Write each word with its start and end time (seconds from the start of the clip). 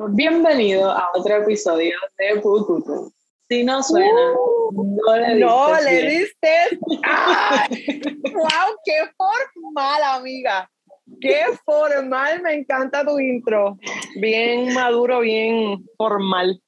Bienvenido 0.00 0.92
a 0.92 1.10
otro 1.12 1.42
episodio 1.42 1.96
de 2.18 2.40
Pututu. 2.40 3.12
Si 3.48 3.64
no 3.64 3.82
suena, 3.82 4.32
no 4.72 5.16
le 5.16 5.34
diste. 5.34 5.44
No 5.44 5.80
le 5.80 6.08
diste. 6.08 6.78
¡Wow! 8.32 8.76
¡Qué 8.84 9.10
formal, 9.16 10.02
amiga! 10.04 10.70
¡Qué 11.20 11.46
formal! 11.64 12.40
Me 12.42 12.54
encanta 12.54 13.04
tu 13.04 13.18
intro. 13.18 13.76
Bien 14.20 14.72
maduro, 14.72 15.18
bien 15.20 15.84
formal. 15.96 16.62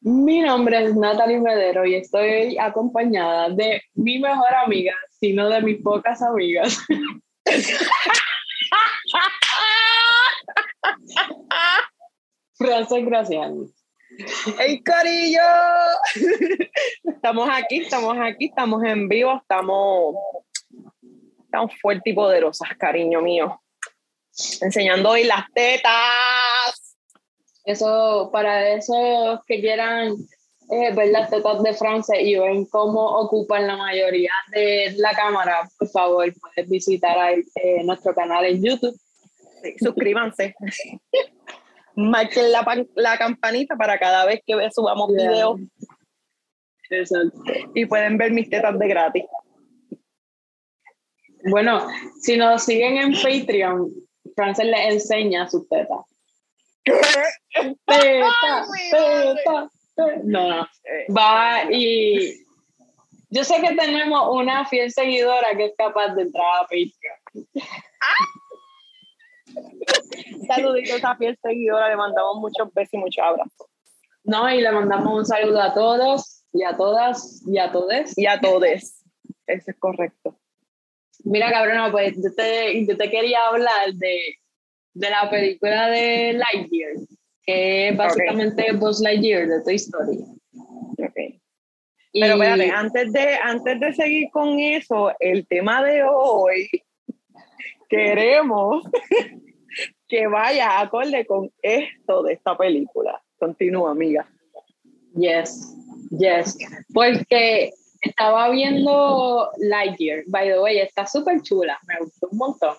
Mi 0.00 0.40
nombre 0.40 0.84
es 0.84 0.94
Natalie 0.94 1.40
Medero 1.40 1.86
y 1.86 1.94
estoy 1.94 2.58
acompañada 2.58 3.48
de 3.48 3.80
mi 3.94 4.18
mejor 4.18 4.54
amiga, 4.62 4.92
sino 5.18 5.48
de 5.48 5.62
mis 5.62 5.82
pocas 5.82 6.20
amigas. 6.20 6.78
Frances 12.58 13.04
Graciani. 13.06 13.72
¡Hey, 14.58 14.82
Corillo! 14.82 15.40
Estamos 17.04 17.48
aquí, 17.52 17.82
estamos 17.82 18.16
aquí, 18.20 18.46
estamos 18.46 18.82
en 18.82 19.08
vivo, 19.08 19.36
estamos, 19.40 20.16
estamos 21.44 21.72
fuertes 21.80 22.12
y 22.12 22.14
poderosas, 22.14 22.68
cariño 22.76 23.22
mío. 23.22 23.60
Enseñando 24.60 25.10
hoy 25.10 25.24
las 25.24 25.44
tetas. 25.54 26.96
Eso, 27.64 28.30
para 28.32 28.70
esos 28.70 29.40
que 29.46 29.60
quieran 29.60 30.16
eh, 30.70 30.92
ver 30.94 31.10
las 31.10 31.30
tetas 31.30 31.62
de 31.62 31.74
Frances 31.74 32.18
y 32.20 32.36
ven 32.36 32.64
cómo 32.64 33.20
ocupan 33.20 33.68
la 33.68 33.76
mayoría 33.76 34.32
de 34.50 34.94
la 34.96 35.12
cámara, 35.12 35.68
por 35.78 35.88
favor, 35.90 36.32
puedes 36.40 36.68
visitar 36.68 37.38
eh, 37.38 37.84
nuestro 37.84 38.12
canal 38.14 38.44
en 38.46 38.64
YouTube. 38.64 38.98
suscríbanse. 39.80 40.56
marquen 41.98 42.52
la, 42.52 42.86
la, 42.94 43.18
campanita 43.18 43.76
para 43.76 43.98
cada 43.98 44.24
vez 44.24 44.40
que 44.46 44.54
subamos 44.70 45.08
videos. 45.12 45.60
Exacto. 46.90 47.42
Y 47.74 47.86
pueden 47.86 48.16
ver 48.16 48.30
mis 48.32 48.48
tetas 48.48 48.78
de 48.78 48.88
gratis. 48.88 49.24
Bueno, 51.50 51.88
si 52.20 52.36
nos 52.36 52.64
siguen 52.64 52.98
en 52.98 53.12
Patreon, 53.12 53.92
Frances 54.36 54.66
les 54.66 54.94
enseña 54.94 55.48
sus 55.48 55.68
tetas. 55.68 56.00
Teta, 56.84 57.24
teta, 58.90 59.70
No, 60.24 60.48
no. 60.48 60.68
Va 61.14 61.64
y. 61.70 62.44
Yo 63.30 63.44
sé 63.44 63.60
que 63.60 63.74
tenemos 63.74 64.28
una 64.30 64.64
fiel 64.66 64.90
seguidora 64.90 65.54
que 65.56 65.66
es 65.66 65.72
capaz 65.76 66.14
de 66.14 66.22
entrar 66.22 66.46
a 66.60 66.62
Patreon. 66.62 67.48
Saludito 70.46 70.94
a 71.06 71.16
fiel 71.16 71.38
seguidora, 71.42 71.88
le 71.88 71.96
mandamos 71.96 72.36
muchos 72.38 72.72
besos 72.72 72.94
y 72.94 72.98
muchos 72.98 73.24
abrazos. 73.24 73.68
No, 74.24 74.50
y 74.52 74.60
le 74.60 74.70
mandamos 74.70 75.12
un 75.14 75.26
saludo 75.26 75.60
a 75.60 75.74
todos 75.74 76.44
y 76.52 76.62
a 76.64 76.76
todas 76.76 77.42
y 77.46 77.58
a 77.58 77.70
todes. 77.72 78.16
Y 78.16 78.26
a 78.26 78.40
todes. 78.40 79.04
Eso 79.46 79.70
es 79.70 79.76
correcto. 79.78 80.38
Mira, 81.24 81.50
cabrón, 81.50 81.90
pues 81.90 82.14
yo 82.16 82.34
te, 82.34 82.86
yo 82.86 82.96
te 82.96 83.10
quería 83.10 83.46
hablar 83.46 83.92
de, 83.94 84.36
de 84.94 85.10
la 85.10 85.28
película 85.30 85.88
de 85.88 86.34
Lightyear, 86.34 86.92
que 87.42 87.88
es 87.88 87.96
básicamente 87.96 88.62
okay. 88.62 88.76
Buzz 88.76 89.00
Lightyear 89.00 89.48
de 89.48 89.62
Toy 89.62 89.74
Story. 89.76 90.24
Pero 92.12 92.34
espérate, 92.34 92.70
antes 92.70 93.12
de, 93.12 93.34
antes 93.34 93.80
de 93.80 93.92
seguir 93.92 94.30
con 94.30 94.58
eso, 94.58 95.12
el 95.20 95.46
tema 95.46 95.82
de 95.82 96.02
hoy, 96.02 96.68
queremos 97.88 98.84
que 100.08 100.26
vaya 100.26 100.80
acorde 100.80 101.26
con 101.26 101.50
esto 101.62 102.22
de 102.22 102.34
esta 102.34 102.56
película. 102.56 103.20
Continúa, 103.38 103.92
amiga. 103.92 104.28
Yes, 105.14 105.74
yes. 106.10 106.58
Porque 106.92 107.72
estaba 108.00 108.50
viendo 108.50 109.50
Lightyear, 109.58 110.24
by 110.26 110.48
the 110.48 110.60
way, 110.60 110.78
está 110.78 111.06
súper 111.06 111.42
chula, 111.42 111.78
me 111.86 111.98
gustó 112.00 112.28
un 112.30 112.38
montón. 112.38 112.76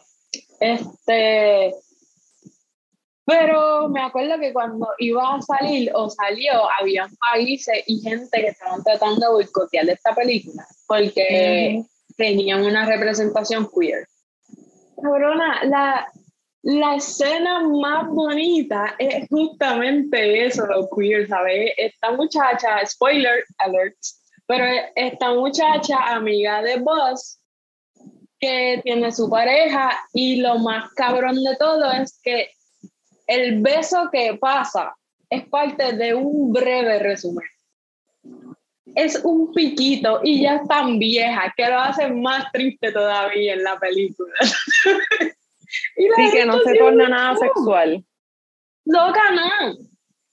Este, 0.60 1.74
pero 3.26 3.90
me 3.90 4.02
acuerdo 4.02 4.40
que 4.40 4.54
cuando 4.54 4.88
iba 4.98 5.36
a 5.36 5.42
salir 5.42 5.92
o 5.94 6.10
salió, 6.10 6.68
había 6.80 7.08
países 7.32 7.84
y 7.86 8.00
gente 8.02 8.42
que 8.42 8.48
estaban 8.48 8.84
tratando 8.84 9.28
de 9.28 9.34
boicotear 9.34 9.90
esta 9.90 10.16
película 10.16 10.66
porque 10.88 11.72
mm 11.72 11.80
-hmm. 11.80 11.88
tenían 12.18 12.64
una 12.64 12.86
representación 12.86 13.70
queer. 13.70 14.08
Cabrona, 15.02 15.64
la, 15.66 16.12
la 16.64 16.96
escena 16.96 17.62
más 17.62 18.08
bonita 18.08 18.96
es 19.00 19.28
justamente 19.30 20.46
eso, 20.46 20.66
lo 20.66 20.90
queer, 20.90 21.28
¿sabes? 21.28 21.72
Esta 21.78 22.12
muchacha, 22.12 22.86
spoiler 22.86 23.44
alert, 23.58 23.98
pero 24.46 24.66
esta 24.96 25.34
muchacha, 25.34 25.98
amiga 26.14 26.62
de 26.62 26.78
Buzz, 26.78 27.40
que 28.40 28.80
tiene 28.84 29.12
su 29.12 29.30
pareja 29.30 29.92
y 30.14 30.38
lo 30.38 30.60
más 30.60 30.92
cabrón 30.94 31.44
de 31.44 31.56
todo 31.58 31.92
es 31.92 32.20
que 32.24 32.50
el 33.28 33.62
beso 33.62 34.10
que 34.12 34.38
pasa 34.40 34.96
es 35.30 35.48
parte 35.50 35.94
de 35.94 36.16
un 36.16 36.52
breve 36.52 37.00
resumen. 37.00 37.46
Es 39.00 39.22
un 39.24 39.54
piquito 39.54 40.20
y 40.24 40.42
ya 40.42 40.56
es 40.56 40.68
tan 40.68 41.00
vieja 41.00 41.54
que 41.56 41.68
lo 41.68 41.80
hace 41.80 42.10
más 42.10 42.52
triste 42.52 42.92
todavía 42.92 43.54
en 43.54 43.64
la 43.64 43.80
película. 43.80 44.34
y 45.96 46.10
la 46.10 46.16
sí, 46.18 46.32
que 46.32 46.46
no 46.46 46.60
se 46.60 46.76
torna 46.76 47.08
nada 47.08 47.38
sexual. 47.38 48.04
Loca, 48.84 49.22
no. 49.32 49.78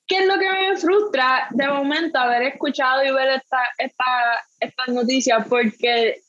¿Qué 0.09 0.19
es 0.19 0.27
lo 0.27 0.39
que 0.39 0.51
me 0.51 0.77
frustra 0.77 1.47
de 1.51 1.69
momento 1.69 2.19
haber 2.19 2.43
escuchado 2.43 3.05
y 3.05 3.13
ver 3.13 3.41
esta, 3.41 3.59
esta, 3.79 4.05
estas 4.59 4.89
noticias? 4.89 5.47
Porque 5.49 6.23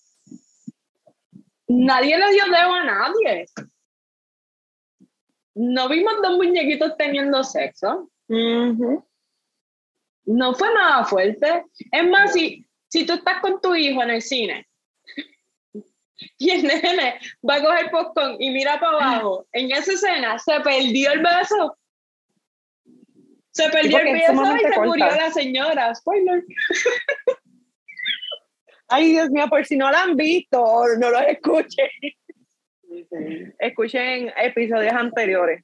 nadie 1.67 2.17
le 2.19 2.31
dio 2.33 2.43
dedo 2.45 2.73
a 2.73 2.83
nadie. 2.83 3.45
No 5.55 5.89
vimos 5.89 6.13
dos 6.21 6.37
muñequitos 6.37 6.95
teniendo 6.97 7.43
sexo. 7.43 8.11
Uh 8.27 8.35
-huh. 8.35 9.06
No 10.27 10.53
fue 10.53 10.71
nada 10.73 11.05
fuerte. 11.05 11.63
Es 11.91 12.07
más, 12.07 12.33
si, 12.33 12.65
si 12.89 13.05
tú 13.05 13.13
estás 13.13 13.39
con 13.41 13.59
tu 13.61 13.73
hijo 13.73 14.03
en 14.03 14.09
el 14.09 14.21
cine 14.21 14.67
y 16.37 16.49
el 16.49 16.63
nene 16.63 17.19
va 17.49 17.55
a 17.55 17.63
coger 17.63 17.89
popcorn 17.89 18.35
y 18.39 18.51
mira 18.51 18.79
para 18.79 18.97
abajo, 18.97 19.47
en 19.53 19.71
esa 19.71 19.93
escena 19.93 20.37
se 20.37 20.59
perdió 20.59 21.13
el 21.13 21.23
beso. 21.23 21.77
Se 23.51 23.69
perdió 23.69 23.99
el 23.99 24.13
beso 24.13 24.33
y 24.33 24.59
se 24.59 24.75
corta. 24.75 24.81
murió 24.85 25.05
la 25.07 25.31
señora. 25.31 25.95
Spoiler. 25.95 26.43
Ay, 28.89 29.11
Dios 29.13 29.29
mío, 29.29 29.47
por 29.49 29.65
si 29.65 29.77
no 29.77 29.89
la 29.89 30.03
han 30.03 30.15
visto, 30.15 30.83
no 30.99 31.09
lo 31.09 31.19
escuchen. 31.19 31.89
Escuchen 33.59 34.31
episodios 34.37 34.93
anteriores. 34.93 35.63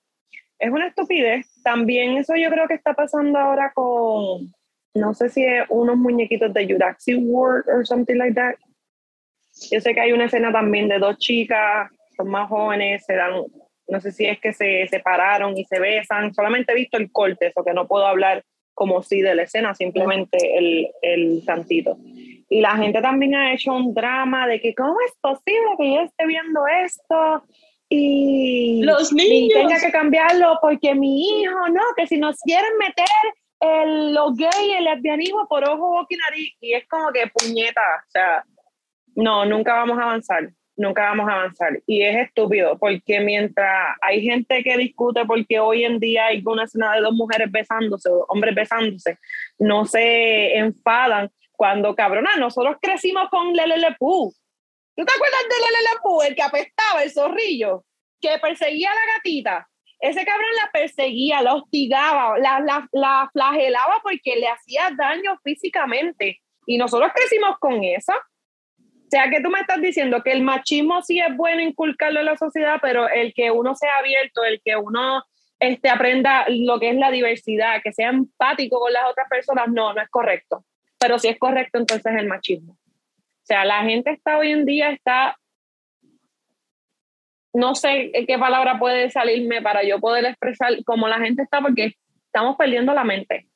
Es 0.63 0.71
una 0.71 0.87
estupidez. 0.87 1.45
También 1.61 2.17
eso 2.17 2.35
yo 2.37 2.49
creo 2.49 2.69
que 2.69 2.75
está 2.75 2.93
pasando 2.93 3.37
ahora 3.37 3.73
con, 3.73 4.53
no 4.93 5.13
sé 5.13 5.27
si 5.27 5.43
es 5.43 5.65
unos 5.67 5.97
muñequitos 5.97 6.53
de 6.53 6.65
Jurassic 6.65 7.17
World 7.19 7.67
or 7.67 7.85
something 7.85 8.15
like 8.15 8.33
that. 8.33 8.55
Yo 9.69 9.81
sé 9.81 9.93
que 9.93 9.99
hay 9.99 10.13
una 10.13 10.25
escena 10.25 10.53
también 10.53 10.87
de 10.87 10.99
dos 10.99 11.17
chicas, 11.17 11.91
son 12.15 12.29
más 12.29 12.47
jóvenes, 12.47 13.03
se 13.05 13.13
dan, 13.13 13.43
no 13.89 13.99
sé 13.99 14.13
si 14.13 14.25
es 14.25 14.39
que 14.39 14.53
se 14.53 14.87
separaron 14.87 15.57
y 15.57 15.65
se 15.65 15.81
besan. 15.81 16.33
Solamente 16.33 16.71
he 16.71 16.75
visto 16.75 16.95
el 16.97 17.11
corte, 17.11 17.47
eso 17.47 17.61
que 17.65 17.73
no 17.73 17.85
puedo 17.85 18.05
hablar 18.05 18.41
como 18.73 19.03
si 19.03 19.21
de 19.21 19.35
la 19.35 19.43
escena, 19.43 19.75
simplemente 19.75 20.57
el, 20.57 20.87
el 21.01 21.43
tantito. 21.45 21.97
Y 22.47 22.61
la 22.61 22.77
gente 22.77 23.01
también 23.01 23.35
ha 23.35 23.53
hecho 23.53 23.73
un 23.73 23.93
drama 23.93 24.47
de 24.47 24.61
que 24.61 24.73
cómo 24.73 24.95
es 25.05 25.13
posible 25.19 25.75
que 25.77 25.93
yo 25.93 26.01
esté 26.03 26.25
viendo 26.25 26.61
esto 26.85 27.43
y, 27.95 28.81
Los 28.83 29.13
niños. 29.13 29.53
tenga 29.53 29.79
que 29.79 29.91
cambiarlo 29.91 30.57
porque 30.61 30.95
mi 30.95 31.41
hijo, 31.41 31.69
no, 31.69 31.81
que 31.95 32.07
si 32.07 32.17
nos 32.17 32.39
quieren 32.39 32.75
meter 32.79 33.05
el, 33.59 34.13
lo 34.13 34.33
gay, 34.33 34.73
el 34.77 34.85
lesbianismo 34.85 35.47
por 35.47 35.67
ojo, 35.67 35.91
boca 35.91 36.07
y 36.09 36.17
nariz, 36.17 36.53
y 36.59 36.73
es 36.73 36.87
como 36.87 37.11
que 37.11 37.27
puñeta, 37.27 37.81
o 37.81 38.09
sea, 38.09 38.43
no, 39.15 39.45
nunca 39.45 39.75
vamos 39.75 39.99
a 39.99 40.03
avanzar, 40.03 40.49
nunca 40.75 41.03
vamos 41.03 41.29
a 41.29 41.33
avanzar. 41.33 41.79
Y 41.85 42.01
es 42.01 42.27
estúpido, 42.27 42.77
porque 42.79 43.19
mientras 43.19 43.95
hay 44.01 44.21
gente 44.21 44.63
que 44.63 44.75
discute 44.77 45.25
porque 45.25 45.59
hoy 45.59 45.83
en 45.83 45.99
día 45.99 46.25
hay 46.25 46.41
una 46.45 46.63
escena 46.63 46.95
de 46.95 47.01
dos 47.01 47.13
mujeres 47.13 47.51
besándose, 47.51 48.09
o 48.09 48.25
hombres 48.29 48.55
besándose, 48.55 49.19
no 49.59 49.85
se 49.85 50.57
enfadan 50.57 51.29
cuando, 51.51 51.95
cabrona, 51.95 52.37
nosotros 52.37 52.77
crecimos 52.81 53.29
con 53.29 53.53
Lelele 53.53 53.95
Pú. 53.99 54.33
¿Tú 54.95 55.05
te 55.05 55.13
acuerdas 55.13 55.41
de 55.49 55.55
Lelele 55.55 55.99
Pú, 56.03 56.21
el 56.21 56.35
que 56.35 56.43
apestaba, 56.43 57.03
el 57.03 57.11
zorrillo, 57.11 57.83
que 58.21 58.37
perseguía 58.39 58.91
a 58.91 58.95
la 58.95 59.13
gatita? 59.15 59.67
Ese 59.99 60.25
cabrón 60.25 60.49
la 60.61 60.71
perseguía, 60.71 61.41
la 61.41 61.55
hostigaba, 61.55 62.37
la, 62.37 62.59
la, 62.59 62.87
la 62.91 63.29
flagelaba 63.31 64.01
porque 64.03 64.35
le 64.35 64.47
hacía 64.47 64.89
daño 64.97 65.37
físicamente. 65.43 66.41
Y 66.65 66.77
nosotros 66.77 67.11
crecimos 67.15 67.57
con 67.59 67.83
eso. 67.83 68.13
O 68.13 69.09
sea, 69.09 69.29
que 69.29 69.41
tú 69.41 69.49
me 69.49 69.61
estás 69.61 69.81
diciendo 69.81 70.21
que 70.23 70.31
el 70.31 70.41
machismo 70.41 71.01
sí 71.03 71.19
es 71.19 71.35
bueno 71.35 71.61
inculcarlo 71.61 72.19
en 72.19 72.25
la 72.25 72.37
sociedad, 72.37 72.79
pero 72.81 73.07
el 73.07 73.33
que 73.33 73.51
uno 73.51 73.75
sea 73.75 73.97
abierto, 73.99 74.43
el 74.43 74.61
que 74.63 74.75
uno 74.75 75.23
este, 75.59 75.89
aprenda 75.89 76.45
lo 76.49 76.79
que 76.79 76.89
es 76.89 76.97
la 76.97 77.11
diversidad, 77.11 77.81
que 77.83 77.93
sea 77.93 78.09
empático 78.09 78.79
con 78.79 78.91
las 78.91 79.09
otras 79.09 79.27
personas, 79.29 79.67
no, 79.69 79.93
no 79.93 80.01
es 80.01 80.09
correcto. 80.09 80.65
Pero 80.99 81.19
si 81.19 81.29
es 81.29 81.39
correcto, 81.39 81.77
entonces 81.79 82.05
es 82.05 82.19
el 82.19 82.27
machismo. 82.27 82.77
O 83.43 83.45
sea, 83.45 83.65
la 83.65 83.83
gente 83.83 84.11
está 84.11 84.37
hoy 84.37 84.51
en 84.51 84.65
día, 84.65 84.91
está, 84.91 85.37
no 87.53 87.75
sé 87.75 88.11
qué 88.27 88.39
palabra 88.39 88.79
puede 88.79 89.09
salirme 89.09 89.61
para 89.61 89.83
yo 89.83 89.99
poder 89.99 90.25
expresar 90.25 90.71
cómo 90.85 91.07
la 91.07 91.19
gente 91.19 91.43
está, 91.43 91.61
porque 91.61 91.95
estamos 92.25 92.55
perdiendo 92.57 92.93
la 92.93 93.03
mente 93.03 93.47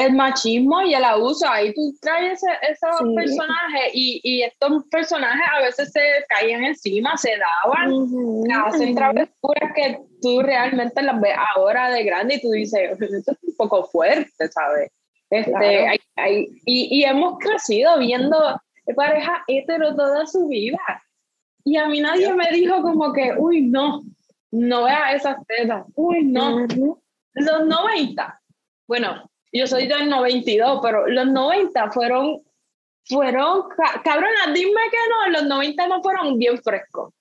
el 0.00 0.14
machismo 0.14 0.82
y 0.82 0.94
el 0.94 1.04
abuso. 1.04 1.48
Ahí 1.48 1.74
tú 1.74 1.94
traes 2.00 2.40
esos 2.42 3.14
personajes 3.14 3.90
y, 3.92 4.20
y, 4.22 4.42
estos 4.42 4.84
personajes 4.90 5.46
a 5.52 5.60
veces 5.60 5.92
se 5.92 6.00
caían 6.28 6.64
encima, 6.64 7.16
se 7.16 7.32
daban, 7.36 7.92
hacen 8.66 8.94
travesuras 8.94 9.72
que 9.74 9.98
tú 10.22 10.42
realmente 10.42 11.02
las 11.02 11.20
ves 11.20 11.34
ahora 11.54 11.90
de 11.90 12.04
grande 12.04 12.36
y 12.36 12.40
tú 12.40 12.50
dices, 12.50 12.98
esto 13.00 13.32
es 13.32 13.38
un 13.42 13.56
poco 13.56 13.84
fuerte, 13.84 14.48
¿sabes? 14.48 14.90
Este, 15.28 15.86
hay, 16.16 16.48
y, 16.64 16.98
y, 16.98 17.04
hemos 17.04 17.38
crecido 17.38 17.98
viendo 17.98 18.60
pareja 18.94 19.44
hetero 19.46 19.94
toda 19.94 20.26
su 20.26 20.48
vida. 20.48 20.78
Y 21.64 21.76
a 21.76 21.88
mí 21.88 22.00
nadie 22.00 22.32
me 22.34 22.50
dijo 22.50 22.82
como 22.82 23.12
que, 23.12 23.34
uy, 23.36 23.62
no, 23.62 24.02
no 24.50 24.84
vea 24.84 25.14
esas 25.14 25.36
tetas, 25.46 25.84
uy, 25.94 26.24
no. 26.24 26.66
Los 27.34 27.66
90, 27.66 28.40
bueno, 28.88 29.30
yo 29.52 29.66
soy 29.66 29.86
del 29.86 30.08
92, 30.08 30.80
pero 30.82 31.06
los 31.06 31.26
90 31.26 31.90
fueron, 31.92 32.42
fueron, 33.04 33.64
cabrona, 34.02 34.52
dime 34.52 34.80
que 34.90 34.96
no, 35.08 35.30
los 35.30 35.46
90 35.46 35.86
no 35.86 36.02
fueron 36.02 36.38
bien 36.38 36.60
frescos. 36.62 37.12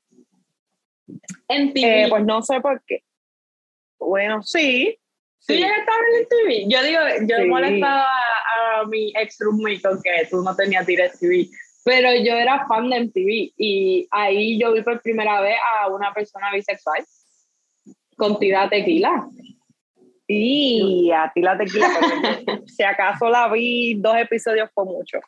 En. 1.48 1.72
Eh, 1.76 2.08
pues 2.10 2.26
no 2.26 2.42
sé 2.42 2.60
por 2.62 2.82
qué. 2.86 3.04
Bueno, 4.00 4.42
sí. 4.44 4.98
¿Tú 5.48 5.54
ya 5.54 5.68
estabas 5.68 6.06
en 6.20 6.28
TV? 6.28 6.66
Yo 6.68 6.84
digo, 6.84 7.00
yo 7.28 7.48
molestaba 7.48 8.06
a, 8.06 8.86
mi 8.86 9.12
ex 9.16 9.38
roommate 9.40 9.82
que 10.04 10.28
tú 10.30 10.42
no 10.44 10.56
tenías 10.56 10.86
TV, 10.86 11.50
pero 11.84 12.10
yo 12.24 12.34
era 12.36 12.68
fan 12.68 12.90
de 12.90 13.00
MTV 13.06 13.54
y 13.58 14.08
ahí 14.12 14.60
yo 14.60 14.74
vi 14.74 14.84
por 14.84 15.02
primera 15.02 15.42
vez 15.42 15.56
a 15.82 15.88
una 15.88 16.14
persona 16.14 16.52
bisexual 16.54 17.04
con 18.16 18.38
tira 18.38 18.70
tequila. 18.70 19.28
Sí, 20.28 21.10
a 21.12 21.32
ti 21.34 21.42
la 21.42 21.58
tequila, 21.58 21.88
si 22.68 22.84
acaso 22.84 23.30
la 23.30 23.52
vi 23.52 23.96
dos 23.96 24.18
episodios 24.18 24.70
fue 24.74 24.86
mucho. 24.86 25.20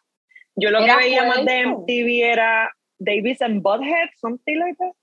Yo 0.55 0.69
lo 0.69 0.85
que 0.85 0.95
veía 0.95 1.25
más 1.25 1.43
de 1.43 1.65
MTV 1.65 2.23
era 2.23 2.71
Davis 2.99 3.41
and 3.41 3.63
Butthead, 3.63 4.09
something 4.19 4.59
like 4.59 4.75
that. 4.77 4.93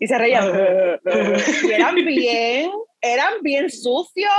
Y 0.00 0.06
se 0.06 0.18
reían. 0.18 0.44
y 1.62 1.70
eran 1.70 1.94
bien, 1.94 2.70
eran 3.00 3.34
bien 3.42 3.70
sucios. 3.70 4.32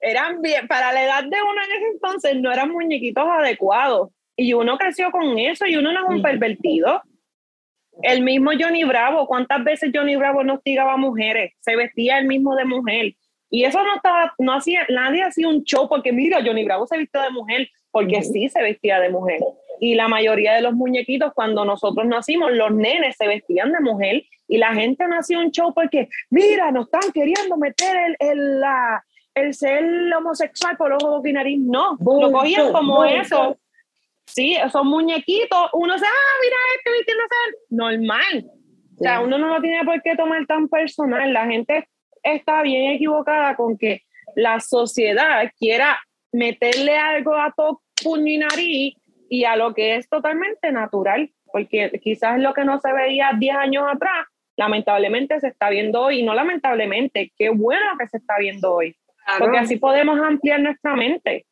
eran 0.00 0.40
bien, 0.40 0.66
para 0.66 0.92
la 0.92 1.04
edad 1.04 1.22
de 1.22 1.42
uno 1.42 1.62
en 1.62 1.72
ese 1.76 1.86
entonces 1.92 2.36
no 2.40 2.50
eran 2.50 2.70
muñequitos 2.70 3.24
adecuados. 3.24 4.10
Y 4.34 4.54
uno 4.54 4.78
creció 4.78 5.12
con 5.12 5.38
eso 5.38 5.66
y 5.66 5.76
uno 5.76 5.92
no 5.92 6.00
es 6.00 6.16
un 6.16 6.22
pervertido. 6.22 7.02
El 8.02 8.22
mismo 8.22 8.50
Johnny 8.58 8.82
Bravo, 8.82 9.26
¿cuántas 9.26 9.62
veces 9.62 9.90
Johnny 9.94 10.16
Bravo 10.16 10.42
no 10.42 10.54
hostigaba 10.54 10.94
a 10.94 10.96
mujeres? 10.96 11.52
Se 11.60 11.76
vestía 11.76 12.18
el 12.18 12.26
mismo 12.26 12.56
de 12.56 12.64
mujer. 12.64 13.14
Y 13.50 13.64
eso 13.64 13.80
no 13.84 13.94
estaba, 13.94 14.34
no 14.38 14.54
hacía, 14.54 14.86
nadie 14.88 15.22
hacía 15.22 15.48
un 15.48 15.62
show 15.62 15.88
porque 15.88 16.12
mira, 16.12 16.42
Johnny 16.44 16.64
Bravo 16.64 16.86
se 16.86 16.98
vistió 16.98 17.20
de 17.22 17.30
mujer, 17.30 17.68
porque 17.92 18.22
sí 18.22 18.48
se 18.48 18.60
vestía 18.62 18.98
de 18.98 19.10
mujer. 19.10 19.38
Y 19.84 19.94
la 19.94 20.08
mayoría 20.08 20.54
de 20.54 20.62
los 20.62 20.72
muñequitos, 20.72 21.34
cuando 21.34 21.62
nosotros 21.62 22.06
nacimos, 22.06 22.50
los 22.52 22.70
nenes 22.70 23.16
se 23.18 23.28
vestían 23.28 23.70
de 23.70 23.80
mujer 23.80 24.22
y 24.48 24.56
la 24.56 24.72
gente 24.72 25.04
hacía 25.04 25.38
un 25.38 25.50
show 25.50 25.74
porque, 25.74 26.08
mira, 26.30 26.70
nos 26.70 26.86
están 26.86 27.12
queriendo 27.12 27.58
meter 27.58 27.94
el, 27.94 28.16
el, 28.18 28.60
la, 28.60 29.04
el 29.34 29.52
ser 29.52 29.84
homosexual 30.16 30.78
por 30.78 30.90
ojo, 30.90 31.10
boca 31.10 31.28
y 31.28 31.34
nariz. 31.34 31.58
No, 31.60 31.98
lo 32.00 32.32
cogían 32.32 32.72
como 32.72 33.04
eso. 33.04 33.58
Sí, 34.24 34.56
son 34.72 34.86
muñequitos. 34.86 35.68
Uno 35.74 35.98
se, 35.98 36.06
ah, 36.06 36.34
mira 36.40 36.56
este 36.78 36.90
vistiéndose 36.92 37.36
normal. 37.68 38.50
O 38.94 39.02
sea, 39.02 39.20
uno 39.20 39.36
no 39.36 39.48
lo 39.48 39.60
tiene 39.60 39.84
por 39.84 40.00
qué 40.00 40.16
tomar 40.16 40.46
tan 40.46 40.66
personal. 40.66 41.30
La 41.30 41.44
gente 41.44 41.86
está 42.22 42.62
bien 42.62 42.92
equivocada 42.92 43.54
con 43.54 43.76
que 43.76 44.00
la 44.34 44.60
sociedad 44.60 45.52
quiera 45.58 46.00
meterle 46.32 46.96
algo 46.96 47.34
a 47.34 47.52
todo 47.54 47.82
puño 48.02 48.32
y 48.32 48.38
nariz 48.38 48.96
y 49.34 49.44
a 49.44 49.56
lo 49.56 49.74
que 49.74 49.96
es 49.96 50.08
totalmente 50.08 50.70
natural, 50.70 51.30
porque 51.52 51.90
quizás 52.02 52.38
lo 52.38 52.54
que 52.54 52.64
no 52.64 52.78
se 52.78 52.92
veía 52.92 53.32
10 53.36 53.56
años 53.56 53.84
atrás, 53.92 54.26
lamentablemente 54.56 55.40
se 55.40 55.48
está 55.48 55.70
viendo 55.70 56.02
hoy, 56.02 56.20
y 56.20 56.22
no 56.22 56.34
lamentablemente, 56.34 57.32
qué 57.36 57.48
bueno 57.48 57.98
que 57.98 58.06
se 58.06 58.18
está 58.18 58.34
viendo 58.38 58.74
hoy, 58.74 58.96
porque 59.40 59.58
así 59.58 59.76
podemos 59.76 60.20
ampliar 60.20 60.60
nuestra 60.60 60.94
mente. 60.94 61.46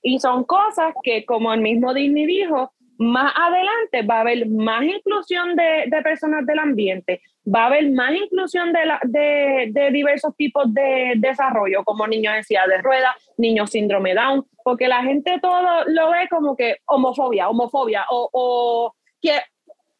Y 0.00 0.20
son 0.20 0.44
cosas 0.44 0.94
que, 1.02 1.26
como 1.26 1.52
el 1.52 1.60
mismo 1.60 1.92
Disney 1.92 2.24
dijo, 2.24 2.72
más 2.98 3.32
adelante 3.36 4.02
va 4.02 4.16
a 4.16 4.20
haber 4.20 4.48
más 4.48 4.82
inclusión 4.82 5.54
de, 5.54 5.84
de 5.86 6.02
personas 6.02 6.44
del 6.44 6.58
ambiente, 6.58 7.22
va 7.46 7.62
a 7.62 7.66
haber 7.66 7.90
más 7.92 8.12
inclusión 8.12 8.72
de, 8.72 8.84
la, 8.84 9.00
de, 9.04 9.68
de, 9.70 9.90
diversos 9.92 10.34
tipos 10.36 10.72
de 10.74 11.14
desarrollo, 11.16 11.84
como 11.84 12.06
niños 12.08 12.34
en 12.34 12.44
silla 12.44 12.66
de 12.66 12.82
ruedas, 12.82 13.14
niños 13.36 13.70
síndrome 13.70 14.14
Down, 14.14 14.44
porque 14.64 14.88
la 14.88 15.02
gente 15.02 15.38
todo 15.40 15.84
lo 15.86 16.10
ve 16.10 16.28
como 16.28 16.56
que 16.56 16.78
homofobia, 16.86 17.48
homofobia, 17.48 18.04
o, 18.10 18.28
o 18.32 18.94
que 19.22 19.38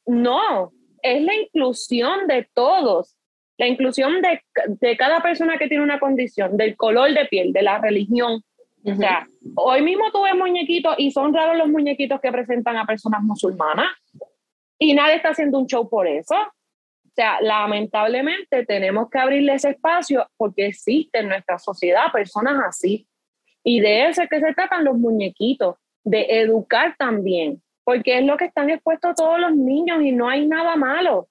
no, 0.06 0.73
es 1.00 1.23
la 1.23 1.35
inclusión 1.35 2.27
de 2.27 2.49
todos, 2.53 3.17
la 3.59 3.69
inclusión 3.69 4.21
de, 4.23 4.43
de 4.81 4.97
cada 4.97 5.21
persona 5.21 5.56
que 5.56 5.69
tiene 5.69 5.85
una 5.85 6.00
condición, 6.00 6.56
del 6.56 6.77
color 6.77 7.12
de 7.12 7.27
piel, 7.27 7.53
de 7.53 7.62
la 7.62 7.79
religión, 7.79 8.43
o 8.93 8.96
sea, 8.96 9.26
hoy 9.56 9.82
mismo 9.82 10.11
tuve 10.12 10.35
muñequitos 10.35 10.94
y 10.99 11.11
son 11.11 11.35
raros 11.35 11.56
los 11.56 11.69
muñequitos 11.69 12.20
que 12.20 12.32
presentan 12.32 12.76
a 12.76 12.87
personas 12.87 13.23
musulmanas 13.23 13.88
y 14.79 14.94
nadie 14.94 15.17
está 15.17 15.31
haciendo 15.31 15.58
un 15.58 15.67
show 15.67 15.88
por 15.88 16.06
eso. 16.06 16.35
O 16.35 17.11
sea, 17.14 17.40
lamentablemente 17.40 18.64
tenemos 18.64 19.11
que 19.11 19.19
abrirle 19.19 19.55
ese 19.55 19.70
espacio 19.70 20.26
porque 20.37 20.67
existe 20.67 21.19
en 21.19 21.29
nuestra 21.29 21.58
sociedad 21.58 22.12
personas 22.12 22.62
así. 22.64 23.08
Y 23.64 23.81
de 23.81 24.06
eso 24.06 24.23
es 24.23 24.29
que 24.29 24.40
se 24.40 24.55
tratan 24.55 24.85
los 24.85 24.96
muñequitos, 24.96 25.76
de 26.05 26.26
educar 26.40 26.94
también, 26.96 27.61
porque 27.85 28.19
es 28.19 28.25
lo 28.25 28.37
que 28.37 28.46
están 28.46 28.70
expuestos 28.70 29.14
todos 29.14 29.38
los 29.38 29.55
niños 29.55 30.00
y 30.02 30.12
no 30.12 30.29
hay 30.29 30.46
nada 30.46 30.76
malo. 30.76 31.29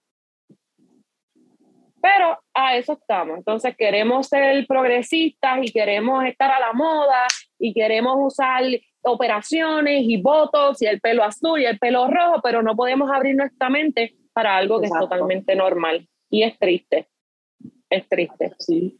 Pero 2.01 2.37
a 2.57 2.75
eso 2.75 2.93
estamos. 2.93 3.37
Entonces 3.37 3.75
queremos 3.77 4.27
ser 4.27 4.65
progresistas 4.65 5.59
y 5.61 5.71
queremos 5.71 6.25
estar 6.25 6.51
a 6.51 6.59
la 6.59 6.73
moda 6.73 7.27
y 7.59 7.73
queremos 7.73 8.15
usar 8.19 8.63
operaciones 9.03 10.03
y 10.03 10.19
votos 10.19 10.81
y 10.81 10.87
el 10.87 10.99
pelo 10.99 11.23
azul 11.23 11.61
y 11.61 11.65
el 11.65 11.77
pelo 11.77 12.07
rojo, 12.07 12.41
pero 12.41 12.63
no 12.63 12.75
podemos 12.75 13.11
abrir 13.11 13.35
nuestra 13.35 13.69
mente 13.69 14.15
para 14.33 14.57
algo 14.57 14.79
que 14.79 14.87
es 14.87 14.91
totalmente 14.91 15.55
normal. 15.55 16.07
Y 16.29 16.43
es 16.43 16.57
triste. 16.57 17.07
Es 17.89 18.09
triste. 18.09 18.53
Sí. 18.57 18.99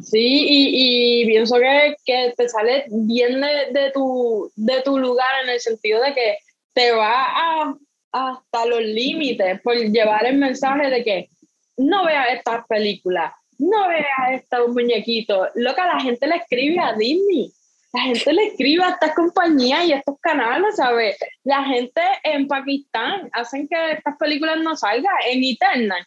Sí, 0.00 0.46
y, 0.48 1.22
y 1.22 1.26
pienso 1.26 1.56
que, 1.56 1.94
que, 2.04 2.34
te 2.36 2.48
sale 2.48 2.86
bien 2.88 3.40
de, 3.40 3.78
de, 3.78 3.90
tu, 3.92 4.50
de 4.56 4.82
tu 4.82 4.98
lugar 4.98 5.28
en 5.44 5.50
el 5.50 5.60
sentido 5.60 6.02
de 6.02 6.12
que 6.12 6.38
te 6.72 6.92
va 6.92 7.24
a, 7.24 7.76
hasta 8.12 8.66
los 8.66 8.80
límites 8.80 9.60
por 9.60 9.76
llevar 9.76 10.26
el 10.26 10.38
mensaje 10.38 10.90
de 10.90 11.04
que 11.04 11.28
no 11.76 12.04
veas 12.04 12.34
estas 12.34 12.66
películas, 12.66 13.32
no 13.58 13.88
veas 13.88 14.32
estos 14.42 14.68
muñequitos. 14.68 15.48
Loca, 15.54 15.86
la 15.86 16.00
gente 16.00 16.26
le 16.26 16.36
escribe 16.36 16.80
a 16.80 16.92
Disney. 16.94 17.52
La 17.92 18.02
gente 18.02 18.32
le 18.32 18.46
escribe 18.48 18.84
a 18.84 18.90
estas 18.90 19.14
compañías 19.14 19.86
y 19.86 19.92
a 19.92 19.98
estos 19.98 20.18
canales, 20.20 20.76
¿sabes? 20.76 21.16
La 21.44 21.64
gente 21.64 22.02
en 22.24 22.46
Pakistán 22.46 23.30
hacen 23.32 23.66
que 23.68 23.92
estas 23.92 24.16
películas 24.18 24.58
no 24.58 24.76
salgan. 24.76 25.14
En 25.26 25.42
Eternal 25.42 26.04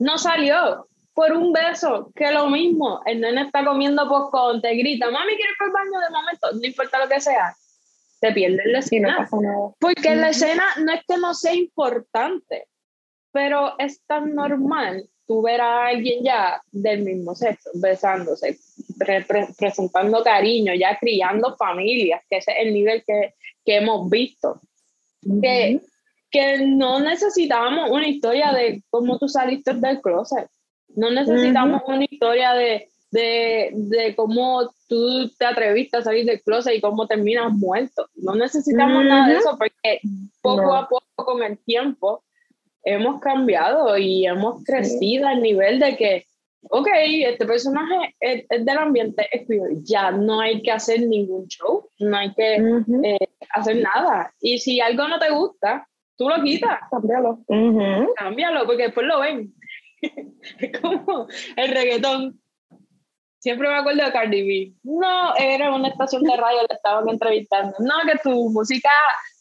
no 0.00 0.18
salió 0.18 0.88
por 1.14 1.32
un 1.32 1.52
beso, 1.52 2.12
que 2.14 2.30
lo 2.30 2.48
mismo. 2.48 3.00
El 3.04 3.20
nene 3.20 3.42
está 3.42 3.64
comiendo 3.64 4.08
popcorn, 4.08 4.60
te 4.60 4.74
grita, 4.74 5.10
mami, 5.10 5.34
¿quieres 5.34 5.56
ir 5.60 5.66
el 5.66 5.72
baño 5.72 6.00
de 6.00 6.14
momento? 6.14 6.52
No 6.52 6.64
importa 6.66 6.98
lo 7.00 7.08
que 7.08 7.20
sea. 7.20 7.54
Te 8.20 8.32
pierdes 8.32 8.66
la 8.66 8.78
escena. 8.78 9.28
Porque 9.80 10.14
la 10.14 10.30
escena 10.30 10.64
no 10.78 10.92
es 10.92 11.02
que 11.06 11.16
no 11.18 11.34
sea 11.34 11.54
importante, 11.54 12.66
pero 13.32 13.78
es 13.78 14.02
tan 14.06 14.34
normal 14.34 15.08
tú 15.26 15.42
ver 15.42 15.60
a 15.60 15.86
alguien 15.86 16.24
ya 16.24 16.62
del 16.72 17.02
mismo 17.02 17.34
sexo, 17.34 17.70
besándose, 17.74 18.58
presentando 19.56 20.24
cariño, 20.24 20.72
ya 20.74 20.96
criando 20.98 21.54
familias, 21.56 22.22
que 22.28 22.38
ese 22.38 22.52
es 22.52 22.66
el 22.66 22.72
nivel 22.72 23.04
que, 23.06 23.34
que 23.64 23.76
hemos 23.76 24.08
visto. 24.08 24.60
que, 25.42 25.80
que 26.30 26.58
no 26.66 27.00
necesitamos 27.00 27.90
una 27.90 28.08
historia 28.08 28.52
de 28.52 28.82
cómo 28.90 29.18
tú 29.18 29.28
saliste 29.28 29.74
del 29.74 30.00
closet, 30.00 30.48
no 30.96 31.10
necesitamos 31.10 31.82
una 31.86 32.04
historia 32.04 32.54
de, 32.54 32.88
de, 33.10 33.70
de, 33.74 34.16
cómo 34.16 34.70
tú 34.88 35.28
te 35.38 35.44
atreviste 35.44 35.98
a 35.98 36.02
salir 36.02 36.24
del 36.24 36.42
closet 36.42 36.74
y 36.74 36.80
cómo 36.80 37.06
terminas 37.06 37.52
muerto. 37.52 38.08
No 38.16 38.34
necesitamos 38.34 39.04
nada 39.04 39.28
de 39.28 39.36
eso 39.36 39.56
porque 39.58 40.00
poco 40.40 40.74
a 40.74 40.88
poco 40.88 41.04
con 41.16 41.42
el 41.42 41.58
tiempo 41.58 42.24
hemos 42.94 43.20
cambiado 43.20 43.96
y 43.96 44.26
hemos 44.26 44.62
crecido 44.64 45.28
al 45.28 45.42
nivel 45.42 45.78
de 45.78 45.96
que 45.96 46.28
ok, 46.70 46.88
este 47.26 47.46
personaje 47.46 48.14
es, 48.20 48.46
del 48.48 48.78
ambiente, 48.78 49.28
es 49.30 49.46
ya 49.84 50.10
no 50.10 50.40
hay 50.40 50.62
que 50.62 50.72
hacer 50.72 51.00
ningún 51.06 51.46
show, 51.48 51.88
no 51.98 52.16
hay 52.16 52.34
que 52.34 52.56
eh, 52.56 53.28
hacer 53.50 53.76
nada. 53.82 54.32
Y 54.40 54.58
si 54.58 54.80
algo 54.80 55.08
no 55.08 55.18
te 55.18 55.30
gusta, 55.30 55.88
tú 56.16 56.28
lo 56.28 56.42
quitas. 56.42 56.78
Cámbialo. 56.90 57.40
Cámbialo, 58.16 58.66
porque 58.66 58.84
después 58.84 59.06
lo 59.06 59.20
ven. 59.20 59.54
es 60.58 60.80
como 60.80 61.26
el 61.56 61.70
reggaetón. 61.70 62.40
Siempre 63.40 63.68
me 63.68 63.76
acuerdo 63.76 64.04
de 64.04 64.12
Cardi 64.12 64.46
B. 64.46 64.72
No, 64.82 65.34
era 65.36 65.72
una 65.72 65.88
estación 65.88 66.22
de 66.24 66.36
radio, 66.36 66.60
le 66.68 66.74
estaban 66.74 67.08
entrevistando. 67.08 67.76
No, 67.78 67.94
que 68.10 68.18
tu 68.18 68.50
música, 68.50 68.90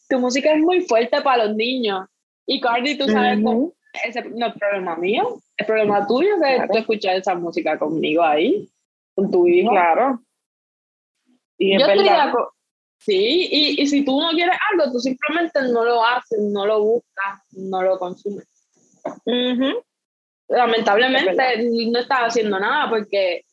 tu 0.08 0.20
música 0.20 0.54
es 0.54 0.60
muy 0.60 0.82
fuerte 0.82 1.20
para 1.22 1.46
los 1.46 1.56
niños. 1.56 2.06
Y 2.48 2.62
Cardi, 2.62 2.98
tú 2.98 3.08
sabes, 3.08 3.40
ese 4.06 4.24
no 4.30 4.48
es 4.48 4.54
problema 4.56 4.96
mío, 4.96 5.40
es 5.58 5.68
problema 5.68 6.08
tuyo 6.08 6.30
que 6.42 6.68
tú 6.72 6.78
escuchas 6.78 7.18
esa 7.18 7.36
música 7.36 7.78
conmigo 7.78 8.24
ahí, 8.24 8.68
con 9.14 9.30
tu 9.30 9.48
hijo. 9.48 9.72
Claro. 9.72 10.22
Y 11.58 11.76
es 11.76 11.86
verdad. 11.86 12.34
Sí, 13.00 13.48
y, 13.52 13.82
y 13.82 13.88
si 13.88 14.04
tú 14.04 14.20
no 14.20 14.32
quieres 14.32 14.58
algo, 14.72 14.92
tú 14.92 15.00
simplemente 15.00 15.62
no 15.72 15.84
lo 15.84 16.04
haces, 16.04 16.40
no 16.40 16.66
lo 16.66 16.82
buscas, 16.82 17.42
no 17.52 17.84
lo 17.84 18.00
consumes. 18.00 18.48
Lamentablemente 20.48 21.70
no 21.92 22.00
estás 22.00 22.20
haciendo 22.22 22.60
nada 22.60 22.90
porque 22.90 23.44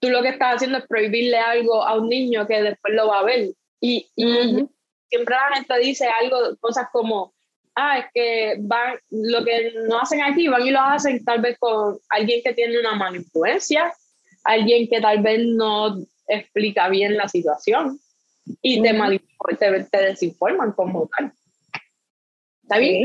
tú 0.00 0.08
lo 0.08 0.22
que 0.22 0.30
estás 0.30 0.56
haciendo 0.56 0.78
es 0.78 0.86
prohibirle 0.86 1.36
algo 1.36 1.82
a 1.82 1.98
un 1.98 2.08
niño 2.08 2.46
que 2.46 2.62
después 2.62 2.94
lo 2.94 3.08
va 3.08 3.20
a 3.20 3.24
ver. 3.24 3.50
Y, 3.80 4.08
y 4.16 4.66
siempre 5.08 5.34
la 5.34 5.56
gente 5.56 5.78
dice 5.80 6.06
algo, 6.08 6.56
cosas 6.58 6.88
como, 6.90 7.33
ah, 7.74 7.98
es 7.98 8.06
que 8.14 8.56
van, 8.60 8.98
lo 9.10 9.44
que 9.44 9.74
no 9.88 10.00
hacen 10.00 10.22
aquí, 10.22 10.48
van 10.48 10.66
y 10.66 10.70
lo 10.70 10.80
hacen 10.80 11.24
tal 11.24 11.40
vez 11.40 11.58
con 11.58 11.98
alguien 12.08 12.40
que 12.42 12.54
tiene 12.54 12.78
una 12.78 12.94
mala 12.94 13.16
influencia, 13.16 13.92
alguien 14.44 14.88
que 14.88 15.00
tal 15.00 15.22
vez 15.22 15.46
no 15.46 15.98
explica 16.26 16.88
bien 16.88 17.16
la 17.16 17.28
situación 17.28 17.98
y 18.62 18.82
te, 18.82 18.92
mal, 18.92 19.20
te, 19.58 19.84
te, 19.84 19.98
desinforman 19.98 20.72
como 20.72 21.08
tal. 21.16 21.32
¿Está 22.62 22.78
bien? 22.78 23.04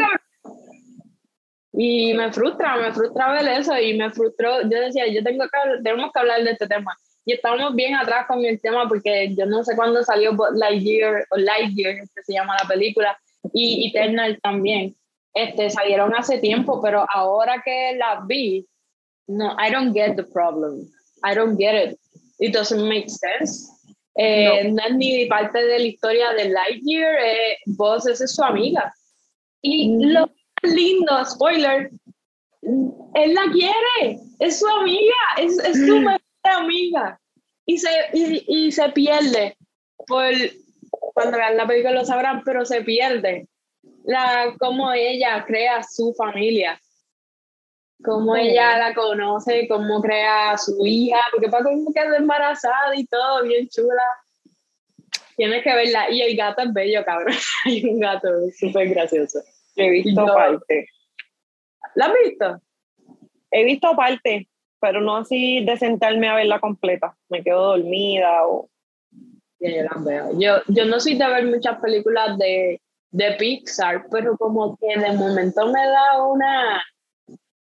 Y 1.71 2.13
me 2.13 2.31
frustra, 2.31 2.77
me 2.77 2.91
frustra 2.93 3.31
ver 3.31 3.47
eso 3.59 3.77
y 3.77 3.97
me 3.97 4.09
frustró. 4.09 4.61
Yo 4.63 4.81
decía, 4.81 5.07
yo 5.07 5.23
tengo 5.23 5.45
que, 5.45 5.81
tenemos 5.83 6.11
que 6.11 6.19
hablar 6.19 6.43
de 6.43 6.51
este 6.51 6.67
tema. 6.67 6.97
Y 7.25 7.33
estábamos 7.33 7.75
bien 7.75 7.95
atrás 7.95 8.25
con 8.27 8.43
el 8.43 8.59
tema 8.59 8.87
porque 8.87 9.33
yo 9.35 9.45
no 9.45 9.63
sé 9.63 9.75
cuándo 9.75 10.03
salió 10.03 10.35
Lightyear 10.53 11.25
o 11.29 11.37
Lightyear, 11.37 11.95
que 12.15 12.23
se 12.23 12.33
llama 12.33 12.55
la 12.61 12.67
película, 12.67 13.17
y 13.53 13.87
Eternal 13.87 14.39
también. 14.41 14.95
Este, 15.33 15.69
salieron 15.69 16.13
hace 16.15 16.39
tiempo, 16.39 16.81
pero 16.81 17.05
ahora 17.13 17.61
que 17.63 17.95
las 17.97 18.25
vi, 18.27 18.67
no, 19.27 19.55
I 19.59 19.71
don't 19.71 19.93
get 19.93 20.15
the 20.15 20.23
problem. 20.23 20.89
I 21.23 21.35
don't 21.35 21.57
get 21.57 21.75
it. 21.75 21.99
It 22.39 22.53
doesn't 22.53 22.87
make 22.87 23.09
sense. 23.09 23.69
Eh, 24.15 24.69
no. 24.71 24.83
es 24.83 24.95
ni 24.95 25.25
parte 25.27 25.63
de 25.63 25.79
la 25.79 25.85
historia 25.85 26.33
de 26.33 26.49
Lightyear, 26.49 27.15
eh, 27.23 27.57
vos 27.67 28.05
es 28.07 28.19
su 28.33 28.43
amiga. 28.43 28.93
Y 29.61 29.89
mm. 29.89 30.01
lo 30.11 30.29
lindo, 30.63 31.25
spoiler, 31.25 31.91
él 32.61 33.33
la 33.33 33.51
quiere, 33.51 34.19
es 34.39 34.59
su 34.59 34.67
amiga, 34.67 35.15
es, 35.37 35.57
es 35.59 35.77
su 35.85 35.99
mejor 36.01 36.19
amiga. 36.43 37.19
Y 37.65 37.77
se, 37.77 37.89
y, 38.13 38.43
y 38.47 38.71
se 38.71 38.89
pierde 38.89 39.55
por, 40.07 40.33
cuando 41.13 41.37
vean 41.37 41.57
la 41.57 41.67
película 41.67 41.93
lo 41.93 42.05
sabrán, 42.05 42.43
pero 42.43 42.65
se 42.65 42.81
pierde 42.81 43.47
la 44.03 44.55
cómo 44.59 44.91
ella 44.91 45.43
crea 45.45 45.83
su 45.83 46.13
familia, 46.13 46.79
cómo 48.03 48.35
ella 48.35 48.77
la 48.77 48.93
conoce, 48.93 49.67
cómo 49.67 50.01
crea 50.01 50.57
su 50.57 50.85
hija, 50.85 51.19
porque 51.31 51.49
para 51.49 51.63
como 51.63 51.93
queda 51.93 52.17
embarazada 52.17 52.95
y 52.95 53.05
todo, 53.05 53.43
bien 53.43 53.67
chula. 53.69 54.03
Tienes 55.35 55.63
que 55.63 55.73
verla. 55.73 56.09
Y 56.09 56.21
el 56.21 56.35
gato 56.35 56.63
es 56.63 56.73
bello, 56.73 57.05
cabrón. 57.05 57.33
Hay 57.65 57.85
un 57.85 57.99
gato 57.99 58.27
súper 58.57 58.89
gracioso. 58.89 59.39
He 59.75 59.89
visto 59.89 60.25
parte. 60.25 60.87
¿La 61.95 62.07
has 62.07 62.13
visto? 62.25 62.61
He 63.51 63.63
visto 63.63 63.95
parte, 63.95 64.49
pero 64.81 64.99
no 64.99 65.17
así 65.17 65.63
de 65.63 65.77
sentarme 65.77 66.27
a 66.27 66.35
verla 66.35 66.59
completa. 66.59 67.15
Me 67.29 67.41
quedo 67.41 67.77
dormida 67.77 68.45
o 68.47 68.69
yo 69.59 70.61
Yo, 70.67 70.85
no 70.85 70.99
soy 70.99 71.17
de 71.17 71.27
ver 71.27 71.45
muchas 71.45 71.79
películas 71.79 72.37
de, 72.37 72.81
de 73.11 73.31
Pixar, 73.33 74.05
pero 74.09 74.37
como 74.37 74.77
que 74.77 74.99
de 74.99 75.11
momento 75.13 75.67
me 75.67 75.85
da 75.85 76.23
una 76.25 76.81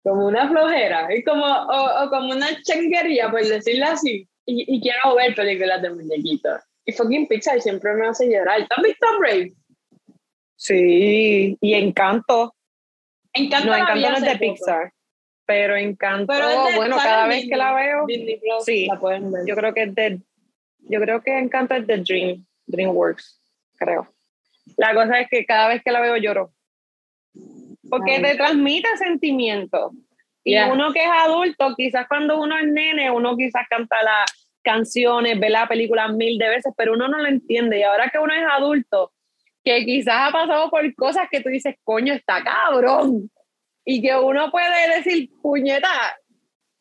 como 0.04 0.28
una 0.28 0.50
flojera, 0.50 1.14
y 1.16 1.24
como, 1.24 1.46
o, 1.46 2.10
como 2.10 2.32
una 2.32 2.48
changuería, 2.64 3.30
por 3.30 3.46
decirlo 3.46 3.86
así. 3.86 4.28
Y, 4.46 4.76
y, 4.76 4.82
quiero 4.82 5.16
ver 5.16 5.36
películas 5.36 5.82
de 5.82 5.92
muñequitos. 5.92 6.60
Y 6.86 6.92
fucking 6.94 7.28
Pixar 7.28 7.62
siempre 7.62 7.94
me 7.94 8.08
hace 8.08 8.28
llorar. 8.28 8.62
¿Tú 8.62 8.76
has 8.76 8.84
visto 8.84 9.08
Brave? 9.20 9.54
Sí, 10.56 11.58
y 11.62 11.74
Encanto. 11.76 12.56
Encanto 13.34 13.70
no, 13.70 13.76
Encanto 13.76 14.10
no 14.10 14.18
es 14.18 14.24
de 14.24 14.40
Pixar. 14.40 14.92
Pero 15.46 15.76
Encanto, 15.76 16.34
bueno, 16.76 16.98
cada 16.98 17.28
vez 17.28 17.48
que 17.48 17.56
la 17.56 17.74
veo, 17.74 18.06
sí, 18.66 18.88
yo 19.46 19.56
creo 19.56 19.74
que 19.74 19.84
es 19.84 19.96
de 19.96 20.20
yo 20.82 21.00
creo 21.00 21.22
que 21.22 21.38
Encanto 21.38 21.76
es 21.76 21.88
de 21.88 21.98
Dream, 21.98 22.46
DreamWorks, 22.68 23.42
creo. 23.78 24.14
La 24.78 24.94
cosa 24.94 25.20
es 25.20 25.30
que 25.30 25.46
cada 25.46 25.68
vez 25.68 25.82
que 25.84 25.92
la 25.92 26.02
veo 26.02 26.18
lloro. 26.18 26.52
Porque 27.90 28.20
te 28.20 28.36
transmite 28.36 28.88
sentimientos. 28.98 29.94
Y 30.44 30.58
uno 30.58 30.92
que 30.92 31.04
es 31.04 31.10
adulto, 31.10 31.76
quizás 31.76 32.08
cuando 32.08 32.42
uno 32.42 32.58
es 32.58 32.68
nene, 32.68 33.12
uno 33.12 33.38
quizás 33.38 33.68
canta 33.70 34.02
las 34.02 34.50
canciones, 34.64 35.40
ve 35.40 35.50
la 35.50 35.68
película 35.68 36.08
mil 36.08 36.38
de 36.38 36.50
veces, 36.50 36.74
pero 36.76 36.94
uno 36.94 37.08
no 37.08 37.20
lo 37.20 37.28
entiende. 37.28 37.80
Y 37.80 37.84
ahora 37.84 38.10
que 38.10 38.20
uno 38.20 38.34
es 38.34 38.44
adulto, 38.50 39.12
que 39.64 39.86
quizás 39.86 40.30
ha 40.30 40.32
pasado 40.32 40.70
por 40.70 40.96
cosas 40.96 41.28
que 41.30 41.42
tú 41.42 41.50
dices, 41.50 41.76
coño, 41.84 42.14
está 42.14 42.44
cabrón. 42.44 43.30
Y 43.86 44.02
que 44.02 44.16
uno 44.16 44.52
puede 44.52 44.96
decir, 44.96 45.30
puñeta, 45.42 45.90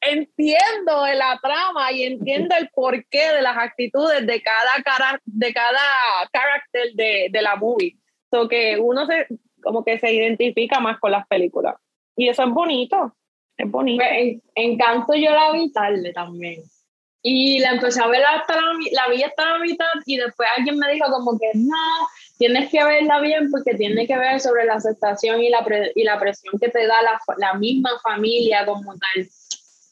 entiendo 0.01 1.07
la 1.15 1.39
trama 1.43 1.93
y 1.93 2.05
entiendo 2.05 2.55
el 2.57 2.69
porqué 2.71 3.33
de 3.35 3.43
las 3.43 3.57
actitudes 3.57 4.27
de 4.27 4.43
cada 4.43 4.83
cara, 4.85 5.21
de 5.25 5.53
cada 5.53 5.81
carácter 6.33 6.93
de, 6.95 7.29
de, 7.31 7.43
la 7.43 7.57
movie. 7.57 7.97
So 8.31 8.49
uno 8.81 9.07
se, 9.07 9.27
como 9.63 9.85
que 9.85 9.99
se 9.99 10.13
identifica 10.13 10.81
más 10.81 10.99
con 10.99 11.13
las 11.13 11.27
películas. 11.27 11.77
Y 12.17 12.29
eso 12.29 12.43
es 12.45 12.51
bonito, 12.51 13.15
es 13.57 13.71
bonito. 13.71 14.05
Encanto 14.55 15.15
yo 15.15 15.31
la 15.31 15.53
vi 15.53 15.71
tarde 15.73 16.13
también. 16.13 16.63
Y 17.23 17.59
la 17.59 17.73
empecé 17.73 18.03
a 18.03 18.07
ver 18.07 18.25
hasta 18.25 18.57
la, 18.57 18.63
la 18.93 19.09
vi 19.09 19.23
hasta 19.23 19.45
la 19.45 19.59
mitad 19.59 19.85
y 20.07 20.17
después 20.17 20.49
alguien 20.57 20.79
me 20.79 20.91
dijo 20.91 21.05
como 21.11 21.39
que 21.39 21.51
no, 21.55 22.09
tienes 22.39 22.71
que 22.71 22.83
verla 22.83 23.21
bien 23.21 23.51
porque 23.51 23.75
tiene 23.75 24.07
que 24.07 24.17
ver 24.17 24.41
sobre 24.41 24.65
la 24.65 24.75
aceptación 24.75 25.43
y 25.43 25.51
la, 25.51 25.63
y 25.95 26.03
la 26.05 26.19
presión 26.19 26.59
que 26.59 26.71
te 26.71 26.87
da 26.87 27.03
la, 27.03 27.21
la 27.37 27.55
misma 27.55 27.91
familia 28.03 28.65
como 28.65 28.95
tal 28.97 29.29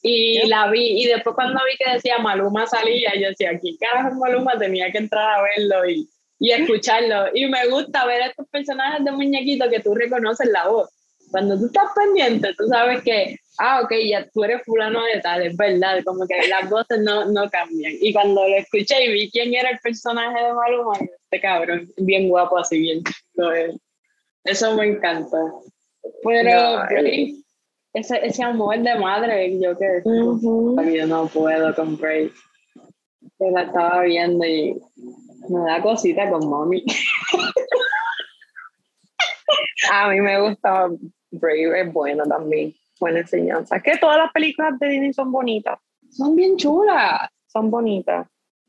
y 0.03 0.47
la 0.47 0.71
vi, 0.71 1.03
y 1.03 1.07
después 1.07 1.35
cuando 1.35 1.61
vi 1.65 1.77
que 1.77 1.93
decía 1.93 2.19
Maluma 2.19 2.67
salía, 2.67 3.13
yo 3.17 3.29
decía, 3.29 3.51
aquí 3.51 3.77
carajo 3.79 4.15
Maluma? 4.15 4.59
Tenía 4.59 4.91
que 4.93 4.99
entrar 4.99 5.39
a 5.39 5.43
verlo 5.43 5.89
y, 5.89 6.09
y 6.39 6.53
escucharlo. 6.53 7.27
Y 7.35 7.47
me 7.47 7.67
gusta 7.69 8.07
ver 8.07 8.23
estos 8.23 8.47
personajes 8.49 9.05
de 9.05 9.11
muñequitos 9.11 9.69
que 9.69 9.81
tú 9.81 9.95
reconoces 9.95 10.49
la 10.49 10.69
voz. 10.69 10.89
Cuando 11.31 11.59
tú 11.59 11.67
estás 11.67 11.91
pendiente, 11.95 12.55
tú 12.57 12.67
sabes 12.69 13.03
que, 13.03 13.37
ah, 13.59 13.83
ok, 13.83 13.93
ya 14.09 14.27
tú 14.33 14.45
eres 14.45 14.63
fulano 14.65 15.05
de 15.05 15.21
tal, 15.21 15.43
es 15.43 15.57
verdad, 15.57 16.03
como 16.05 16.27
que 16.27 16.49
las 16.49 16.71
voces 16.71 17.01
no, 17.01 17.27
no 17.27 17.51
cambian. 17.51 17.93
Y 18.01 18.13
cuando 18.13 18.49
lo 18.49 18.57
escuché 18.57 19.05
y 19.05 19.13
vi 19.13 19.31
quién 19.31 19.53
era 19.55 19.71
el 19.71 19.79
personaje 19.81 20.43
de 20.43 20.53
Maluma, 20.53 20.99
este 20.99 21.41
cabrón, 21.41 21.91
bien 21.99 22.29
guapo 22.29 22.59
así, 22.59 22.79
bien 22.79 23.03
Eso 24.45 24.75
me 24.75 24.87
encanta. 24.87 25.37
Pero, 26.23 26.85
ese, 27.99 28.27
ese 28.27 28.43
amor 28.43 28.79
de 28.79 28.99
madre, 28.99 29.59
yo 29.61 29.77
que 29.77 30.03
yo 30.05 31.07
no 31.07 31.27
puedo 31.27 31.75
con 31.75 31.97
Brave. 31.97 32.33
Yo 33.41 33.51
la 33.51 33.63
estaba 33.63 34.03
viendo 34.03 34.45
y 34.45 34.81
me 35.49 35.61
da 35.61 35.83
cosita 35.83 36.31
con 36.31 36.49
mommy. 36.49 36.85
A 39.93 40.09
mí 40.11 40.21
me 40.21 40.41
gusta 40.41 40.89
Brave, 41.31 41.81
es 41.83 41.93
bueno 41.93 42.25
también, 42.25 42.75
buena 43.01 43.21
enseñanza. 43.21 43.77
Es 43.77 43.83
que 43.83 43.97
todas 43.99 44.19
las 44.19 44.33
películas 44.33 44.79
de 44.79 44.89
Disney 44.89 45.13
son 45.13 45.31
bonitas. 45.33 45.79
Son 46.11 46.35
bien 46.35 46.57
chulas. 46.57 47.29
Son 47.47 47.71
bonitas. 47.71 48.27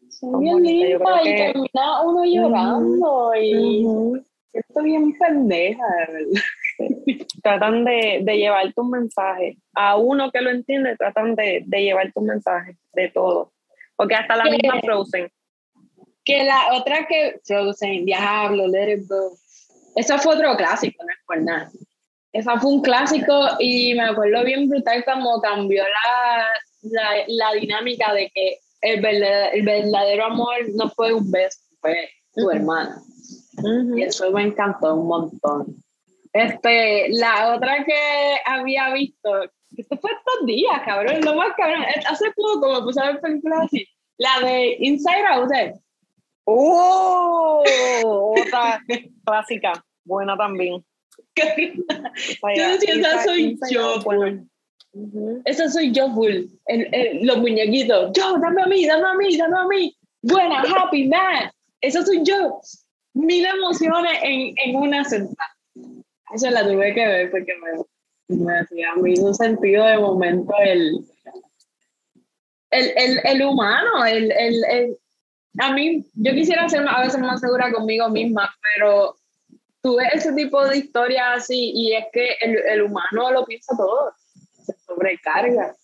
Son, 0.09 0.39
bien 0.39 0.61
lindas 0.63 1.01
y 1.23 1.35
termina 1.35 2.01
uno 2.03 2.25
llorando 2.25 3.31
y 3.35 3.85
estoy 4.53 4.83
bien 4.83 5.17
pendeja, 5.17 5.83
de 6.07 6.13
verdad. 6.13 6.41
tratan 7.43 7.85
de, 7.85 8.19
de 8.23 8.37
llevarte 8.37 8.79
un 8.81 8.91
mensaje. 8.91 9.57
A 9.73 9.97
uno 9.97 10.31
que 10.31 10.41
lo 10.41 10.49
entiende, 10.49 10.95
tratan 10.97 11.35
de, 11.35 11.63
de 11.65 11.81
llevarte 11.81 12.13
un 12.15 12.25
mensaje 12.25 12.77
de 12.93 13.09
todo. 13.09 13.51
Porque 13.95 14.15
hasta 14.15 14.35
la 14.35 14.45
misma 14.45 14.79
Frozen. 14.81 15.31
Que 16.23 16.43
la 16.43 16.73
otra 16.73 17.05
que 17.07 17.39
Frozen, 17.43 18.05
Diablo, 18.05 18.67
Let 18.67 18.93
It 18.93 19.07
Go. 19.07 19.33
Eso 19.95 20.17
fue 20.19 20.35
otro 20.35 20.55
clásico, 20.55 21.03
no 21.03 21.11
es 21.11 21.19
por 21.25 21.41
nada. 21.41 21.69
esa 22.31 22.59
fue 22.59 22.71
un 22.71 22.81
clásico 22.81 23.33
y 23.59 23.93
me 23.95 24.03
acuerdo 24.03 24.43
bien 24.43 24.69
brutal 24.69 25.03
como 25.03 25.41
cambió 25.41 25.83
la, 25.83 26.45
la, 26.83 27.23
la 27.27 27.59
dinámica 27.59 28.13
de 28.13 28.29
que 28.29 28.59
el 28.81 29.01
verdadero, 29.01 29.51
el 29.53 29.65
verdadero, 29.65 30.25
amor 30.25 30.55
no 30.75 30.89
fue 30.89 31.13
un 31.13 31.29
beso, 31.29 31.59
fue 31.81 32.09
tu 32.33 32.49
hermana. 32.49 33.01
Y 33.95 34.03
eso 34.03 34.31
me 34.31 34.43
encantó 34.43 34.95
un 34.95 35.07
montón. 35.07 35.83
Este, 36.33 37.09
la 37.09 37.55
otra 37.55 37.83
que 37.83 38.37
había 38.45 38.93
visto, 38.93 39.43
esto 39.75 39.97
fue 39.97 40.11
estos 40.11 40.45
días, 40.45 40.81
cabrón, 40.85 41.21
lo 41.21 41.35
más 41.35 41.55
cabrón, 41.57 41.83
hace 42.07 42.25
poco 42.35 42.73
me 42.73 42.81
puse 42.81 43.01
a 43.01 43.11
ver 43.11 43.21
películas 43.21 43.61
así, 43.65 43.87
la 44.17 44.45
de 44.45 44.77
Inside 44.79 45.25
Out. 45.31 45.51
¿eh? 45.53 45.73
¡Oh! 46.45 47.63
Otra 48.37 48.79
clásica, 49.25 49.83
buena 50.03 50.37
también. 50.37 50.83
yo 51.35 52.69
decía, 52.69 52.93
esa 52.93 53.23
soy 53.23 53.57
yo, 53.71 54.01
full. 54.01 54.39
Esa 55.45 55.69
soy 55.69 55.91
yo, 55.91 56.13
full. 56.13 56.45
los 57.21 57.37
muñequitos. 57.37 58.11
Yo, 58.13 58.37
dame 58.39 58.63
a 58.63 58.65
mí, 58.67 58.85
dame 58.85 59.07
a 59.07 59.13
mí, 59.13 59.37
dame 59.37 59.57
a 59.57 59.67
mí. 59.67 59.97
Buena, 60.21 60.61
happy, 60.61 61.07
man. 61.07 61.51
Esa 61.81 62.05
soy 62.05 62.23
yo. 62.23 62.59
Mil 63.13 63.45
emociones 63.45 64.19
en, 64.21 64.53
en 64.63 64.75
una 64.75 65.03
sentada. 65.05 65.55
Esa 66.33 66.51
la 66.51 66.63
tuve 66.63 66.93
que 66.93 67.07
ver 67.07 67.31
porque 67.31 67.53
me, 67.57 68.37
me 68.37 68.59
hacía 68.59 68.93
un 68.95 69.35
sentido 69.35 69.85
de 69.85 69.97
momento 69.97 70.53
el, 70.63 71.05
el, 72.71 72.93
el, 72.95 73.19
el 73.23 73.41
humano, 73.43 74.05
el, 74.05 74.31
el, 74.31 74.97
a 75.57 75.73
mí, 75.73 76.05
yo 76.13 76.31
quisiera 76.33 76.69
ser 76.69 76.87
a 76.87 77.01
veces 77.01 77.19
más 77.19 77.41
segura 77.41 77.71
conmigo 77.71 78.09
misma, 78.09 78.53
pero 78.75 79.15
tuve 79.81 80.07
ese 80.13 80.33
tipo 80.33 80.65
de 80.67 80.77
historia 80.77 81.33
así 81.33 81.71
y 81.73 81.93
es 81.93 82.05
que 82.13 82.35
el, 82.41 82.57
el 82.57 82.81
humano 82.83 83.31
lo 83.31 83.45
piensa 83.45 83.75
todo, 83.75 84.13
se 84.63 84.73
sobrecarga. 84.85 85.75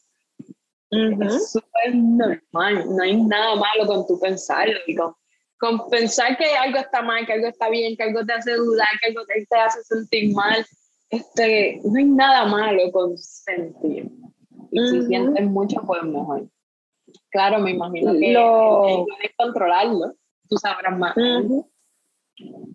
Es 0.92 1.52
súper 1.52 1.96
normal, 1.96 2.86
no 2.96 3.04
hay 3.04 3.22
nada 3.24 3.56
malo 3.56 3.86
con 3.88 4.08
tu 4.08 4.20
pensarlo 4.20 4.80
con, 4.96 5.16
pensar 5.90 6.38
que 6.38 6.46
algo 6.56 6.80
está 6.80 7.02
mal, 7.02 7.26
que 7.26 7.34
algo 7.34 7.48
está 7.48 7.70
bien, 7.70 7.96
que 7.96 8.04
algo 8.04 8.26
te 8.26 8.34
hace 8.34 8.54
dudar, 8.54 8.88
que 9.02 9.08
algo 9.10 9.22
te, 9.26 9.58
hace 9.58 9.84
sentir 9.84 10.34
mal. 10.34 10.66
Este, 11.10 11.80
no 11.84 11.98
hay 11.98 12.06
nada 12.06 12.46
malo 12.46 12.92
con 12.92 13.18
sentir. 13.18 14.10
Y 14.72 14.90
si 14.90 15.06
sientes 15.06 15.46
mucho, 15.46 15.82
pues 15.86 16.04
mejor. 16.04 16.48
Claro, 17.30 17.60
me 17.60 17.72
imagino 17.72 18.14
que 18.14 18.34
lo... 18.34 19.06
controlarlo, 19.38 20.14
tú 20.50 20.58
sabrás 20.58 20.98
más. 20.98 21.16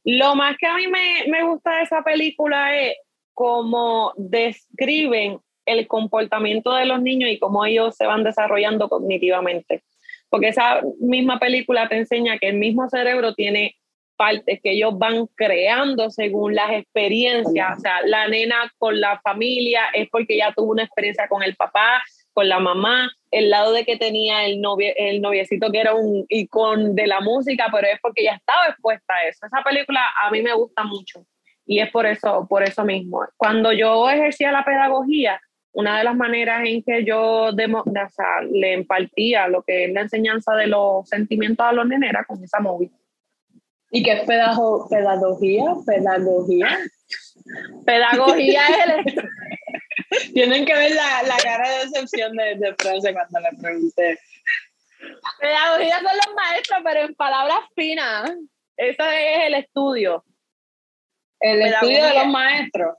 Lo 0.05 0.35
más 0.35 0.57
que 0.57 0.67
a 0.67 0.77
mí 0.77 0.87
me, 0.87 1.25
me 1.29 1.45
gusta 1.45 1.77
de 1.77 1.83
esa 1.83 2.03
película 2.03 2.77
es 2.79 2.97
cómo 3.35 4.13
describen 4.17 5.41
el 5.67 5.87
comportamiento 5.87 6.73
de 6.73 6.87
los 6.87 7.01
niños 7.03 7.31
y 7.31 7.39
cómo 7.39 7.65
ellos 7.65 7.95
se 7.97 8.07
van 8.07 8.25
desarrollando 8.25 8.89
cognitivamente. 8.89 9.83
Porque 10.31 10.49
esa 10.49 10.81
misma 11.01 11.39
película 11.39 11.89
te 11.89 11.97
enseña 11.97 12.39
que 12.39 12.49
el 12.49 12.57
mismo 12.57 12.89
cerebro 12.89 13.35
tiene 13.35 13.77
partes 14.17 14.61
que 14.63 14.73
ellos 14.73 14.99
van 14.99 15.27
creando 15.35 16.11
según 16.11 16.55
las 16.55 16.71
experiencias. 16.73 17.79
O 17.79 17.81
sea, 17.81 18.03
la 18.05 18.29
nena 18.29 18.71
con 18.79 19.01
la 19.01 19.19
familia 19.21 19.85
es 19.95 20.09
porque 20.11 20.37
ya 20.37 20.53
tuvo 20.53 20.73
una 20.73 20.85
experiencia 20.85 21.27
con 21.27 21.43
el 21.43 21.57
papá, 21.57 22.03
con 22.33 22.49
la 22.49 22.61
mamá, 22.61 23.11
el 23.31 23.49
lado 23.49 23.73
de 23.73 23.85
que 23.85 23.97
tenía 23.97 24.45
el, 24.45 24.61
novio, 24.61 24.93
el 24.97 25.23
noviecito 25.23 25.73
que 25.73 25.81
era 25.81 25.95
un 25.95 26.27
icon 26.29 26.95
de 26.95 27.07
la 27.07 27.21
música, 27.21 27.69
pero 27.73 27.89
es 27.89 27.99
porque 28.01 28.25
ya 28.25 28.33
estaba 28.33 28.67
expuesta 28.67 29.15
a 29.15 29.27
eso. 29.27 29.47
Esa 29.47 29.63
película 29.63 30.01
a 30.23 30.31
mí 30.31 30.43
me 30.43 30.53
gusta 30.53 30.85
mucho 30.85 31.25
y 31.65 31.81
es 31.81 31.91
por 31.91 32.05
eso, 32.05 32.47
por 32.49 32.63
eso 32.63 32.85
mismo. 32.85 33.23
Cuando 33.37 33.73
yo 33.73 34.09
ejercía 34.11 34.53
la 34.53 34.65
pedagogía, 34.65 35.41
una 35.73 35.99
de 35.99 36.05
las 36.05 36.17
maneras 36.17 36.63
en 36.65 36.83
que 36.83 37.05
yo 37.05 37.53
demo, 37.53 37.85
le 38.51 38.75
impartía 38.75 39.49
lo 39.49 39.63
que 39.63 39.85
es 39.85 39.93
la 39.93 40.03
enseñanza 40.03 40.55
de 40.55 40.67
los 40.67 41.09
sentimientos 41.09 41.65
a 41.65 41.73
los 41.73 41.87
nenes 41.87 42.11
era 42.11 42.25
con 42.25 42.43
esa 42.43 42.61
móvil. 42.61 42.91
¿Y 43.93 44.03
qué 44.03 44.13
es 44.13 44.21
pedagogía? 44.25 45.75
Pedagogía. 45.87 46.79
Pedagogía 47.85 48.63
es 48.69 49.07
el, 49.07 49.31
Tienen 50.35 50.65
que 50.65 50.75
ver 50.75 50.93
la, 50.93 51.23
la 51.23 51.37
cara 51.37 51.69
de 51.69 51.87
decepción 51.87 52.37
de, 52.37 52.57
de 52.57 52.75
Francia 52.79 53.13
cuando 53.13 53.41
le 53.41 53.57
pregunté. 53.61 54.19
Pedagogía 55.41 55.97
son 55.97 56.17
los 56.17 56.35
maestros, 56.35 56.81
pero 56.85 57.01
en 57.01 57.15
palabras 57.15 57.61
finas. 57.75 58.31
Ese 58.77 59.03
es 59.03 59.47
el 59.47 59.55
estudio. 59.55 60.25
El 61.39 61.63
estudio 61.63 62.05
de 62.05 62.15
los 62.15 62.27
maestros. 62.27 62.97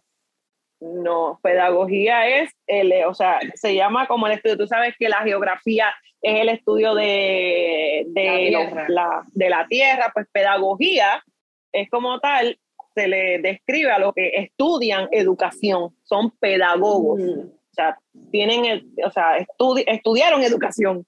No, 0.82 1.39
pedagogía 1.44 2.28
es, 2.28 2.52
el, 2.67 2.91
o 3.06 3.13
sea, 3.13 3.39
se 3.54 3.76
llama 3.76 4.08
como 4.08 4.28
el 4.28 4.34
estudio. 4.34 4.58
Tú 4.58 4.67
sabes 4.67 4.96
que 4.98 5.10
la 5.10 5.22
geografía 5.22 5.94
es 6.22 6.41
el 6.41 6.50
estudio 6.50 6.96
de, 6.96 8.04
de, 8.08 8.52
la, 8.88 9.24
de 9.32 9.50
la 9.50 9.67
tierra, 9.67 10.12
pues 10.13 10.28
pedagogía 10.32 11.24
es 11.72 11.89
como 11.89 12.20
tal 12.20 12.58
se 12.94 13.08
le 13.08 13.39
describe 13.39 13.91
a 13.91 14.00
los 14.00 14.13
que 14.13 14.32
estudian 14.36 15.08
educación, 15.12 15.96
son 16.04 16.32
pedagogos. 16.32 17.20
Mm. 17.20 17.39
O 17.39 17.74
sea, 17.74 17.98
tienen, 18.32 18.65
el, 18.65 18.91
o 19.06 19.12
sea, 19.12 19.38
estudiaron 19.38 20.44
educación. 20.44 21.06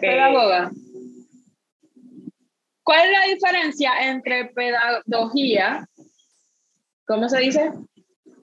pedagoga. 0.00 0.70
¿Cuál 2.84 3.06
es 3.06 3.12
la 3.12 3.34
diferencia 3.34 3.90
entre 4.08 4.46
pedagogía? 4.46 5.88
¿Cómo 7.06 7.28
se 7.28 7.38
dice? 7.38 7.72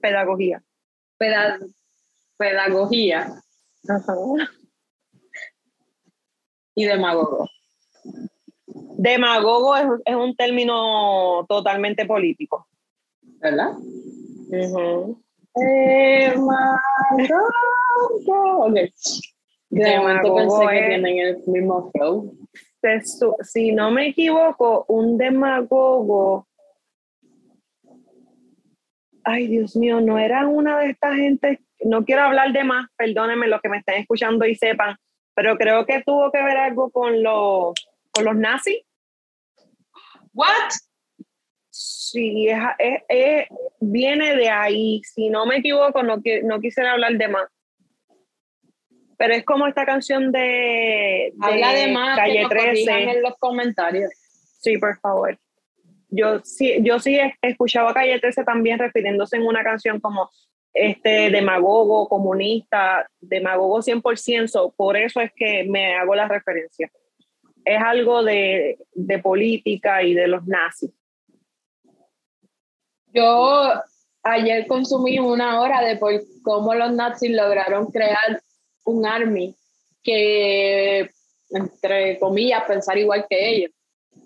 Pedagogía. 0.00 0.62
pedagogía. 2.36 3.42
Y 6.74 6.84
demagogo. 6.84 7.48
Demagogo 8.98 9.76
es, 9.76 9.86
es 10.04 10.14
un 10.14 10.34
término 10.36 11.44
totalmente 11.48 12.06
político. 12.06 12.66
¿Verdad? 13.40 13.72
Demagogo. 14.48 15.20
Okay. 15.52 16.34
De 19.70 19.98
momento 19.98 20.34
pensé 20.34 20.66
que 20.70 20.86
tienen 20.88 21.18
el 21.18 21.42
mismo 21.46 21.90
flow. 21.92 22.36
Si 23.42 23.72
no 23.72 23.90
me 23.90 24.08
equivoco, 24.08 24.84
un 24.88 25.18
demagogo. 25.18 26.46
Ay, 29.24 29.46
Dios 29.48 29.76
mío, 29.76 30.00
no 30.00 30.18
era 30.18 30.46
una 30.46 30.78
de 30.78 30.90
estas 30.90 31.14
gente. 31.16 31.60
No 31.80 32.04
quiero 32.04 32.22
hablar 32.22 32.52
de 32.52 32.64
más, 32.64 32.86
perdónenme 32.96 33.48
los 33.48 33.60
que 33.60 33.68
me 33.68 33.78
estén 33.78 34.00
escuchando 34.00 34.44
y 34.44 34.54
sepan, 34.54 34.96
pero 35.34 35.56
creo 35.56 35.86
que 35.86 36.02
tuvo 36.04 36.30
que 36.30 36.42
ver 36.42 36.56
algo 36.56 36.90
con 36.90 37.22
los, 37.22 37.74
con 38.10 38.24
los 38.24 38.36
nazis. 38.36 38.82
¿What? 40.32 40.70
Sí, 41.70 42.48
es, 42.48 43.46
viene 43.80 44.36
de 44.36 44.50
ahí. 44.50 45.00
Si 45.04 45.30
no 45.30 45.46
me 45.46 45.58
equivoco, 45.58 46.02
no, 46.02 46.20
no 46.44 46.60
quisiera 46.60 46.92
hablar 46.92 47.16
de 47.16 47.28
más. 47.28 47.48
Pero 49.16 49.34
es 49.34 49.44
como 49.44 49.66
esta 49.66 49.84
canción 49.84 50.32
de, 50.32 51.32
Habla 51.40 51.74
de 51.74 51.92
más, 51.92 52.16
Calle 52.16 52.46
13. 52.48 53.02
en 53.02 53.22
los 53.22 53.34
comentarios. 53.38 54.10
Sí, 54.60 54.78
por 54.78 54.98
favor. 55.00 55.38
Yo 56.10 56.40
sí, 56.42 56.78
yo 56.82 56.98
sí 56.98 57.18
escuchaba 57.40 57.90
a 57.90 57.94
Calle 57.94 58.18
13 58.18 58.44
también 58.44 58.78
refiriéndose 58.78 59.36
en 59.36 59.46
una 59.46 59.62
canción 59.62 60.00
como 60.00 60.30
este 60.72 61.30
demagogo, 61.30 62.08
comunista, 62.08 63.08
demagogo 63.20 63.80
100%, 63.80 64.74
por 64.76 64.96
eso 64.96 65.20
es 65.20 65.32
que 65.34 65.64
me 65.64 65.96
hago 65.96 66.14
la 66.14 66.28
referencia 66.28 66.90
es 67.64 67.82
algo 67.82 68.22
de, 68.22 68.78
política 69.22 70.02
y 70.02 70.14
de 70.14 70.26
los 70.26 70.46
nazis. 70.46 70.90
Yo 73.12 73.72
ayer 74.22 74.66
consumí 74.66 75.18
una 75.18 75.60
hora 75.60 75.80
de 75.82 75.96
por 75.96 76.12
cómo 76.42 76.74
los 76.74 76.92
nazis 76.92 77.30
lograron 77.30 77.90
crear 77.90 78.40
un 78.84 79.04
army 79.04 79.54
que, 80.02 81.10
entre 81.50 82.18
comillas, 82.18 82.64
pensar 82.64 82.98
igual 82.98 83.26
que 83.28 83.50
ellos. 83.50 83.72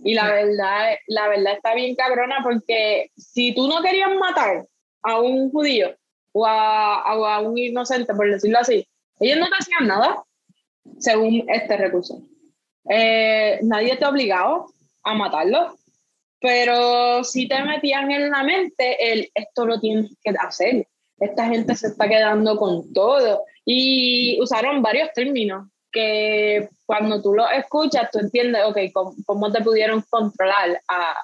Y 0.04 0.14
la 0.14 0.30
verdad, 0.30 0.96
la 1.06 1.28
verdad 1.28 1.54
está 1.54 1.74
bien 1.74 1.96
cabrona 1.96 2.36
porque 2.42 3.10
si 3.16 3.54
tú 3.54 3.66
no 3.66 3.82
querías 3.82 4.14
matar 4.16 4.66
a 5.02 5.18
un 5.18 5.50
judío 5.50 5.96
o 6.32 6.46
a, 6.46 6.96
a 7.00 7.40
un 7.40 7.56
inocente, 7.56 8.14
por 8.14 8.30
decirlo 8.30 8.58
así, 8.58 8.86
ellos 9.18 9.38
no 9.38 9.48
te 9.48 9.56
hacían 9.58 9.86
nada, 9.88 10.22
según 10.98 11.44
este 11.48 11.76
recurso. 11.76 12.20
Eh, 12.88 13.58
nadie 13.62 13.96
te 13.96 14.04
obligaba 14.04 14.66
a 15.04 15.14
matarlo, 15.14 15.74
pero 16.38 17.24
si 17.24 17.48
te 17.48 17.62
metían 17.62 18.10
en 18.10 18.30
la 18.30 18.42
mente 18.42 19.12
el 19.12 19.30
esto 19.34 19.64
lo 19.64 19.80
tienes 19.80 20.14
que 20.22 20.34
hacer, 20.38 20.86
esta 21.18 21.46
gente 21.46 21.74
se 21.76 21.88
está 21.88 22.06
quedando 22.08 22.58
con 22.58 22.92
todo 22.92 23.42
y 23.64 24.38
usaron 24.42 24.82
varios 24.82 25.10
términos 25.14 25.68
que 25.94 26.68
cuando 26.84 27.22
tú 27.22 27.32
lo 27.32 27.48
escuchas 27.48 28.10
tú 28.10 28.18
entiendes, 28.18 28.62
ok, 28.66 28.78
cómo, 29.24 29.50
te 29.52 29.62
pudieron 29.62 30.04
controlar 30.10 30.80
a 30.88 31.16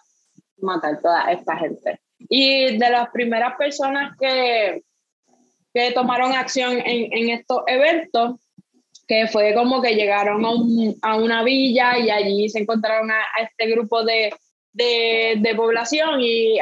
matar 0.59 1.01
toda 1.03 1.31
esta 1.33 1.57
gente. 1.57 2.01
Y 2.19 2.79
de 2.79 2.91
las 2.91 3.11
primeras 3.11 3.57
personas 3.57 4.17
que, 4.19 4.83
que 5.75 5.91
tomaron 5.93 6.33
acción 6.33 6.79
en, 6.79 7.13
en 7.13 7.31
estos 7.31 7.63
eventos, 7.67 8.37
que 9.09 9.27
fue 9.27 9.55
como 9.55 9.83
que 9.83 9.95
llegaron 9.95 10.45
a, 10.45 10.51
un, 10.51 10.97
a 11.03 11.17
una 11.17 11.43
villa 11.43 11.99
y 11.99 12.11
allí 12.11 12.49
se 12.49 12.61
encontraron 12.61 13.11
a, 13.11 13.21
este 13.43 13.67
grupo 13.67 14.05
de, 14.05 14.33
de, 14.73 15.35
de 15.41 15.55
población 15.57 16.21
y 16.21 16.59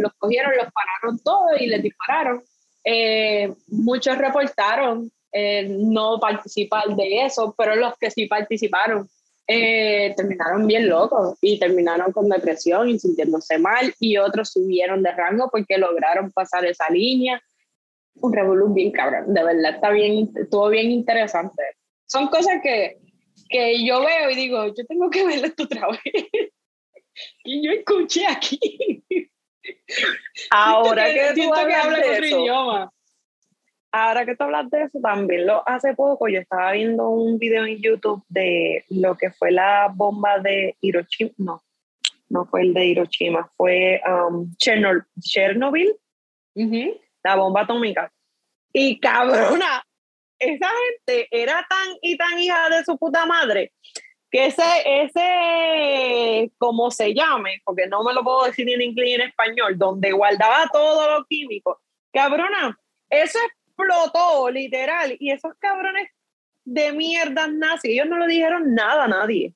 los 0.00 0.12
cogieron, 0.14 0.56
los 0.56 0.72
pararon 0.72 1.22
todos 1.22 1.60
y 1.60 1.66
les 1.66 1.82
dispararon. 1.82 2.42
Eh, 2.82 3.52
muchos 3.66 4.16
reportaron 4.16 5.10
eh, 5.38 5.66
no 5.68 6.18
participar 6.18 6.96
de 6.96 7.26
eso, 7.26 7.54
pero 7.58 7.76
los 7.76 7.92
que 7.98 8.10
sí 8.10 8.24
participaron 8.24 9.06
eh, 9.46 10.14
terminaron 10.16 10.66
bien 10.66 10.88
locos 10.88 11.36
y 11.42 11.58
terminaron 11.58 12.10
con 12.10 12.30
depresión 12.30 12.88
y 12.88 12.98
sintiéndose 12.98 13.58
mal 13.58 13.94
y 14.00 14.16
otros 14.16 14.50
subieron 14.50 15.02
de 15.02 15.12
rango 15.12 15.50
porque 15.52 15.76
lograron 15.76 16.32
pasar 16.32 16.64
esa 16.64 16.88
línea. 16.88 17.38
Un 18.14 18.32
revolú 18.32 18.72
bien 18.72 18.92
cabrón, 18.92 19.34
de 19.34 19.44
verdad 19.44 19.74
está 19.74 19.90
bien, 19.90 20.32
estuvo 20.34 20.70
bien 20.70 20.90
interesante. 20.90 21.62
Son 22.06 22.28
cosas 22.28 22.62
que, 22.62 22.96
que 23.50 23.86
yo 23.86 24.00
veo 24.00 24.30
y 24.30 24.36
digo, 24.36 24.66
yo 24.68 24.86
tengo 24.86 25.10
que 25.10 25.26
ver 25.26 25.44
esto 25.44 25.64
otra 25.64 25.88
vez. 25.88 26.00
y 27.44 27.62
yo 27.62 27.72
escuché 27.72 28.26
aquí. 28.26 29.04
Ahora 30.50 31.04
que, 31.12 31.42
tú 31.42 31.52
hablas 31.52 32.00
de 32.00 32.26
eso, 32.26 32.40
idioma. 32.40 32.90
Ahora 33.92 34.26
que 34.26 34.36
tú 34.36 34.44
hablas 34.44 34.68
de 34.70 34.82
eso, 34.82 34.98
también 35.00 35.46
lo 35.46 35.66
hace 35.66 35.94
poco 35.94 36.28
yo 36.28 36.40
estaba 36.40 36.72
viendo 36.72 37.08
un 37.08 37.38
video 37.38 37.64
en 37.64 37.80
YouTube 37.80 38.22
de 38.28 38.84
lo 38.90 39.16
que 39.16 39.30
fue 39.30 39.50
la 39.50 39.90
bomba 39.94 40.38
de 40.38 40.76
Hiroshima, 40.80 41.30
no, 41.38 41.62
no 42.28 42.44
fue 42.46 42.62
el 42.62 42.74
de 42.74 42.84
Hiroshima, 42.84 43.50
fue 43.56 44.00
um, 44.06 44.54
Chernobyl, 44.58 45.94
la 47.22 47.36
bomba 47.36 47.62
atómica. 47.62 48.12
Y 48.72 49.00
cabrona, 49.00 49.82
esa 50.38 50.68
gente 50.68 51.28
era 51.30 51.66
tan 51.68 51.96
y 52.02 52.16
tan 52.16 52.38
hija 52.38 52.68
de 52.68 52.84
su 52.84 52.98
puta 52.98 53.24
madre 53.24 53.72
que 54.30 54.46
ese, 54.46 54.62
ese, 54.84 56.52
como 56.58 56.90
se 56.90 57.14
llame, 57.14 57.62
porque 57.64 57.86
no 57.86 58.02
me 58.02 58.12
lo 58.12 58.22
puedo 58.22 58.44
decir 58.44 58.68
en 58.68 58.82
inglés 58.82 59.08
y 59.08 59.12
en 59.14 59.20
español, 59.22 59.78
donde 59.78 60.12
guardaba 60.12 60.68
todo 60.72 61.18
lo 61.18 61.24
químico, 61.26 61.80
cabrona, 62.12 62.78
eso 63.08 63.38
explotó 63.76 64.50
literal 64.50 65.16
y 65.18 65.30
esos 65.30 65.52
cabrones 65.58 66.08
de 66.64 66.92
mierda 66.92 67.46
nazis, 67.46 67.92
ellos 67.92 68.08
no 68.08 68.18
le 68.18 68.26
dijeron 68.26 68.74
nada 68.74 69.04
a 69.04 69.08
nadie. 69.08 69.54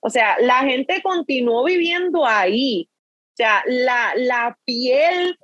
O 0.00 0.10
sea, 0.10 0.36
la 0.40 0.60
gente 0.60 1.00
continuó 1.02 1.64
viviendo 1.64 2.26
ahí. 2.26 2.88
O 3.32 3.36
sea, 3.36 3.62
la, 3.66 4.12
la 4.16 4.58
piel 4.64 5.38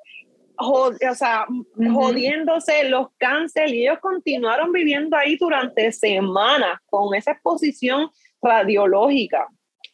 o 0.61 1.15
sea, 1.15 1.47
jodiéndose 1.77 2.89
los 2.89 3.09
cánceres 3.17 3.73
y 3.73 3.83
ellos 3.83 3.99
continuaron 4.01 4.73
viviendo 4.73 5.17
ahí 5.17 5.37
durante 5.37 5.93
semanas 5.93 6.81
con 6.87 7.15
esa 7.15 7.33
exposición 7.33 8.11
radiológica. 8.43 9.47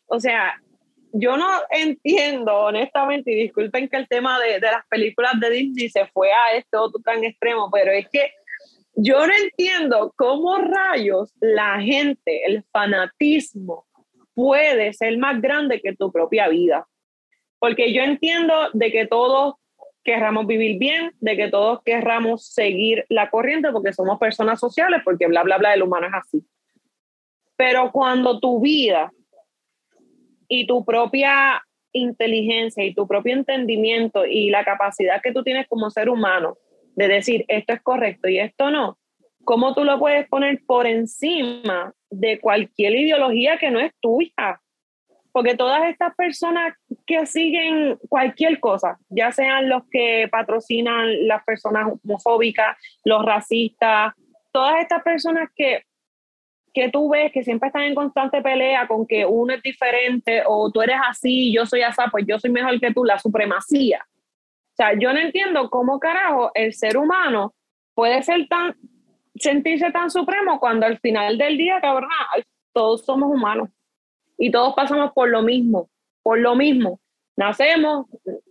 O 0.07 0.19
sea, 0.19 0.55
yo 1.17 1.37
no 1.37 1.49
entiendo 1.71 2.53
honestamente, 2.55 3.33
y 3.33 3.37
disculpen 3.37 3.89
que 3.89 3.97
el 3.97 4.09
tema 4.09 4.41
de, 4.41 4.55
de 4.55 4.71
las 4.71 4.85
películas 4.89 5.33
de 5.41 5.51
Disney 5.51 5.89
se 5.89 6.07
fue 6.07 6.33
a 6.33 6.57
este 6.57 6.77
otro 6.77 7.01
tan 7.03 7.23
extremo, 7.23 7.71
pero 7.73 7.93
es 7.93 8.09
que 8.09 8.33
yo 8.97 9.25
no 9.27 9.33
entiendo 9.33 10.13
cómo 10.17 10.59
rayos 10.59 11.33
la 11.41 11.81
gente, 11.81 12.45
el 12.47 12.65
fanatismo 12.73 13.87
puede 14.35 14.93
ser 14.93 15.17
más 15.19 15.41
grande 15.41 15.81
que 15.81 15.95
tu 15.95 16.11
propia 16.11 16.49
vida. 16.49 16.87
Porque 17.59 17.93
yo 17.93 18.03
entiendo 18.03 18.53
de 18.73 18.91
que 18.91 19.07
todos 19.07 19.55
querramos 20.03 20.47
vivir 20.47 20.79
bien, 20.79 21.13
de 21.21 21.37
que 21.37 21.49
todos 21.49 21.81
querramos 21.83 22.47
seguir 22.47 23.07
la 23.09 23.31
corriente 23.31 23.73
porque 23.73 23.93
somos 23.93 24.19
personas 24.19 24.61
sociales, 24.61 25.01
porque 25.05 25.27
bla, 25.29 25.43
bla, 25.45 25.59
bla, 25.59 25.75
el 25.75 25.83
humano 25.83 26.09
es 26.09 26.15
así. 26.15 26.45
Pero 27.57 27.91
cuando 27.93 28.41
tu 28.41 28.61
vida 28.61 29.13
y 30.61 30.67
tu 30.67 30.85
propia 30.85 31.63
inteligencia 31.93 32.85
y 32.85 32.95
tu 32.95 33.07
propio 33.07 33.35
entendimiento 33.35 34.27
y 34.27 34.51
la 34.51 34.65
capacidad 34.65 35.21
que 35.23 35.33
tú 35.33 35.43
tienes 35.43 35.69
como 35.69 35.91
ser 35.91 36.09
humano 36.09 36.57
de 36.97 37.09
decir 37.09 37.45
esto 37.49 37.73
es 37.73 37.83
correcto 37.83 38.29
y 38.29 38.39
esto 38.39 38.71
no, 38.71 38.99
¿cómo 39.45 39.75
tú 39.75 39.85
lo 39.85 39.99
puedes 39.99 40.29
poner 40.29 40.61
por 40.67 40.87
encima 40.87 41.93
de 42.11 42.41
cualquier 42.41 42.95
ideología 42.95 43.59
que 43.59 43.71
no 43.71 43.81
es 43.81 43.93
tuya? 44.01 44.61
porque 45.35 45.57
todas 45.57 45.89
estas 45.89 46.15
personas 46.15 46.75
que 47.05 47.27
siguen 47.27 47.99
cualquier 48.09 48.61
cosa, 48.61 48.99
ya 49.09 49.33
sean 49.33 49.69
los 49.69 49.83
que 49.91 50.29
patrocinan 50.31 51.27
las 51.27 51.43
personas 51.43 51.89
homofóbicas, 52.05 52.79
los 53.05 53.25
racistas, 53.25 54.15
todas 54.53 54.81
estas 54.81 55.03
personas 55.03 55.49
que, 55.57 55.83
que 56.75 56.91
tú 56.91 57.09
ves 57.09 57.33
que 57.33 57.45
siempre 57.45 57.69
están 57.69 57.85
en 57.85 57.95
constante 57.95 58.43
pelea 58.43 58.89
con 58.89 59.07
que 59.07 59.25
uno 59.25 59.55
es 59.55 59.63
diferente 59.63 60.43
o 60.45 60.71
tú 60.73 60.83
eres 60.83 60.97
así, 61.09 61.55
yo 61.55 61.65
soy 61.65 61.83
así, 61.83 62.03
pues 62.11 62.27
yo 62.27 62.39
soy 62.39 62.51
mejor 62.51 62.79
que 62.81 62.93
tú, 62.93 63.05
la 63.05 63.19
supremacía. 63.19 64.05
O 64.73 64.77
sea, 64.77 64.93
yo 64.99 65.13
no 65.13 65.21
entiendo 65.21 65.71
cómo 65.71 66.01
carajo 66.01 66.51
el 66.53 66.75
ser 66.75 66.97
humano 66.97 67.55
puede 67.95 68.23
ser 68.23 68.49
tan, 68.49 68.75
sentirse 69.37 69.93
tan 69.93 70.11
supremo 70.11 70.59
cuando 70.59 70.85
al 70.85 70.99
final 70.99 71.39
del 71.39 71.57
día, 71.57 71.81
cabrón, 71.81 72.11
todos 72.73 73.05
somos 73.05 73.31
humanos 73.31 73.69
y 74.37 74.51
todos 74.51 74.75
pasamos 74.75 75.13
por 75.13 75.29
lo 75.29 75.43
mismo, 75.43 75.89
por 76.25 76.41
lo 76.41 76.57
mismo. 76.57 76.99
Nacemos, 77.37 78.07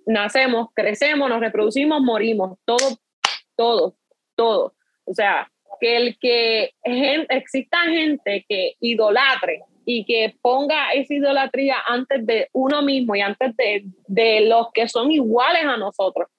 nacemos, 0.06 0.70
crecemos, 0.74 1.30
nos 1.30 1.42
reproducimos, 1.42 2.02
morimos, 2.02 2.58
todo, 2.64 2.98
todo, 3.58 3.96
todo. 4.36 4.74
O 5.04 5.14
sea, 5.14 5.52
que 5.80 5.98
el 5.98 6.18
que 6.20 6.74
exista 7.30 7.78
gente 7.84 8.46
que 8.48 8.76
idolatre 8.80 9.64
y 9.86 10.06
que 10.06 10.36
ponga 10.42 10.94
esa 10.94 11.14
idolatría 11.14 11.78
antes 11.86 12.26
de 12.26 12.50
uno 12.54 12.82
mismo 12.82 13.16
y 13.16 13.22
antes 13.22 13.56
de, 13.58 13.84
de 14.08 14.42
los 14.42 14.68
que 14.74 14.88
son 14.88 15.12
iguales 15.12 15.66
a 15.66 15.78
nosotros. 15.78 16.30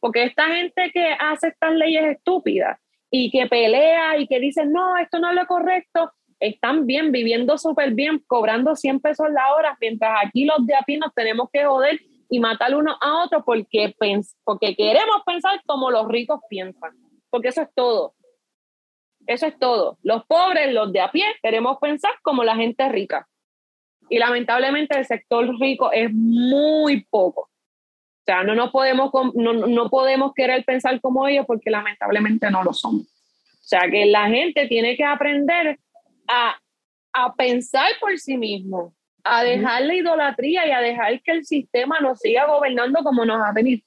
Porque 0.00 0.24
esta 0.24 0.48
gente 0.48 0.90
que 0.92 1.14
hace 1.18 1.48
estas 1.48 1.74
leyes 1.74 2.04
estúpidas 2.04 2.78
y 3.10 3.30
que 3.30 3.46
pelea 3.46 4.18
y 4.18 4.26
que 4.26 4.40
dice, 4.40 4.66
no, 4.66 4.96
esto 4.96 5.18
no 5.18 5.30
es 5.30 5.36
lo 5.36 5.46
correcto, 5.46 6.12
están 6.40 6.86
bien, 6.86 7.12
viviendo 7.12 7.56
súper 7.58 7.92
bien, 7.92 8.22
cobrando 8.26 8.76
100 8.76 9.00
pesos 9.00 9.26
la 9.30 9.54
hora, 9.54 9.76
mientras 9.80 10.18
aquí 10.24 10.44
los 10.44 10.66
de 10.66 10.74
aquí 10.74 10.96
nos 10.96 11.14
tenemos 11.14 11.48
que 11.52 11.64
joder 11.64 12.00
y 12.28 12.40
matar 12.40 12.74
uno 12.74 12.96
a 13.00 13.24
otro 13.24 13.44
porque, 13.44 13.94
porque 14.44 14.74
queremos 14.74 15.22
pensar 15.24 15.60
como 15.66 15.90
los 15.90 16.08
ricos 16.08 16.40
piensan, 16.48 16.92
porque 17.30 17.48
eso 17.48 17.62
es 17.62 17.68
todo. 17.74 18.14
Eso 19.26 19.46
es 19.46 19.58
todo. 19.58 19.98
Los 20.02 20.24
pobres, 20.26 20.72
los 20.72 20.92
de 20.92 21.00
a 21.00 21.10
pie, 21.10 21.24
queremos 21.42 21.78
pensar 21.80 22.12
como 22.22 22.44
la 22.44 22.56
gente 22.56 22.88
rica. 22.88 23.26
Y 24.08 24.18
lamentablemente 24.18 24.98
el 24.98 25.06
sector 25.06 25.48
rico 25.58 25.90
es 25.92 26.12
muy 26.12 27.04
poco. 27.06 27.42
O 27.42 28.24
sea, 28.24 28.42
no, 28.42 28.54
nos 28.54 28.70
podemos, 28.70 29.10
no, 29.34 29.52
no 29.52 29.90
podemos 29.90 30.32
querer 30.34 30.64
pensar 30.64 31.00
como 31.00 31.26
ellos 31.26 31.44
porque 31.46 31.70
lamentablemente 31.70 32.50
no 32.50 32.62
lo 32.62 32.72
son. 32.72 32.96
O 32.96 33.66
sea, 33.66 33.82
que 33.90 34.06
la 34.06 34.28
gente 34.28 34.66
tiene 34.66 34.96
que 34.96 35.04
aprender 35.04 35.78
a, 36.28 36.58
a 37.12 37.34
pensar 37.34 37.90
por 38.00 38.18
sí 38.18 38.36
mismo, 38.36 38.94
a 39.24 39.42
dejar 39.42 39.82
la 39.82 39.94
idolatría 39.94 40.66
y 40.66 40.70
a 40.70 40.80
dejar 40.80 41.20
que 41.22 41.32
el 41.32 41.44
sistema 41.44 42.00
nos 42.00 42.20
siga 42.20 42.46
gobernando 42.46 43.02
como 43.02 43.24
nos 43.24 43.40
ha 43.46 43.54
tenido, 43.54 43.82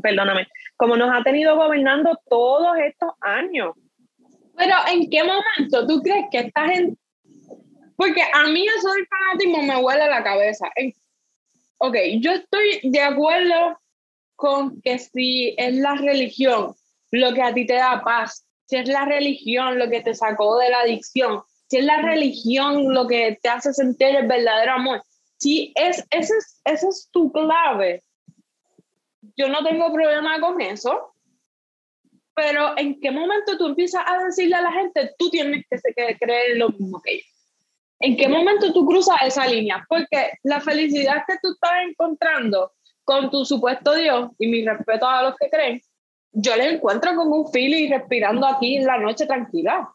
perdóname, 0.00 0.46
como 0.76 0.96
nos 0.96 1.12
ha 1.12 1.22
tenido 1.22 1.56
gobernando 1.56 2.18
todos 2.28 2.76
estos 2.78 3.12
años. 3.20 3.74
Pero 4.56 4.74
¿en 4.88 5.10
qué 5.10 5.22
momento 5.22 5.86
tú 5.86 6.00
crees 6.02 6.26
que 6.30 6.38
esta 6.38 6.66
gente... 6.66 6.98
Porque 7.96 8.22
a 8.22 8.46
mí 8.48 8.66
eso 8.66 8.92
del 8.92 9.06
fanatismo 9.06 9.62
me 9.62 9.76
huele 9.82 10.08
la 10.08 10.22
cabeza. 10.22 10.70
Ok, 11.78 11.96
yo 12.20 12.32
estoy 12.32 12.80
de 12.84 13.00
acuerdo 13.00 13.78
con 14.34 14.80
que 14.82 14.98
si 14.98 15.54
es 15.56 15.74
la 15.74 15.94
religión 15.94 16.74
lo 17.10 17.32
que 17.32 17.42
a 17.42 17.54
ti 17.54 17.66
te 17.66 17.74
da 17.74 18.02
paz, 18.02 18.46
si 18.66 18.76
es 18.76 18.88
la 18.88 19.04
religión 19.04 19.78
lo 19.78 19.88
que 19.88 20.02
te 20.02 20.14
sacó 20.14 20.58
de 20.58 20.70
la 20.70 20.80
adicción, 20.80 21.42
si 21.68 21.78
es 21.78 21.84
la 21.84 22.02
religión 22.02 22.92
lo 22.92 23.06
que 23.06 23.38
te 23.42 23.48
hace 23.48 23.72
sentir 23.72 24.08
el 24.08 24.26
verdadero 24.26 24.72
amor, 24.72 25.02
si 25.38 25.72
es, 25.74 26.04
esa 26.10 26.34
es, 26.36 26.60
ese 26.64 26.88
es 26.88 27.08
tu 27.10 27.32
clave, 27.32 28.02
yo 29.36 29.48
no 29.48 29.62
tengo 29.64 29.92
problema 29.92 30.40
con 30.40 30.60
eso, 30.60 31.14
pero 32.36 32.76
¿en 32.76 33.00
qué 33.00 33.10
momento 33.10 33.56
tú 33.56 33.66
empiezas 33.68 34.02
a 34.06 34.22
decirle 34.24 34.56
a 34.56 34.60
la 34.60 34.70
gente, 34.70 35.14
tú 35.18 35.30
tienes 35.30 35.64
que 35.70 36.16
creer 36.18 36.58
lo 36.58 36.68
mismo 36.68 37.00
que 37.02 37.14
ellos? 37.14 37.26
¿En 37.98 38.14
qué 38.14 38.28
momento 38.28 38.74
tú 38.74 38.86
cruzas 38.86 39.16
esa 39.24 39.46
línea? 39.46 39.84
Porque 39.88 40.32
la 40.42 40.60
felicidad 40.60 41.24
que 41.26 41.38
tú 41.42 41.52
estás 41.52 41.72
encontrando 41.88 42.72
con 43.04 43.30
tu 43.30 43.46
supuesto 43.46 43.94
Dios, 43.94 44.32
y 44.38 44.48
mi 44.48 44.66
respeto 44.66 45.08
a 45.08 45.22
los 45.22 45.36
que 45.36 45.48
creen, 45.48 45.80
yo 46.32 46.54
le 46.56 46.74
encuentro 46.74 47.16
como 47.16 47.36
un 47.36 47.50
y 47.54 47.88
respirando 47.88 48.46
aquí 48.46 48.76
en 48.76 48.84
la 48.84 48.98
noche 48.98 49.24
tranquila. 49.24 49.90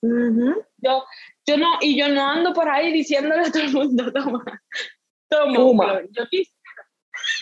Yo, 0.00 1.04
yo 1.44 1.56
no, 1.58 1.78
y 1.82 1.98
yo 1.98 2.08
no 2.08 2.26
ando 2.26 2.54
por 2.54 2.70
ahí 2.70 2.90
diciéndole 2.90 3.42
a 3.42 3.52
todo 3.52 3.62
el 3.62 3.72
mundo, 3.72 4.10
toma, 4.12 4.42
toma. 5.28 6.00
Yo 6.10 6.26
quisiera, 6.30 6.56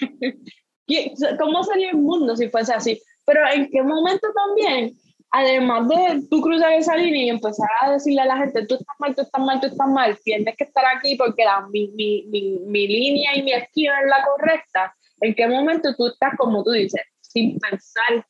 ¿Cómo 1.38 1.62
sería 1.62 1.90
el 1.90 1.98
mundo 1.98 2.34
si 2.34 2.48
fuese 2.48 2.74
así? 2.74 3.00
Pero 3.26 3.40
en 3.52 3.70
qué 3.70 3.82
momento 3.82 4.28
también, 4.34 4.92
además 5.30 5.88
de 5.88 6.22
tú 6.30 6.40
cruzar 6.40 6.72
esa 6.72 6.96
línea 6.96 7.24
y 7.24 7.28
empezar 7.30 7.68
a 7.80 7.92
decirle 7.92 8.22
a 8.22 8.26
la 8.26 8.36
gente, 8.38 8.66
tú 8.66 8.74
estás 8.74 8.96
mal, 8.98 9.14
tú 9.14 9.22
estás 9.22 9.42
mal, 9.42 9.60
tú 9.60 9.66
estás 9.66 9.88
mal, 9.88 10.18
tienes 10.22 10.56
que 10.56 10.64
estar 10.64 10.84
aquí 10.96 11.16
porque 11.16 11.44
la, 11.44 11.66
mi, 11.68 11.88
mi, 11.88 12.24
mi, 12.28 12.58
mi 12.66 12.86
línea 12.86 13.36
y 13.36 13.42
mi 13.42 13.52
esquina 13.52 14.00
es 14.00 14.08
la 14.08 14.24
correcta, 14.24 14.94
¿en 15.20 15.34
qué 15.34 15.46
momento 15.46 15.94
tú 15.96 16.06
estás, 16.08 16.34
como 16.36 16.62
tú 16.62 16.70
dices, 16.70 17.02
sin 17.20 17.58
pensar 17.58 18.26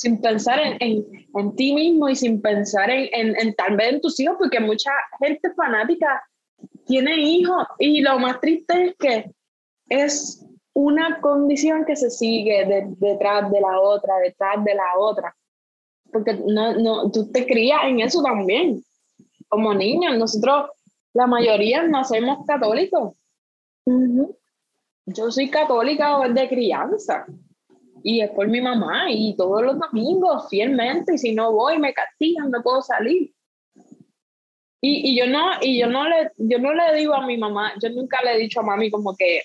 sin 0.00 0.18
pensar 0.18 0.58
en, 0.58 0.78
en, 0.80 1.04
en, 1.34 1.56
ti 1.56 1.74
mismo 1.74 2.08
y 2.08 2.16
sin 2.16 2.40
pensar 2.40 2.88
en, 2.88 3.36
en, 3.36 3.54
tal 3.54 3.76
vez 3.76 3.92
en 3.92 4.00
tus 4.00 4.18
hijos, 4.18 4.36
porque 4.38 4.58
mucha 4.58 4.90
gente 5.18 5.52
fanática 5.54 6.22
tiene 6.86 7.16
hijos 7.18 7.66
y 7.78 8.00
lo 8.00 8.18
más 8.18 8.40
triste 8.40 8.84
es 8.86 8.94
que 8.98 9.30
es 9.90 10.46
una 10.80 11.20
condición 11.20 11.84
que 11.84 11.94
se 11.94 12.10
sigue 12.10 12.86
detrás 12.98 13.50
de 13.50 13.60
la 13.60 13.78
otra, 13.78 14.16
detrás 14.18 14.64
de 14.64 14.74
la 14.74 14.98
otra. 14.98 15.36
Porque 16.10 16.34
no, 16.34 16.74
no, 16.74 17.10
tú 17.10 17.30
te 17.30 17.46
crías 17.46 17.80
en 17.84 18.00
eso 18.00 18.22
también. 18.22 18.82
Como 19.48 19.74
niños, 19.74 20.16
nosotros, 20.16 20.70
la 21.12 21.26
mayoría 21.26 21.82
nacemos 21.82 22.46
católicos. 22.46 23.14
Yo 25.06 25.30
soy 25.30 25.50
católica 25.50 26.26
de 26.28 26.48
crianza. 26.48 27.26
Y 28.02 28.22
es 28.22 28.30
por 28.30 28.48
mi 28.48 28.62
mamá. 28.62 29.10
Y 29.10 29.36
todos 29.36 29.62
los 29.62 29.78
domingos, 29.78 30.48
fielmente. 30.48 31.14
Y 31.14 31.18
si 31.18 31.34
no 31.34 31.52
voy, 31.52 31.78
me 31.78 31.92
castigan, 31.92 32.50
no 32.50 32.62
puedo 32.62 32.80
salir. 32.80 33.34
Y, 34.80 35.10
y, 35.10 35.18
yo 35.18 35.26
no, 35.26 35.50
y 35.60 35.78
yo 35.78 35.88
no 35.88 36.08
le, 36.08 36.32
yo 36.38 36.58
no 36.58 36.72
le 36.72 36.94
digo 36.94 37.12
a 37.12 37.26
mi 37.26 37.36
mamá, 37.36 37.74
yo 37.82 37.90
nunca 37.90 38.16
le 38.24 38.32
he 38.32 38.38
dicho 38.38 38.60
a 38.60 38.62
mami 38.62 38.90
como 38.90 39.14
que, 39.14 39.42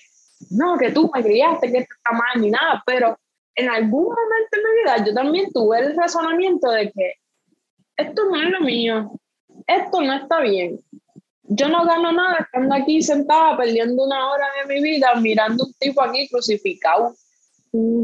no, 0.50 0.76
que 0.76 0.90
tú 0.92 1.10
me 1.14 1.22
criaste, 1.22 1.70
que 1.70 1.78
esto 1.78 1.94
está 1.96 2.12
mal, 2.12 2.40
ni 2.40 2.50
nada, 2.50 2.82
pero 2.86 3.18
en 3.54 3.68
algún 3.68 4.04
momento 4.04 4.48
de 4.52 4.58
mi 4.58 4.82
vida 4.82 5.04
yo 5.04 5.14
también 5.14 5.52
tuve 5.52 5.78
el 5.80 5.96
razonamiento 5.96 6.70
de 6.70 6.92
que 6.92 7.14
esto 7.96 8.24
no 8.30 8.42
es 8.42 8.50
lo 8.50 8.60
mío, 8.60 9.12
esto 9.66 10.00
no 10.02 10.14
está 10.14 10.40
bien. 10.40 10.80
Yo 11.48 11.68
no 11.68 11.84
gano 11.86 12.12
nada 12.12 12.38
estando 12.40 12.74
aquí 12.74 13.02
sentada 13.02 13.56
perdiendo 13.56 14.04
una 14.04 14.30
hora 14.30 14.46
de 14.60 14.74
mi 14.74 14.82
vida 14.82 15.14
mirando 15.14 15.64
un 15.64 15.72
tipo 15.74 16.02
aquí 16.02 16.28
crucificado 16.28 17.14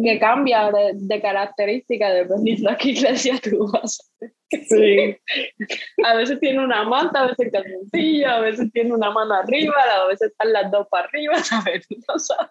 que 0.03 0.19
cambia 0.19 0.71
de, 0.71 0.93
de 0.95 1.21
característica 1.21 2.13
dependiendo 2.13 2.71
a 2.71 2.77
qué 2.77 2.91
iglesia 2.91 3.39
tú 3.43 3.71
vas. 3.73 4.13
Sí. 4.51 5.17
A 6.05 6.15
veces 6.15 6.39
tiene 6.41 6.63
una 6.63 6.85
manta, 6.85 7.23
a 7.23 7.27
veces 7.29 7.51
calzoncillo, 7.53 8.29
a 8.29 8.41
veces 8.41 8.71
tiene 8.73 8.93
una 8.93 9.11
mano 9.11 9.35
arriba, 9.35 9.75
a 10.03 10.07
veces 10.09 10.31
están 10.31 10.53
las 10.53 10.71
dos 10.71 10.87
para 10.91 11.07
arriba, 11.07 11.37
¿sabes? 11.43 11.87
No 12.07 12.19
sabes. 12.19 12.51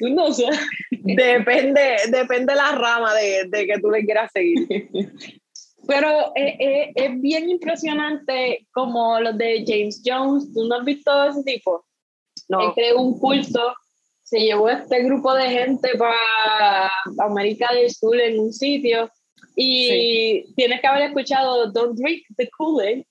No 0.00 0.32
sé. 0.32 0.46
Depende, 0.90 1.96
depende 2.10 2.54
la 2.54 2.72
rama 2.72 3.14
de, 3.14 3.44
de 3.48 3.66
que 3.66 3.78
tú 3.80 3.90
le 3.90 4.04
quieras 4.04 4.30
seguir. 4.32 4.88
Pero 5.86 6.32
es, 6.34 6.54
es, 6.58 6.88
es, 6.94 7.20
bien 7.20 7.48
impresionante 7.48 8.66
como 8.72 9.20
los 9.20 9.36
de 9.36 9.64
James 9.66 10.02
Jones. 10.04 10.52
¿Tú 10.54 10.66
no 10.66 10.76
has 10.76 10.84
visto 10.84 11.24
ese 11.24 11.42
tipo? 11.42 11.84
No. 12.48 12.60
Él 12.60 12.72
creó 12.74 13.00
un 13.00 13.18
culto 13.18 13.74
se 14.34 14.40
llevó 14.40 14.68
este 14.68 15.04
grupo 15.04 15.32
de 15.32 15.48
gente 15.48 15.90
para 15.96 16.90
América 17.18 17.72
del 17.72 17.88
Sur 17.88 18.20
en 18.20 18.40
un 18.40 18.52
sitio 18.52 19.08
y 19.54 20.52
tienes 20.54 20.80
que 20.80 20.86
haber 20.88 21.02
escuchado 21.02 21.70
Don't 21.70 21.96
Drink 21.96 22.24
the 22.36 22.50
Kool-Aid. 22.58 23.04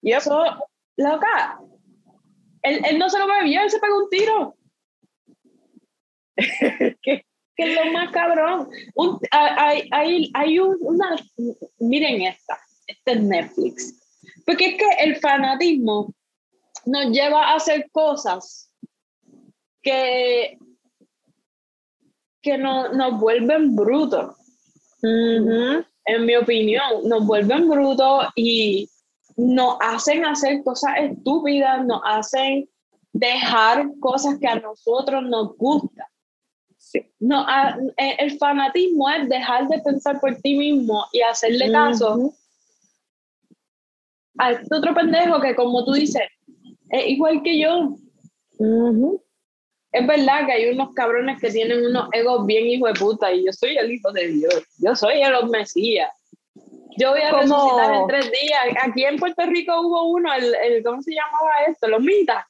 Y 0.00 0.12
eso, 0.12 0.42
loca, 0.96 1.60
él, 2.62 2.80
él, 2.88 2.98
no 2.98 3.10
se 3.10 3.18
lo 3.18 3.26
bebió, 3.26 3.60
él 3.60 3.70
se 3.70 3.78
pegó 3.78 3.98
un 3.98 4.08
tiro. 4.08 4.56
que, 7.02 7.24
es 7.58 7.74
lo 7.74 7.92
más 7.92 8.10
cabrón. 8.10 8.70
hay 9.30 9.90
hay, 9.90 10.30
hay 10.32 10.58
una, 10.58 11.16
miren 11.80 12.22
esta, 12.22 12.58
este 12.86 13.12
es 13.12 13.22
Netflix. 13.22 14.22
Porque 14.46 14.68
es 14.68 14.74
que 14.76 14.88
el 15.04 15.16
fanatismo 15.16 16.14
nos 16.86 17.10
lleva 17.10 17.50
a 17.50 17.56
hacer 17.56 17.90
cosas 17.92 18.67
que, 19.88 20.58
que 22.42 22.58
no, 22.58 22.92
nos 22.92 23.18
vuelven 23.18 23.74
brutos. 23.74 24.36
En 25.02 26.26
mi 26.26 26.36
opinión, 26.36 27.04
nos 27.04 27.26
vuelven 27.26 27.68
brutos 27.68 28.26
y 28.34 28.88
nos 29.36 29.76
hacen 29.80 30.24
hacer 30.24 30.62
cosas 30.64 30.92
estúpidas, 30.98 31.86
nos 31.86 32.00
hacen 32.04 32.68
dejar 33.12 33.88
cosas 34.00 34.38
que 34.38 34.48
a 34.48 34.60
nosotros 34.60 35.22
nos 35.24 35.56
gustan. 35.56 36.06
No, 37.20 37.46
e, 37.96 38.16
el 38.18 38.38
fanatismo 38.38 39.08
es 39.10 39.28
dejar 39.28 39.68
de 39.68 39.78
pensar 39.80 40.20
por 40.20 40.34
ti 40.36 40.56
mismo 40.56 41.04
y 41.12 41.20
hacerle 41.20 41.70
caso 41.70 42.32
a 44.38 44.52
este 44.52 44.74
otro 44.74 44.94
pendejo 44.94 45.40
que, 45.40 45.54
como 45.54 45.84
tú 45.84 45.92
dices, 45.92 46.22
es 46.90 47.08
igual 47.08 47.42
que 47.42 47.58
yo 47.58 47.96
es 49.92 50.06
verdad 50.06 50.46
que 50.46 50.52
hay 50.52 50.70
unos 50.70 50.92
cabrones 50.94 51.40
que 51.40 51.50
tienen 51.50 51.86
unos 51.86 52.08
egos 52.12 52.46
bien 52.46 52.66
hijo 52.66 52.86
de 52.86 52.94
puta 52.94 53.32
y 53.32 53.44
yo 53.46 53.52
soy 53.52 53.76
el 53.76 53.90
hijo 53.90 54.12
de 54.12 54.28
Dios, 54.28 54.64
yo 54.78 54.94
soy 54.94 55.22
el 55.22 55.48
Mesías. 55.48 56.10
Yo 56.98 57.10
voy 57.10 57.20
a 57.20 57.30
resucitar 57.30 57.94
en 57.94 58.06
tres 58.08 58.30
días. 58.32 58.60
Aquí 58.82 59.04
en 59.04 59.18
Puerto 59.18 59.46
Rico 59.46 59.80
hubo 59.82 60.10
uno, 60.10 60.34
el, 60.34 60.52
el 60.54 60.82
¿cómo 60.82 61.00
se 61.00 61.12
llamaba 61.12 61.50
esto? 61.68 61.86
Los 61.86 62.00
mitas. 62.00 62.44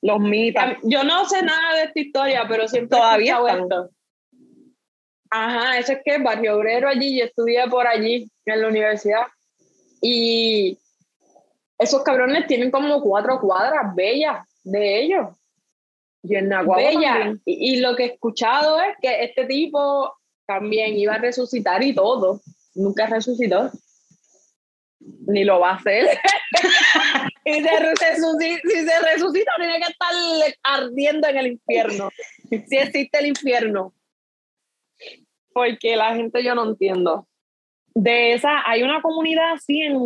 Los 0.00 0.18
mitas. 0.18 0.78
Yo 0.82 1.04
no 1.04 1.26
sé 1.26 1.42
nada 1.42 1.74
de 1.74 1.82
esta 1.84 2.00
historia, 2.00 2.46
pero 2.48 2.66
siempre 2.68 2.96
todavía 2.96 3.38
esto. 3.48 3.90
Ajá, 5.30 5.78
ese 5.78 5.94
es 5.94 5.98
que 6.02 6.18
Barrio 6.18 6.56
Obrero 6.56 6.88
allí, 6.88 7.18
yo 7.18 7.26
estudié 7.26 7.68
por 7.68 7.86
allí 7.86 8.30
en 8.46 8.62
la 8.62 8.68
universidad. 8.68 9.26
Y 10.00 10.78
esos 11.78 12.02
cabrones 12.02 12.46
tienen 12.46 12.70
como 12.70 13.02
cuatro 13.02 13.40
cuadras 13.40 13.94
bellas 13.94 14.46
de 14.64 15.02
ellos. 15.02 15.26
Y 16.28 16.34
en 16.34 16.48
Bella. 16.48 17.36
Y, 17.44 17.80
lo 17.80 17.94
que 17.94 18.04
he 18.04 18.06
escuchado 18.06 18.80
es 18.80 18.96
que 19.00 19.24
este 19.24 19.44
tipo 19.46 20.12
también 20.46 20.96
iba 20.96 21.14
a 21.14 21.18
resucitar 21.18 21.82
y 21.82 21.94
todo. 21.94 22.40
Nunca 22.74 23.06
resucitó. 23.06 23.70
Ni 24.98 25.44
lo 25.44 25.60
va 25.60 25.70
a 25.70 25.74
hacer. 25.76 26.18
y 27.44 27.52
si 27.52 27.62
se 27.62 29.00
resucita, 29.00 29.52
tiene 29.56 29.78
que 29.78 29.92
estar 29.92 30.54
ardiendo 30.64 31.28
en 31.28 31.36
el 31.36 31.46
infierno. 31.48 32.10
Si 32.50 32.76
existe 32.76 33.18
el 33.18 33.26
infierno. 33.26 33.94
Porque 35.52 35.96
la 35.96 36.14
gente 36.16 36.42
yo 36.42 36.54
no 36.54 36.68
entiendo. 36.68 37.28
De 37.94 38.34
esa, 38.34 38.68
hay 38.68 38.82
una 38.82 39.00
comunidad 39.00 39.52
así 39.52 39.80
en, 39.80 39.96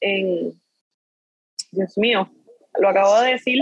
en 0.00 0.60
Dios 1.72 1.98
mío, 1.98 2.30
lo 2.78 2.88
acabo 2.88 3.20
de 3.20 3.32
decir, 3.32 3.60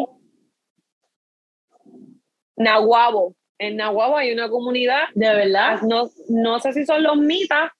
Nahuabo. 2.57 3.35
En 3.59 3.77
Nahuabo 3.77 4.17
hay 4.17 4.33
una 4.33 4.49
comunidad, 4.49 5.05
de 5.14 5.29
verdad, 5.35 5.83
no, 5.83 6.11
no 6.29 6.59
sé 6.59 6.73
si 6.73 6.85
son 6.85 7.03
los 7.03 7.17
mitas, 7.17 7.71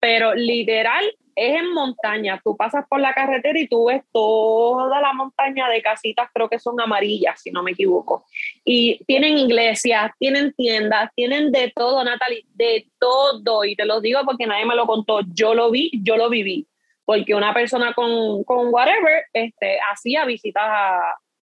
pero 0.00 0.34
literal 0.34 1.04
es 1.38 1.60
en 1.60 1.72
montaña. 1.72 2.40
Tú 2.42 2.56
pasas 2.56 2.84
por 2.88 3.00
la 3.00 3.14
carretera 3.14 3.58
y 3.58 3.68
tú 3.68 3.86
ves 3.86 4.02
toda 4.12 5.00
la 5.00 5.12
montaña 5.12 5.68
de 5.68 5.80
casitas, 5.80 6.28
creo 6.34 6.48
que 6.48 6.58
son 6.58 6.80
amarillas, 6.80 7.40
si 7.40 7.50
no 7.50 7.62
me 7.62 7.72
equivoco. 7.72 8.26
Y 8.64 9.04
tienen 9.04 9.38
iglesias, 9.38 10.10
tienen 10.18 10.52
tiendas, 10.54 11.10
tienen 11.14 11.52
de 11.52 11.72
todo, 11.74 12.02
Natalie, 12.02 12.44
de 12.54 12.88
todo. 12.98 13.64
Y 13.64 13.76
te 13.76 13.84
lo 13.84 14.00
digo 14.00 14.20
porque 14.24 14.46
nadie 14.46 14.66
me 14.66 14.74
lo 14.74 14.86
contó. 14.86 15.20
Yo 15.32 15.54
lo 15.54 15.70
vi, 15.70 15.90
yo 16.02 16.16
lo 16.16 16.28
viví. 16.28 16.66
Porque 17.04 17.34
una 17.34 17.54
persona 17.54 17.94
con, 17.94 18.42
con 18.44 18.72
whatever 18.72 19.24
este, 19.32 19.78
hacía 19.92 20.24
visitas 20.24 20.64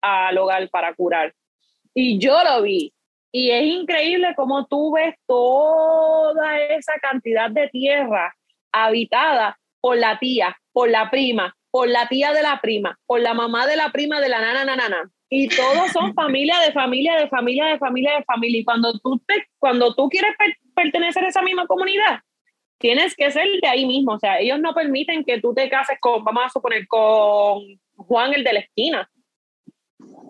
al 0.00 0.38
hogar 0.38 0.68
para 0.70 0.94
curar. 0.94 1.34
Y 1.94 2.18
yo 2.18 2.42
lo 2.44 2.62
vi. 2.62 2.92
Y 3.32 3.50
es 3.50 3.64
increíble 3.64 4.34
cómo 4.36 4.66
tú 4.66 4.92
ves 4.92 5.14
toda 5.26 6.60
esa 6.60 6.92
cantidad 7.00 7.50
de 7.50 7.68
tierra 7.68 8.34
habitada 8.72 9.58
por 9.80 9.96
la 9.96 10.18
tía, 10.18 10.56
por 10.72 10.90
la 10.90 11.10
prima, 11.10 11.56
por 11.70 11.88
la 11.88 12.06
tía 12.08 12.32
de 12.32 12.42
la 12.42 12.60
prima, 12.60 12.98
por 13.06 13.20
la 13.20 13.32
mamá 13.32 13.66
de 13.66 13.76
la 13.76 13.90
prima 13.90 14.20
de 14.20 14.28
la 14.28 14.40
nana, 14.40 14.64
nana, 14.64 14.88
nana. 14.88 15.10
Y 15.30 15.48
todos 15.48 15.90
son 15.92 16.12
familia 16.14 16.58
de 16.60 16.72
familia, 16.72 17.16
de 17.16 17.28
familia, 17.28 17.66
de 17.66 17.78
familia, 17.78 18.16
de 18.16 18.24
familia. 18.24 18.60
Y 18.60 18.64
cuando 18.64 18.92
tú, 18.98 19.18
te, 19.26 19.46
cuando 19.58 19.94
tú 19.94 20.08
quieres 20.10 20.34
pertenecer 20.74 21.24
a 21.24 21.28
esa 21.28 21.40
misma 21.40 21.66
comunidad, 21.66 22.20
tienes 22.78 23.14
que 23.16 23.30
ser 23.30 23.48
de 23.62 23.68
ahí 23.68 23.86
mismo. 23.86 24.12
O 24.12 24.18
sea, 24.18 24.40
ellos 24.40 24.60
no 24.60 24.74
permiten 24.74 25.24
que 25.24 25.40
tú 25.40 25.54
te 25.54 25.70
cases 25.70 25.96
con, 26.00 26.22
vamos 26.22 26.44
a 26.44 26.48
suponer, 26.50 26.86
con 26.86 27.62
Juan 27.96 28.34
el 28.34 28.44
de 28.44 28.52
la 28.52 28.60
esquina. 28.60 29.10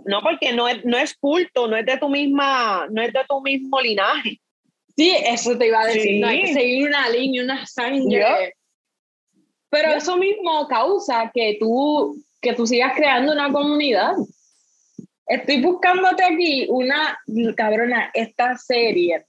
No, 0.05 0.21
porque 0.23 0.53
no 0.53 0.69
es, 0.69 0.85
no 0.85 0.99
es 0.99 1.15
culto, 1.15 1.69
no 1.69 1.77
es 1.77 1.87
de 1.87 1.97
tu 1.99 2.09
misma, 2.09 2.87
no 2.91 3.03
es 3.03 3.12
de 3.12 3.21
tu 3.29 3.41
mismo 3.41 3.81
linaje. 3.81 4.41
Sí, 4.97 5.15
eso 5.25 5.57
te 5.57 5.69
iba 5.69 5.81
a 5.81 5.87
decir, 5.87 6.21
no 6.21 6.29
hay 6.29 6.43
que 6.43 6.53
seguir 6.53 6.88
una 6.88 7.09
línea, 7.09 7.45
una 7.45 7.67
sangre. 7.67 8.55
Pero 9.71 9.93
eso 9.93 10.17
mismo 10.19 10.69
causa 10.69 11.31
que 11.33 11.57
tú, 11.59 12.23
que 12.43 12.53
tú 12.53 12.67
sigas 12.67 12.93
creando 12.95 13.33
una 13.33 13.51
comunidad. 13.51 14.12
Estoy 15.27 15.62
buscándote 15.62 16.23
aquí 16.23 16.67
una, 16.69 17.19
cabrona, 17.57 18.11
esta 18.12 18.57
serie 18.59 19.25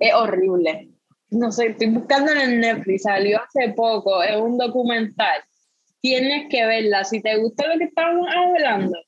es 0.00 0.14
horrible. 0.14 0.88
No 1.28 1.52
sé, 1.52 1.68
estoy 1.68 1.90
buscando 1.90 2.32
en 2.32 2.58
Netflix, 2.58 3.02
salió 3.02 3.40
hace 3.40 3.72
poco, 3.74 4.22
es 4.24 4.34
un 4.36 4.58
documental. 4.58 5.40
Tienes 6.00 6.48
que 6.50 6.66
verla, 6.66 7.04
si 7.04 7.20
te 7.20 7.36
gusta 7.36 7.68
lo 7.68 7.78
que 7.78 7.84
estamos 7.84 8.26
hablando. 8.34 8.98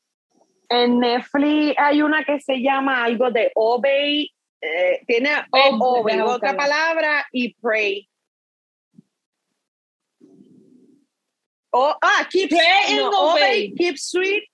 En 0.72 1.00
Netflix 1.00 1.74
hay 1.76 2.00
una 2.00 2.24
que 2.24 2.40
se 2.40 2.56
llama 2.62 3.04
algo 3.04 3.30
de 3.30 3.52
Obey, 3.54 4.32
eh, 4.58 5.02
tiene 5.06 5.28
Obey, 5.50 6.18
otra 6.20 6.56
palabra, 6.56 7.26
y 7.30 7.52
Pray. 7.60 8.08
Oh, 11.74 11.94
ah, 12.02 12.26
keep, 12.30 12.50
pray 12.50 12.96
no, 12.96 13.10
obey. 13.12 13.74
keep 13.76 13.98
sweet. 13.98 14.44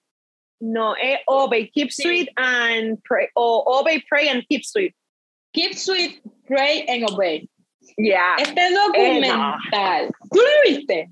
No, 0.61 0.95
es 0.95 1.21
obey, 1.29 1.69
keep 1.69 1.93
sweet 1.93 2.29
and 2.37 2.99
pray. 3.05 3.29
O 3.37 3.63
obey, 3.79 4.03
pray 4.09 4.29
and 4.29 4.45
keep 4.49 4.65
sweet. 4.65 4.95
Keep 5.53 5.77
sweet, 5.77 6.21
pray 6.47 6.85
and 6.89 7.09
obey. 7.09 7.49
Yeah. 7.97 8.37
Este 8.39 8.73
documental, 8.75 10.11
¿tú 10.33 10.41
lo 10.41 10.63
viste? 10.65 11.11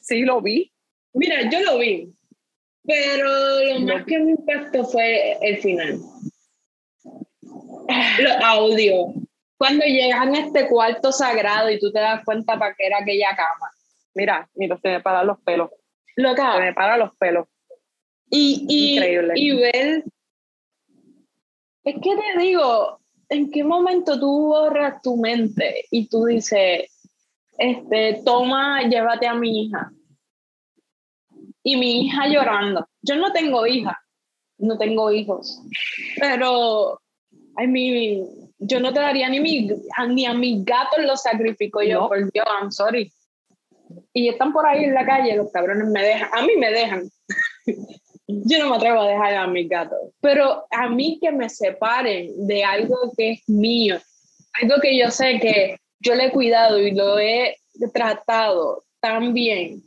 Sí, 0.00 0.24
lo 0.24 0.40
vi. 0.40 0.72
Mira, 1.14 1.48
yo 1.48 1.60
lo 1.60 1.78
vi, 1.78 2.12
pero 2.88 3.64
lo 3.64 3.80
más 3.80 4.06
que 4.06 4.18
me 4.18 4.30
impactó 4.30 4.82
fue 4.82 5.36
el 5.42 5.58
final. 5.58 6.00
Los 8.18 8.36
audios. 8.42 9.08
Cuando 9.58 9.84
llegan 9.84 10.34
a 10.34 10.38
este 10.38 10.66
cuarto 10.68 11.12
sagrado 11.12 11.70
y 11.70 11.78
tú 11.78 11.92
te 11.92 12.00
das 12.00 12.24
cuenta 12.24 12.58
para 12.58 12.74
qué 12.74 12.86
era 12.86 12.98
aquella 13.00 13.36
cama. 13.36 13.70
Mira, 14.14 14.48
mira, 14.54 14.78
se 14.80 14.88
me 14.88 15.00
paran 15.00 15.26
los 15.26 15.38
pelos. 15.40 15.68
Loca. 16.16 16.54
Se 16.54 16.60
me 16.60 16.72
paran 16.72 17.00
los 17.00 17.14
pelos. 17.16 17.46
Y, 18.30 18.64
y, 18.66 18.94
Increíble. 18.94 19.34
y 19.36 19.54
ver. 19.54 20.04
Es 21.84 21.94
que 21.94 22.16
te 22.16 22.40
digo, 22.40 23.00
¿en 23.28 23.50
qué 23.50 23.64
momento 23.64 24.18
tú 24.18 24.46
borras 24.46 25.02
tu 25.02 25.18
mente 25.18 25.84
y 25.90 26.08
tú 26.08 26.24
dices, 26.24 26.90
este, 27.58 28.22
toma, 28.24 28.82
llévate 28.88 29.26
a 29.26 29.34
mi 29.34 29.64
hija? 29.64 29.92
Y 31.62 31.76
mi 31.76 32.06
hija 32.06 32.28
llorando. 32.28 32.86
Yo 33.02 33.16
no 33.16 33.32
tengo 33.32 33.66
hija, 33.66 33.98
no 34.58 34.78
tengo 34.78 35.10
hijos, 35.12 35.60
pero 36.18 37.00
ay, 37.56 37.66
mi, 37.66 38.24
yo 38.58 38.80
no 38.80 38.92
te 38.92 39.00
daría 39.00 39.28
ni, 39.28 39.40
mi, 39.40 39.68
ni 40.08 40.26
a 40.26 40.34
mis 40.34 40.64
gatos 40.64 41.04
los 41.04 41.22
sacrifico 41.22 41.82
yo, 41.82 42.08
por 42.08 42.30
Dios, 42.32 42.46
I'm 42.60 42.70
sorry. 42.70 43.12
Y 44.12 44.28
están 44.28 44.52
por 44.52 44.66
ahí 44.66 44.84
en 44.84 44.94
la 44.94 45.06
calle, 45.06 45.36
los 45.36 45.50
cabrones 45.52 45.88
me 45.88 46.02
dejan, 46.02 46.28
a 46.32 46.42
mí 46.42 46.56
me 46.56 46.70
dejan. 46.70 47.08
yo 48.26 48.58
no 48.58 48.70
me 48.70 48.76
atrevo 48.76 49.00
a 49.00 49.08
dejar 49.08 49.34
a 49.34 49.46
mis 49.46 49.68
gatos, 49.68 49.98
pero 50.20 50.66
a 50.70 50.88
mí 50.88 51.18
que 51.20 51.32
me 51.32 51.48
separen 51.48 52.46
de 52.46 52.64
algo 52.64 53.12
que 53.16 53.32
es 53.32 53.48
mío, 53.48 53.98
algo 54.60 54.76
que 54.80 54.98
yo 54.98 55.10
sé 55.10 55.38
que 55.40 55.78
yo 56.00 56.14
le 56.14 56.26
he 56.26 56.32
cuidado 56.32 56.78
y 56.78 56.92
lo 56.92 57.18
he 57.18 57.56
tratado 57.92 58.84
tan 59.00 59.32
bien 59.32 59.82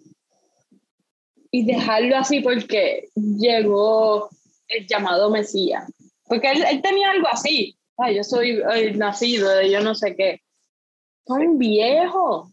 y 1.52 1.66
dejarlo 1.66 2.18
así 2.18 2.40
porque 2.40 3.10
llegó 3.16 4.30
el 4.70 4.88
llamado 4.88 5.30
Mesías. 5.30 5.92
Porque 6.26 6.52
él, 6.52 6.82
tenía 6.82 7.12
algo 7.12 7.28
así. 7.28 7.78
yo 8.16 8.24
soy 8.24 8.64
nacido 8.96 9.50
de 9.50 9.70
yo 9.70 9.82
no 9.82 9.94
sé 9.94 10.16
qué. 10.16 10.42
Son 11.28 11.58
viejos, 11.58 12.50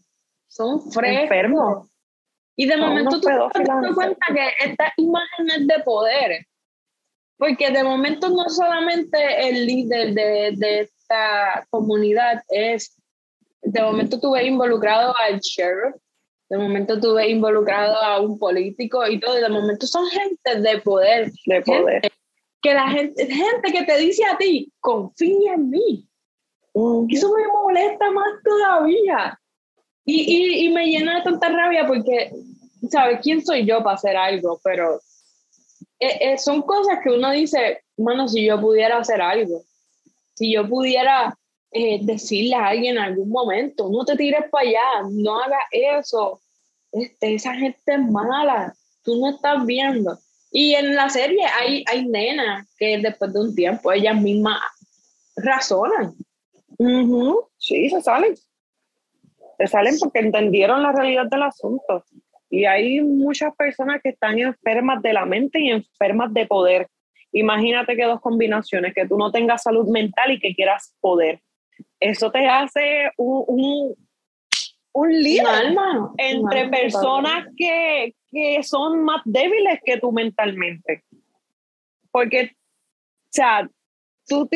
son 0.47 0.81
frescos. 0.91 1.23
Enfermos. 1.23 1.89
Y 2.57 2.67
de 2.67 2.75
momento 2.75 3.21
tú 3.21 3.21
te 3.21 3.33
das 3.33 3.95
cuenta 3.95 4.25
que 4.33 4.49
estas 4.65 4.91
imágenes 4.97 5.65
de 5.65 5.83
poder, 5.83 6.45
porque 7.37 7.71
de 7.71 7.83
momento 7.85 8.27
no 8.27 8.49
solamente 8.49 9.47
el 9.47 9.65
líder 9.65 10.13
de, 10.13 10.53
de 10.57 10.79
esta 10.81 11.65
comunidad 11.69 12.43
es, 12.49 13.01
de 13.61 13.81
momento 13.81 14.19
tú 14.19 14.31
ves 14.31 14.45
involucrado 14.45 15.15
al 15.17 15.39
sheriff, 15.39 15.95
de 16.49 16.57
momento 16.57 16.99
tú 16.99 17.13
ves 17.13 17.29
involucrado 17.29 17.95
a 17.95 18.19
un 18.19 18.37
político 18.39 19.07
y 19.07 19.19
todo, 19.19 19.37
y 19.37 19.41
de 19.41 19.49
momento 19.49 19.85
son 19.87 20.07
gente 20.07 20.61
de 20.61 20.81
poder. 20.81 21.31
De 21.45 21.61
poder. 21.61 22.11
que 22.61 22.73
la 22.73 22.89
gente, 22.89 23.27
gente 23.27 23.71
que 23.71 23.83
te 23.83 23.97
dice 23.97 24.23
a 24.25 24.37
ti, 24.37 24.71
confía 24.79 25.53
en 25.53 25.69
mí. 25.69 26.05
Eso 27.09 27.33
me 27.33 27.47
molesta 27.47 28.11
más 28.11 28.43
todavía. 28.43 29.39
Y, 30.05 30.21
y, 30.21 30.65
y, 30.65 30.69
me 30.69 30.87
llena 30.87 31.17
de 31.17 31.23
tanta 31.23 31.49
rabia 31.49 31.85
porque 31.85 32.31
¿sabes? 32.89 33.19
¿Quién 33.21 33.45
soy 33.45 33.65
yo 33.65 33.83
para 33.83 33.95
hacer 33.95 34.15
algo? 34.15 34.59
Pero 34.63 34.95
eh, 35.99 36.17
eh, 36.21 36.37
son 36.37 36.61
cosas 36.61 36.99
que 37.03 37.09
uno 37.09 37.31
dice, 37.31 37.83
bueno, 37.97 38.27
si 38.27 38.45
yo 38.45 38.59
pudiera 38.59 38.97
hacer 38.97 39.21
algo, 39.21 39.63
si 40.35 40.53
yo 40.53 40.67
pudiera 40.67 41.37
eh, 41.71 41.99
decirle 42.01 42.55
a 42.55 42.67
alguien 42.67 42.97
en 42.97 43.03
algún 43.03 43.29
momento, 43.29 43.89
no 43.89 44.03
te 44.05 44.15
tires 44.15 44.45
para 44.51 44.67
allá, 44.67 45.09
no 45.11 45.39
hagas 45.39 45.63
eso, 45.71 46.41
este, 46.91 47.35
esa 47.35 47.53
gente 47.53 47.79
es 47.85 47.99
mala, 47.99 48.73
tú 49.03 49.19
no 49.19 49.29
estás 49.29 49.65
viendo. 49.65 50.17
Y 50.51 50.73
en 50.73 50.95
la 50.95 51.09
serie 51.09 51.45
hay, 51.59 51.83
hay 51.87 52.07
nenas 52.07 52.67
que 52.77 52.97
después 52.97 53.31
de 53.33 53.39
un 53.39 53.55
tiempo 53.55 53.91
ellas 53.91 54.19
mismas 54.19 54.59
razonan. 55.35 56.15
Sí, 57.57 57.89
se 57.89 58.01
salen. 58.01 58.35
Se 59.57 59.67
salen 59.67 59.95
porque 59.99 60.19
entendieron 60.19 60.81
la 60.81 60.91
realidad 60.91 61.25
del 61.29 61.43
asunto. 61.43 62.03
Y 62.49 62.65
hay 62.65 63.01
muchas 63.01 63.55
personas 63.55 64.01
que 64.01 64.09
están 64.09 64.39
enfermas 64.39 65.01
de 65.03 65.13
la 65.13 65.25
mente 65.25 65.59
y 65.59 65.69
enfermas 65.69 66.33
de 66.33 66.47
poder. 66.47 66.87
Imagínate 67.31 67.95
que 67.95 68.05
dos 68.05 68.21
combinaciones, 68.21 68.93
que 68.95 69.07
tú 69.07 69.17
no 69.17 69.31
tengas 69.31 69.61
salud 69.61 69.87
mental 69.87 70.31
y 70.31 70.39
que 70.39 70.55
quieras 70.55 70.95
poder. 70.99 71.41
Eso 71.99 72.31
te 72.31 72.47
hace 72.47 73.11
un, 73.17 73.43
un, 73.47 73.95
un 74.93 75.09
líder 75.09 75.47
alma, 75.47 76.13
entre 76.17 76.69
personas 76.69 77.47
que, 77.57 78.15
que 78.31 78.63
son 78.63 79.03
más 79.03 79.21
débiles 79.25 79.79
que 79.83 79.97
tú 79.97 80.11
mentalmente. 80.11 81.03
Porque, 82.11 82.51
o 82.53 83.31
sea, 83.31 83.69
tú, 84.27 84.49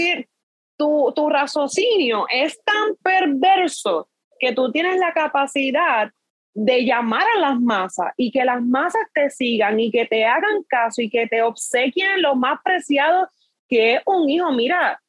tu, 0.77 1.11
tu 1.15 1.29
raciocinio 1.29 2.25
es 2.31 2.61
tan 2.63 2.95
perverso 3.03 4.09
que 4.39 4.53
tú 4.53 4.71
tienes 4.71 4.97
la 4.97 5.13
capacidad 5.13 6.11
de 6.53 6.85
llamar 6.85 7.23
a 7.35 7.39
las 7.39 7.59
masas 7.59 8.13
y 8.15 8.31
que 8.31 8.45
las 8.45 8.61
masas 8.61 9.01
te 9.13 9.29
sigan 9.29 9.79
y 9.79 9.91
que 9.91 10.05
te 10.05 10.25
hagan 10.25 10.63
caso 10.67 11.01
y 11.01 11.09
que 11.09 11.27
te 11.27 11.41
obsequien 11.41 12.21
lo 12.21 12.35
más 12.35 12.59
preciado 12.63 13.27
que 13.67 13.95
es 13.95 14.01
un 14.05 14.29
hijo. 14.29 14.51
Mira, 14.51 15.01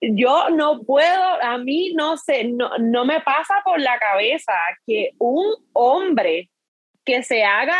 yo 0.00 0.50
no 0.50 0.82
puedo, 0.82 1.24
a 1.42 1.58
mí 1.58 1.92
no 1.94 2.16
sé, 2.16 2.44
no, 2.44 2.70
no 2.78 3.04
me 3.04 3.20
pasa 3.20 3.54
por 3.64 3.80
la 3.80 3.98
cabeza 3.98 4.52
que 4.86 5.10
un 5.18 5.46
hombre 5.72 6.50
que 7.04 7.22
se 7.22 7.44
haga 7.44 7.78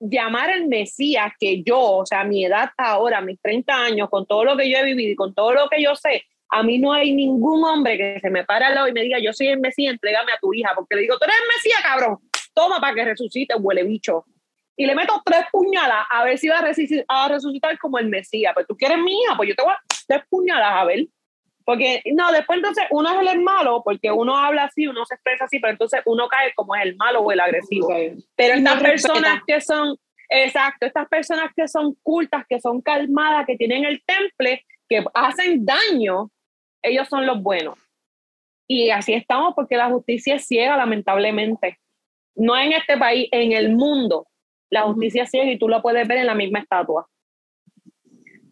llamar 0.00 0.50
el 0.50 0.66
Mesías, 0.66 1.32
que 1.38 1.62
yo, 1.62 1.80
o 1.80 2.06
sea, 2.06 2.24
mi 2.24 2.44
edad 2.44 2.70
ahora, 2.76 3.20
mis 3.20 3.40
30 3.40 3.74
años, 3.74 4.08
con 4.10 4.26
todo 4.26 4.44
lo 4.44 4.56
que 4.56 4.70
yo 4.70 4.78
he 4.78 4.84
vivido 4.84 5.12
y 5.12 5.16
con 5.16 5.34
todo 5.34 5.52
lo 5.52 5.68
que 5.68 5.82
yo 5.82 5.94
sé, 5.94 6.24
a 6.50 6.62
mí 6.62 6.78
no 6.78 6.92
hay 6.92 7.12
ningún 7.12 7.64
hombre 7.64 7.96
que 7.96 8.20
se 8.20 8.30
me 8.30 8.44
pare 8.44 8.66
al 8.66 8.74
lado 8.74 8.88
y 8.88 8.92
me 8.92 9.02
diga, 9.02 9.18
yo 9.18 9.32
soy 9.32 9.48
el 9.48 9.60
Mesías, 9.60 9.92
entrégame 9.92 10.32
a 10.32 10.38
tu 10.38 10.52
hija, 10.54 10.72
porque 10.74 10.94
le 10.94 11.02
digo, 11.02 11.18
tú 11.18 11.24
eres 11.24 11.36
el 11.36 11.48
Mesías, 11.56 11.82
cabrón, 11.82 12.18
toma 12.54 12.80
para 12.80 12.94
que 12.94 13.04
resucite, 13.04 13.54
huele 13.56 13.82
bicho. 13.84 14.24
Y 14.76 14.86
le 14.86 14.94
meto 14.94 15.22
tres 15.24 15.44
puñalas 15.50 16.06
a 16.10 16.24
ver 16.24 16.36
si 16.36 16.48
va 16.48 16.58
a, 16.58 17.28
resucitar, 17.28 17.78
como 17.78 17.98
el 17.98 18.08
Mesías. 18.08 18.52
Pues 18.52 18.66
tú 18.66 18.76
quieres 18.76 18.98
mi 18.98 19.22
hija, 19.22 19.34
pues 19.36 19.48
yo 19.48 19.54
te 19.54 19.62
voy 19.62 19.72
a 19.72 19.78
tres 20.06 20.22
puñalas 20.28 20.72
a 20.72 20.84
ver. 20.84 21.06
Porque, 21.66 22.00
no, 22.14 22.30
después 22.30 22.58
entonces 22.58 22.84
uno 22.92 23.20
es 23.20 23.32
el 23.32 23.42
malo, 23.42 23.82
porque 23.84 24.12
uno 24.12 24.36
habla 24.36 24.64
así, 24.66 24.86
uno 24.86 25.04
se 25.04 25.14
expresa 25.16 25.46
así, 25.46 25.58
pero 25.58 25.72
entonces 25.72 26.00
uno 26.06 26.28
cae 26.28 26.54
como 26.54 26.76
es 26.76 26.84
el 26.84 26.94
malo 26.94 27.22
o 27.22 27.32
el 27.32 27.40
agresivo. 27.40 27.88
Pero 28.36 28.54
estas 28.54 28.80
personas 28.80 29.40
que 29.44 29.60
son, 29.60 29.96
exacto, 30.28 30.86
estas 30.86 31.08
personas 31.08 31.50
que 31.56 31.66
son 31.66 31.96
cultas, 32.04 32.46
que 32.48 32.60
son 32.60 32.80
calmadas, 32.80 33.46
que 33.46 33.56
tienen 33.56 33.84
el 33.84 34.00
temple, 34.04 34.64
que 34.88 35.04
hacen 35.12 35.66
daño, 35.66 36.30
ellos 36.82 37.08
son 37.08 37.26
los 37.26 37.42
buenos. 37.42 37.76
Y 38.68 38.90
así 38.90 39.14
estamos 39.14 39.52
porque 39.56 39.76
la 39.76 39.90
justicia 39.90 40.36
es 40.36 40.46
ciega, 40.46 40.76
lamentablemente. 40.76 41.80
No 42.36 42.56
en 42.56 42.74
este 42.74 42.96
país, 42.96 43.28
en 43.32 43.50
el 43.50 43.74
mundo. 43.74 44.28
La 44.70 44.82
justicia 44.82 45.24
es 45.24 45.30
ciega 45.30 45.50
y 45.50 45.58
tú 45.58 45.68
lo 45.68 45.82
puedes 45.82 46.06
ver 46.06 46.18
en 46.18 46.26
la 46.26 46.36
misma 46.36 46.60
estatua. 46.60 47.08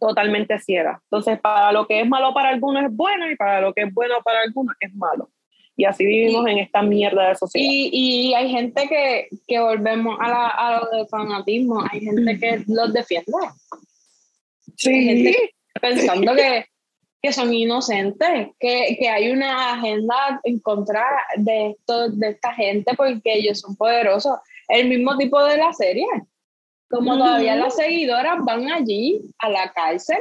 Totalmente 0.07 0.59
ciega. 0.59 1.00
Entonces, 1.05 1.40
para 1.40 1.72
lo 1.72 1.86
que 1.86 2.00
es 2.00 2.07
malo 2.07 2.34
para 2.34 2.50
algunos 2.50 2.84
es 2.84 2.94
bueno 2.94 3.30
y 3.30 3.36
para 3.36 3.62
lo 3.62 3.72
que 3.72 3.84
es 3.84 3.94
bueno 3.94 4.16
para 4.22 4.42
algunos 4.42 4.74
es 4.78 4.94
malo. 4.94 5.30
Y 5.76 5.86
así 5.86 6.05
vivimos 6.05 6.46
en 6.46 6.59
esta 6.59 6.82
mierda 6.82 7.30
de 7.30 7.34
sociedad. 7.34 7.66
Y, 7.66 8.28
y 8.30 8.34
hay 8.34 8.50
gente 8.50 8.86
que, 8.86 9.28
que 9.48 9.59
volvemos 9.59 10.18
a, 10.20 10.28
la, 10.28 10.48
a 10.48 10.78
lo 10.78 10.90
del 10.90 11.09
fanatismo, 11.09 11.82
hay 11.90 12.00
gente 12.00 12.38
que 12.38 12.64
los 12.68 12.92
defiende. 12.92 13.32
Sí. 14.76 15.34
pensando 15.80 16.34
que 16.34 16.66
que 17.22 17.32
son 17.32 17.55
inocentes, 17.55 18.48
que, 18.61 18.98
que, 19.00 19.09
hay 19.09 19.30
una 19.30 19.72
agenda 19.72 20.38
en 20.42 20.59
contra 20.59 21.02
de, 21.38 21.70
esto, 21.70 22.11
de 22.11 22.28
esta 22.28 22.52
gente 22.52 22.92
porque 22.94 23.38
ellos 23.38 23.61
son 23.61 23.76
poderosos. 23.76 24.36
El 24.68 24.90
mismo 24.90 25.16
tipo 25.16 25.42
de 25.42 25.57
la 25.57 25.72
serie. 25.72 26.05
Como 26.89 27.16
todavía 27.16 27.57
las 27.57 27.76
seguidoras 27.76 28.39
van 28.45 28.70
allí 28.70 29.20
a 29.39 29.51
la 29.51 29.72
cárcel, 29.72 30.18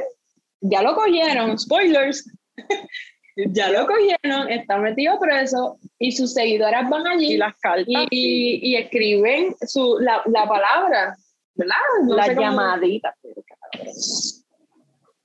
ya 0.60 0.82
lo 0.82 0.94
cogieron, 0.94 1.58
spoilers, 1.58 2.30
ya 3.36 3.70
lo 3.70 3.86
cogieron, 3.86 4.50
está 4.50 4.78
metido 4.78 5.18
preso 5.18 5.78
y 5.98 6.12
sus 6.12 6.32
seguidoras 6.32 6.88
van 6.88 7.06
allí 7.06 7.34
y, 7.34 7.36
las 7.36 7.54
cartas, 7.56 8.06
y, 8.10 8.76
escriben 8.76 9.54
su, 9.66 9.98
la, 10.00 10.22
la 10.26 10.48
palabra, 10.48 11.16
¿verdad? 11.54 11.76
la 12.06 12.32
llamadita. 12.32 13.14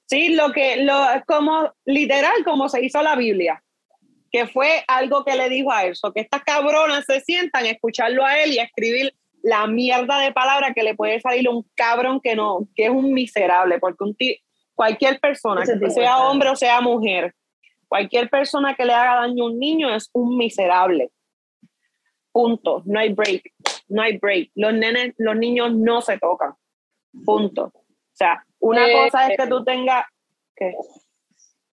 Sí, 0.08 0.30
lo 0.30 0.52
que, 0.52 0.78
lo, 0.84 1.06
como 1.28 1.72
literal, 1.86 2.44
como 2.44 2.68
se 2.68 2.84
hizo 2.84 3.02
la 3.02 3.16
Biblia, 3.16 3.64
que 4.32 4.48
fue 4.48 4.84
algo 4.88 5.24
que 5.24 5.36
le 5.36 5.50
dijo 5.50 5.72
a 5.72 5.86
él, 5.86 5.94
que 6.14 6.22
estas 6.22 6.44
cabronas 6.44 7.06
se 7.06 7.22
sientan 7.22 7.66
a 7.66 7.70
escucharlo 7.70 8.26
a 8.26 8.40
él 8.40 8.54
y 8.54 8.60
a 8.60 8.64
escribir 8.64 9.14
la 9.44 9.68
mierda 9.68 10.20
de 10.20 10.32
palabra 10.32 10.74
que 10.74 10.84
le 10.84 10.96
puede 10.96 11.20
salir 11.22 11.48
a 11.48 11.52
un 11.52 11.66
cabrón 11.76 12.20
que 12.22 12.36
no, 12.36 12.68
que 12.76 12.86
es 12.86 12.90
un 12.90 13.14
miserable, 13.14 13.80
porque 13.80 14.04
un 14.04 14.16
cualquier 14.74 15.20
persona, 15.20 15.64
que 15.64 15.90
sea 15.90 16.20
hombre 16.20 16.50
o 16.50 16.56
sea 16.56 16.82
mujer, 16.82 17.36
cualquier 17.88 18.30
persona 18.30 18.76
que 18.76 18.86
le 18.86 18.94
haga 18.94 19.22
daño 19.22 19.44
a 19.44 19.48
un 19.48 19.60
niño 19.60 19.94
es 19.94 20.10
un 20.14 20.38
miserable. 20.38 21.12
Punto. 22.32 22.84
No 22.86 23.00
hay 23.00 23.12
break. 23.12 23.52
No 23.90 24.02
hay 24.02 24.18
break. 24.18 24.52
Los 24.56 24.74
nenes, 24.74 25.16
los 25.18 25.36
niños 25.36 25.74
no 25.74 26.02
se 26.02 26.18
tocan. 26.18 26.54
Punto. 27.26 27.74
O 27.76 28.14
sea, 28.14 28.46
una 28.60 28.88
eh, 28.88 28.94
cosa 28.94 29.28
es 29.28 29.38
que 29.38 29.48
tú 29.48 29.64
tengas. 29.64 30.06
¿qué? 30.56 30.74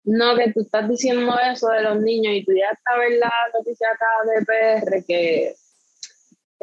No, 0.04 0.36
que 0.36 0.52
tú 0.52 0.60
estás 0.60 0.88
diciendo 0.88 1.34
eso 1.50 1.68
de 1.68 1.82
los 1.82 2.00
niños 2.00 2.34
y 2.34 2.44
tú 2.44 2.52
ya 2.52 2.70
sabes 2.84 3.18
la 3.18 3.32
noticia 3.52 3.88
acá 3.88 4.06
de 4.34 4.44
PR 4.44 5.04
que 5.06 5.54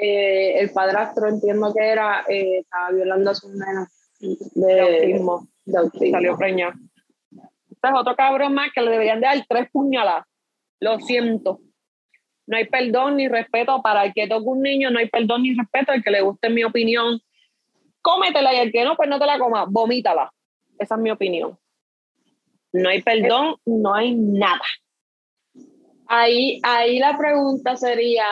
eh, 0.03 0.59
el 0.59 0.71
padrastro, 0.71 1.27
entiendo 1.27 1.71
que 1.71 1.87
era, 1.87 2.25
eh, 2.27 2.61
estaba 2.61 2.89
violando 2.89 3.29
a 3.29 3.35
sus 3.35 3.51
nenas 3.51 3.87
de, 4.19 4.81
autismo. 4.81 5.47
Salió 6.11 6.35
preñado. 6.37 6.73
Este 7.29 7.87
es 7.87 7.93
otro 7.95 8.15
cabrón 8.15 8.55
más 8.55 8.71
que 8.73 8.81
le 8.81 8.89
deberían 8.89 9.21
dar 9.21 9.37
tres 9.47 9.69
puñaladas. 9.71 10.25
Lo 10.79 10.99
siento. 10.99 11.59
No 12.47 12.57
hay 12.57 12.65
perdón 12.65 13.17
ni 13.17 13.27
respeto 13.27 13.79
para 13.83 14.05
el 14.05 14.13
que 14.13 14.27
toque 14.27 14.47
un 14.47 14.63
niño, 14.63 14.89
no 14.89 14.97
hay 14.97 15.07
perdón 15.07 15.43
ni 15.43 15.55
respeto 15.55 15.91
al 15.91 16.03
que 16.03 16.09
le 16.09 16.21
guste 16.21 16.49
mi 16.49 16.63
opinión. 16.63 17.19
Cómetela 18.01 18.55
y 18.55 18.57
el 18.57 18.71
que 18.71 18.83
no, 18.83 18.95
pues 18.95 19.07
no 19.07 19.19
te 19.19 19.27
la 19.27 19.37
comas, 19.37 19.67
vomítala. 19.69 20.33
Esa 20.79 20.95
es 20.95 21.01
mi 21.01 21.11
opinión. 21.11 21.59
No 22.73 22.89
hay 22.89 23.03
perdón, 23.03 23.55
no 23.65 23.93
hay 23.93 24.15
nada. 24.15 24.65
Ahí, 26.07 26.59
ahí 26.63 26.97
la 26.97 27.15
pregunta 27.17 27.75
sería, 27.75 28.25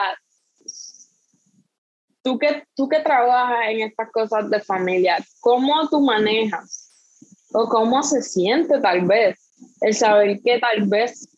tú 2.22 2.38
que, 2.38 2.64
tú 2.74 2.88
que 2.88 3.00
trabajas 3.00 3.68
en 3.68 3.80
estas 3.80 4.10
cosas 4.10 4.50
de 4.50 4.60
familia, 4.60 5.18
¿cómo 5.40 5.88
tú 5.88 6.00
manejas 6.00 6.90
o 7.52 7.68
cómo 7.68 8.02
se 8.02 8.22
siente 8.22 8.80
tal 8.80 9.06
vez 9.06 9.38
el 9.80 9.94
saber 9.94 10.40
que 10.42 10.58
tal 10.58 10.86
vez 10.86 11.28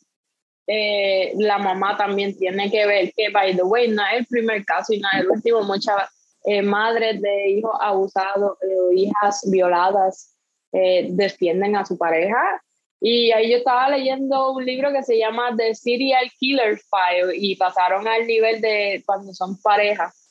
eh, 0.66 1.32
la 1.36 1.58
mamá 1.58 1.96
también 1.96 2.36
tiene 2.36 2.70
que 2.70 2.86
ver 2.86 3.12
que, 3.16 3.30
by 3.30 3.56
the 3.56 3.62
way, 3.62 3.88
no 3.88 4.02
es 4.06 4.20
el 4.20 4.26
primer 4.26 4.64
caso 4.64 4.92
y 4.92 5.00
no 5.00 5.08
es 5.12 5.20
el 5.20 5.30
último, 5.30 5.62
muchas 5.62 6.08
eh, 6.44 6.62
madres 6.62 7.20
de 7.20 7.50
hijos 7.50 7.72
abusados 7.80 8.56
eh, 8.62 8.80
o 8.80 8.92
hijas 8.92 9.42
violadas 9.50 10.28
defienden 10.72 11.76
a 11.76 11.84
su 11.84 11.98
pareja. 11.98 12.62
Y 12.98 13.30
ahí 13.32 13.50
yo 13.50 13.58
estaba 13.58 13.90
leyendo 13.90 14.52
un 14.52 14.64
libro 14.64 14.90
que 14.90 15.02
se 15.02 15.18
llama 15.18 15.54
The 15.54 15.74
Serial 15.74 16.30
Killer 16.38 16.78
File 16.78 17.36
y 17.36 17.56
pasaron 17.56 18.08
al 18.08 18.26
nivel 18.26 18.62
de 18.62 19.02
cuando 19.04 19.34
son 19.34 19.60
parejas, 19.60 20.21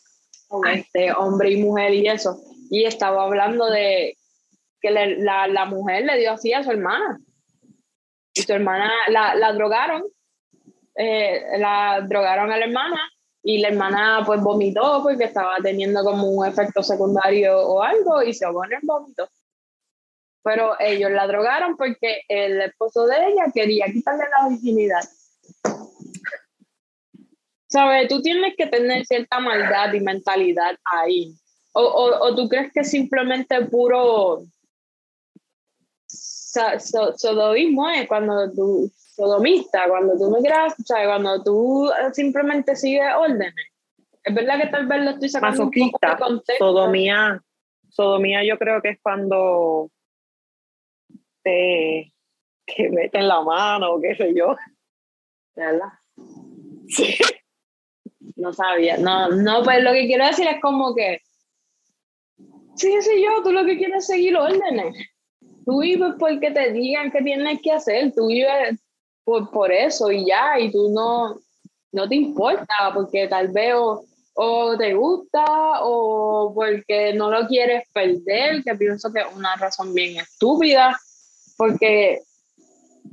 este, 0.72 1.12
hombre 1.14 1.52
y 1.52 1.64
mujer 1.64 1.94
y 1.94 2.08
eso. 2.08 2.40
Y 2.70 2.86
estaba 2.86 3.24
hablando 3.24 3.66
de 3.70 4.18
que 4.80 4.92
la, 4.92 5.48
la, 5.48 5.66
mujer 5.66 6.06
le 6.06 6.18
dio 6.18 6.32
así 6.32 6.54
a 6.54 6.64
su 6.64 6.72
hermana. 6.72 7.20
Y 8.34 8.42
su 8.42 8.54
hermana 8.54 8.92
la, 9.10 9.36
la 9.36 9.54
drogaron, 9.54 10.04
eh, 10.96 11.58
la 11.58 12.06
drogaron 12.08 12.52
a 12.52 12.58
la 12.58 12.66
hermana 12.66 13.00
y 13.44 13.60
la 13.60 13.70
hermana 13.70 14.24
pues 14.26 14.42
vomitó 14.42 15.02
porque 15.04 15.26
estaba 15.26 15.58
teniendo 15.62 16.04
como 16.04 16.28
un 16.28 16.48
efecto 16.48 16.84
secundario 16.84 17.60
o 17.60 17.82
algo 17.82 18.22
y 18.22 18.34
se 18.34 18.46
ahogó 18.46 18.66
en 18.66 18.74
el 18.74 18.80
vómito. 18.84 19.28
Pero 20.44 20.80
ellos 20.80 21.12
la 21.12 21.28
drogaron 21.28 21.78
porque 21.78 22.22
el 22.28 22.62
esposo 22.62 23.06
de 23.06 23.16
ella 23.28 23.46
quería 23.54 23.86
quitarle 23.86 24.26
la 24.30 24.50
virginidad. 24.50 25.04
¿Sabes? 27.72 28.08
Tú 28.10 28.22
tienes 28.22 28.54
que 28.58 28.68
tener 28.68 29.06
cierta 29.06 29.40
maldad 29.40 29.94
y 29.94 30.02
mentalidad 30.02 30.78
ahí. 30.84 31.34
O, 31.74 31.82
o, 31.82 32.28
o 32.28 32.36
tú 32.36 32.50
crees 32.50 32.72
que 32.74 32.84
simplemente 32.84 33.66
puro 33.66 34.44
so, 36.12 37.18
sodomismo 37.18 37.90
es 37.90 38.08
cuando 38.08 38.52
tú, 38.52 38.92
sodomista, 39.16 39.88
cuando 39.88 40.18
tú 40.18 40.36
quieras, 40.42 40.74
o 40.80 40.84
sea, 40.84 41.06
cuando 41.06 41.42
tú 41.44 41.90
simplemente 42.14 42.76
sigues 42.76 43.14
órdenes. 43.18 43.54
Es 44.24 44.36
verdad 44.36 44.60
que 44.60 44.68
tal 44.68 44.88
vez 44.88 45.04
lo 45.04 45.12
estoy 45.12 45.30
sacando 45.30 45.64
un 45.64 45.72
poco 45.72 46.00
de 46.02 46.18
contexto. 46.18 46.66
Sodomía, 46.66 47.42
sodomía 47.90 48.44
yo 48.44 48.58
creo 48.58 48.82
que 48.82 48.90
es 48.90 49.00
cuando 49.02 49.90
te 51.44 52.14
que 52.66 52.90
meten 52.90 53.28
la 53.28 53.42
mano 53.42 53.94
o 53.94 54.02
qué 54.02 54.16
sé 54.16 54.34
yo. 54.36 54.56
¿Verdad? 55.56 55.90
Sí. 56.88 57.16
No 58.36 58.54
sabía. 58.54 58.98
No, 58.98 59.30
no, 59.30 59.64
pues 59.64 59.84
lo 59.84 59.94
que 59.94 60.08
quiero 60.08 60.26
decir 60.26 60.48
es 60.48 60.62
como 60.62 60.94
que 60.96 61.22
sí, 62.76 63.02
sí, 63.02 63.24
yo, 63.24 63.44
tú 63.44 63.52
lo 63.52 63.66
que 63.66 63.78
quieres 63.78 63.98
es 63.98 64.08
seguir 64.08 64.36
órdenes. 64.36 64.96
Tú 65.66 65.82
vives 65.82 66.14
porque 66.20 66.52
te 66.52 66.72
digan 66.72 67.12
qué 67.12 67.22
tienes 67.22 67.60
que 67.62 67.72
hacer, 67.72 68.14
tú 68.16 68.28
vives 68.28 68.80
por, 69.24 69.52
por 69.52 69.72
eso 69.72 70.12
y 70.12 70.26
ya, 70.26 70.60
y 70.60 70.72
tú 70.72 70.90
no, 70.90 71.40
no 71.92 72.10
te 72.10 72.16
importa 72.16 72.92
porque 72.94 73.28
tal 73.28 73.50
vez 73.50 73.74
o, 74.34 74.78
te 74.78 74.94
gusta 74.94 75.46
o 75.84 76.52
porque 76.54 77.14
no 77.14 77.30
lo 77.30 77.48
quieres 77.48 77.84
perder, 77.94 78.64
que 78.64 78.76
pienso 78.76 79.12
que 79.14 79.20
es 79.22 79.28
una 79.36 79.56
razón 79.56 79.94
bien 79.94 80.18
estúpida, 80.18 80.98
porque 81.58 82.22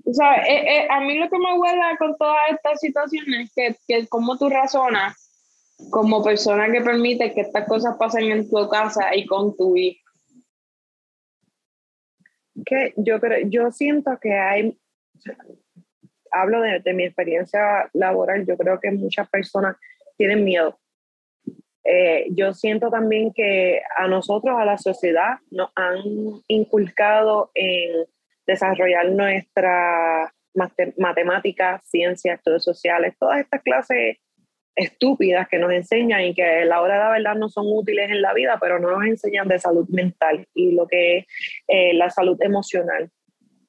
o 0.09 0.15
sea, 0.15 0.37
eh, 0.37 0.65
eh, 0.77 0.89
a 0.91 1.01
mí 1.01 1.19
lo 1.19 1.29
que 1.29 1.39
me 1.39 1.59
huele 1.59 1.83
con 1.99 2.17
todas 2.17 2.51
estas 2.51 2.81
situaciones 2.81 3.51
es 3.51 3.53
que, 3.55 3.77
que 3.87 4.07
como 4.09 4.39
tú 4.39 4.49
razonas 4.49 5.17
como 5.91 6.25
persona 6.25 6.73
que 6.73 6.81
permite 6.81 7.33
que 7.33 7.43
estas 7.43 7.69
cosas 7.69 7.97
pasen 7.99 8.33
en 8.33 8.49
tu 8.49 8.69
casa 8.69 9.15
y 9.15 9.27
con 9.27 9.57
tu 9.57 9.77
hijo 9.77 10.09
que 12.65 12.93
yo 12.97 13.21
creo, 13.21 13.47
yo 13.49 13.71
siento 13.71 14.19
que 14.21 14.33
hay, 14.35 14.77
hablo 16.31 16.61
de, 16.61 16.81
de, 16.81 16.93
mi 16.93 17.05
experiencia 17.05 17.89
laboral, 17.93 18.47
yo 18.47 18.57
creo 18.57 18.81
que 18.81 18.91
muchas 18.91 19.29
personas 19.29 19.77
tienen 20.17 20.45
miedo. 20.45 20.79
Eh, 21.85 22.27
yo 22.31 22.53
siento 22.53 22.91
también 22.91 23.33
que 23.33 23.81
a 23.97 24.09
nosotros, 24.09 24.57
a 24.59 24.65
la 24.65 24.77
sociedad, 24.77 25.39
nos 25.51 25.71
han 25.75 26.03
inculcado 26.49 27.51
en 27.55 28.07
desarrollar 28.49 29.11
nuestra 29.11 30.33
matemáticas, 30.97 31.83
ciencias, 31.85 32.39
estudios 32.39 32.65
sociales, 32.65 33.15
todas 33.17 33.39
estas 33.41 33.63
clases 33.63 34.17
estúpidas 34.75 35.47
que 35.49 35.59
nos 35.59 35.71
enseñan 35.73 36.23
y 36.23 36.35
que 36.35 36.43
a 36.43 36.65
la 36.65 36.81
hora 36.81 36.95
de 36.95 37.01
la 37.01 37.11
verdad 37.11 37.35
no 37.37 37.49
son 37.49 37.67
útiles 37.69 38.11
en 38.11 38.23
la 38.23 38.33
vida, 38.33 38.59
pero 38.61 38.81
no 38.81 38.91
nos 38.91 39.05
enseñan 39.05 39.47
de 39.47 39.59
salud 39.59 39.89
mental 39.89 40.49
y 40.55 40.73
lo 40.73 40.89
que 40.89 41.19
es 41.19 41.27
eh, 41.69 41.95
la 41.95 42.11
salud 42.11 42.37
emocional, 42.41 43.11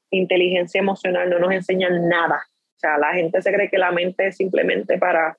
inteligencia 0.09 0.80
emocional, 0.80 1.30
no 1.30 1.38
nos 1.38 1.51
enseñan 1.51 2.07
nada. 2.07 2.41
O 2.75 2.80
sea, 2.80 2.97
la 2.97 3.13
gente 3.13 3.41
se 3.41 3.53
cree 3.53 3.69
que 3.69 3.77
la 3.77 3.91
mente 3.91 4.27
es 4.27 4.38
simplemente 4.38 4.97
para, 4.97 5.38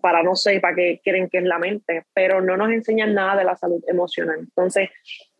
para 0.00 0.22
no 0.22 0.34
sé, 0.34 0.60
para 0.60 0.74
qué 0.74 1.00
quieren 1.02 1.28
que 1.28 1.38
es 1.38 1.44
la 1.44 1.58
mente, 1.58 2.04
pero 2.12 2.40
no 2.40 2.56
nos 2.56 2.70
enseñan 2.70 3.14
nada 3.14 3.36
de 3.36 3.44
la 3.44 3.56
salud 3.56 3.82
emocional. 3.86 4.40
Entonces, 4.40 4.90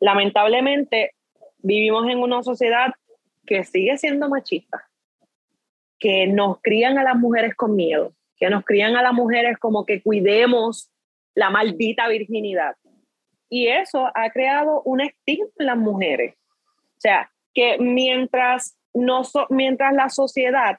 lamentablemente, 0.01 1.13
vivimos 1.59 2.09
en 2.09 2.19
una 2.19 2.43
sociedad 2.43 2.93
que 3.47 3.65
sigue 3.65 3.97
siendo 3.99 4.29
machista, 4.29 4.89
que 5.99 6.27
nos 6.27 6.61
crían 6.61 6.99
a 6.99 7.03
las 7.03 7.17
mujeres 7.17 7.55
con 7.55 7.75
miedo, 7.75 8.13
que 8.37 8.51
nos 8.51 8.65
crían 8.65 8.97
a 8.97 9.03
las 9.03 9.13
mujeres 9.13 9.59
como 9.59 9.85
que 9.85 10.03
cuidemos 10.03 10.91
la 11.35 11.51
maldita 11.51 12.09
virginidad. 12.09 12.77
Y 13.49 13.69
eso 13.69 14.11
ha 14.15 14.31
creado 14.31 14.83
un 14.83 15.01
estigma 15.01 15.49
en 15.59 15.67
las 15.67 15.77
mujeres. 15.77 16.35
O 16.99 17.01
sea, 17.01 17.31
que 17.55 17.79
mientras, 17.79 18.77
no 18.93 19.23
mientras 19.49 19.95
la 19.95 20.11
sociedad 20.11 20.79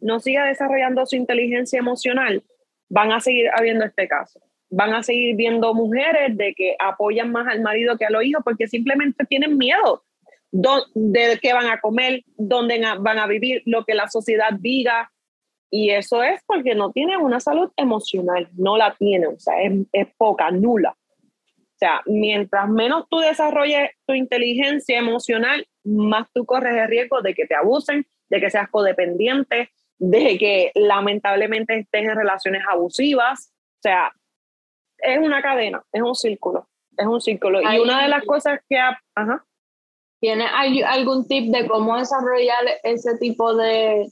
no 0.00 0.20
siga 0.20 0.44
desarrollando 0.44 1.06
su 1.06 1.16
inteligencia 1.16 1.78
emocional, 1.78 2.42
van 2.88 3.12
a 3.12 3.20
seguir 3.20 3.48
habiendo 3.54 3.84
este 3.84 4.08
caso. 4.08 4.40
Van 4.70 4.92
a 4.92 5.02
seguir 5.02 5.36
viendo 5.36 5.72
mujeres 5.74 6.36
de 6.36 6.54
que 6.54 6.76
apoyan 6.78 7.30
más 7.30 7.46
al 7.46 7.62
marido 7.62 7.96
que 7.96 8.04
a 8.04 8.10
los 8.10 8.24
hijos 8.24 8.42
porque 8.44 8.66
simplemente 8.66 9.24
tienen 9.24 9.56
miedo 9.56 10.02
de 10.50 11.38
qué 11.40 11.52
van 11.52 11.68
a 11.68 11.80
comer, 11.80 12.24
dónde 12.36 12.80
van 13.00 13.18
a 13.18 13.26
vivir, 13.26 13.62
lo 13.66 13.84
que 13.84 13.94
la 13.94 14.08
sociedad 14.08 14.50
diga, 14.58 15.10
y 15.70 15.90
eso 15.90 16.22
es 16.22 16.40
porque 16.46 16.74
no 16.74 16.92
tienen 16.92 17.20
una 17.20 17.40
salud 17.40 17.70
emocional, 17.76 18.48
no 18.56 18.76
la 18.76 18.94
tienen, 18.94 19.34
o 19.34 19.38
sea, 19.38 19.54
es, 19.62 20.06
poca, 20.16 20.50
nula. 20.50 20.96
O 20.96 21.78
sea, 21.78 22.00
mientras 22.06 22.68
menos 22.68 23.06
tú 23.08 23.18
desarrolles 23.18 23.90
tu 24.06 24.14
inteligencia 24.14 24.98
emocional, 24.98 25.66
más 25.84 26.26
tú 26.32 26.44
corres 26.44 26.74
el 26.74 26.88
riesgo 26.88 27.20
de 27.20 27.34
que 27.34 27.46
te 27.46 27.54
abusen, 27.54 28.06
de 28.30 28.40
que 28.40 28.50
seas 28.50 28.68
codependiente, 28.68 29.70
de 29.98 30.38
que 30.38 30.72
lamentablemente 30.74 31.78
estés 31.78 32.04
en 32.04 32.16
relaciones 32.16 32.62
abusivas. 32.68 33.52
O 33.78 33.82
sea, 33.82 34.12
es 34.98 35.18
una 35.18 35.40
cadena, 35.40 35.84
es 35.92 36.02
un 36.02 36.16
círculo, 36.16 36.68
es 36.96 37.06
un 37.06 37.20
círculo. 37.20 37.60
y 37.62 37.78
una 37.78 38.02
de 38.02 38.08
las 38.08 38.24
cosas 38.24 38.60
que... 38.68 38.78
Ajá. 38.78 39.44
¿Tiene 40.20 40.46
algún 40.46 41.26
tip 41.28 41.52
de 41.52 41.66
cómo 41.68 41.96
desarrollar 41.96 42.64
ese 42.82 43.16
tipo 43.18 43.54
de 43.54 44.10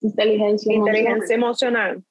inteligencia, 0.00 0.74
inteligencia 0.74 1.34
emocional? 1.34 2.02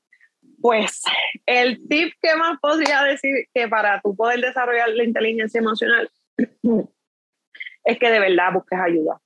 Pues 0.62 1.02
el 1.46 1.88
tip 1.88 2.14
que 2.22 2.36
más 2.36 2.60
podría 2.60 3.04
decir 3.04 3.48
que 3.54 3.68
para 3.68 4.00
tú 4.02 4.16
poder 4.16 4.42
desarrollar 4.42 4.90
la 4.90 5.04
inteligencia 5.04 5.60
emocional 5.60 6.10
es 7.84 8.00
que 8.00 8.10
de 8.10 8.20
verdad 8.20 8.54
busques 8.54 8.80
ayuda, 8.80 9.20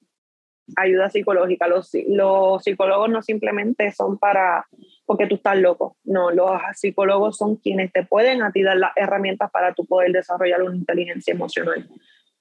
ayuda 0.78 1.10
psicológica. 1.10 1.68
Los, 1.68 1.91
los 2.08 2.64
psicólogos 2.64 3.10
no 3.10 3.22
simplemente 3.22 3.91
son 3.91 4.18
para 4.18 4.66
porque 5.06 5.26
tú 5.26 5.36
estás 5.36 5.58
loco, 5.58 5.97
no, 6.04 6.30
los 6.30 6.52
psicólogos 6.76 7.36
son 7.36 7.56
quienes 7.56 7.91
te 7.91 8.06
pueden 8.06 8.43
a 8.43 8.52
ti 8.52 8.62
dar 8.62 8.78
las 8.78 8.91
herramientas 8.95 9.50
para 9.50 9.74
tú 9.74 9.84
poder 9.86 10.12
desarrollar 10.12 10.62
una 10.62 10.76
inteligencia 10.76 11.34
emocional. 11.34 11.89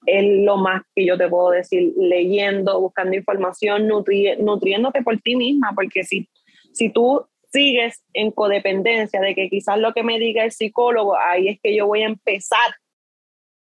Es 0.05 0.23
lo 0.45 0.57
más 0.57 0.83
que 0.95 1.05
yo 1.05 1.17
te 1.17 1.27
puedo 1.27 1.51
decir, 1.51 1.93
leyendo, 1.97 2.79
buscando 2.79 3.15
información, 3.15 3.87
nutriéndote 3.87 5.01
por 5.03 5.19
ti 5.19 5.35
misma, 5.35 5.71
porque 5.75 6.03
si, 6.03 6.29
si 6.73 6.89
tú 6.89 7.25
sigues 7.51 8.03
en 8.13 8.31
codependencia 8.31 9.19
de 9.19 9.35
que 9.35 9.49
quizás 9.49 9.77
lo 9.79 9.93
que 9.93 10.03
me 10.03 10.19
diga 10.19 10.43
el 10.43 10.51
psicólogo, 10.51 11.17
ahí 11.17 11.49
es 11.49 11.59
que 11.61 11.75
yo 11.75 11.87
voy 11.87 12.03
a 12.03 12.07
empezar 12.07 12.75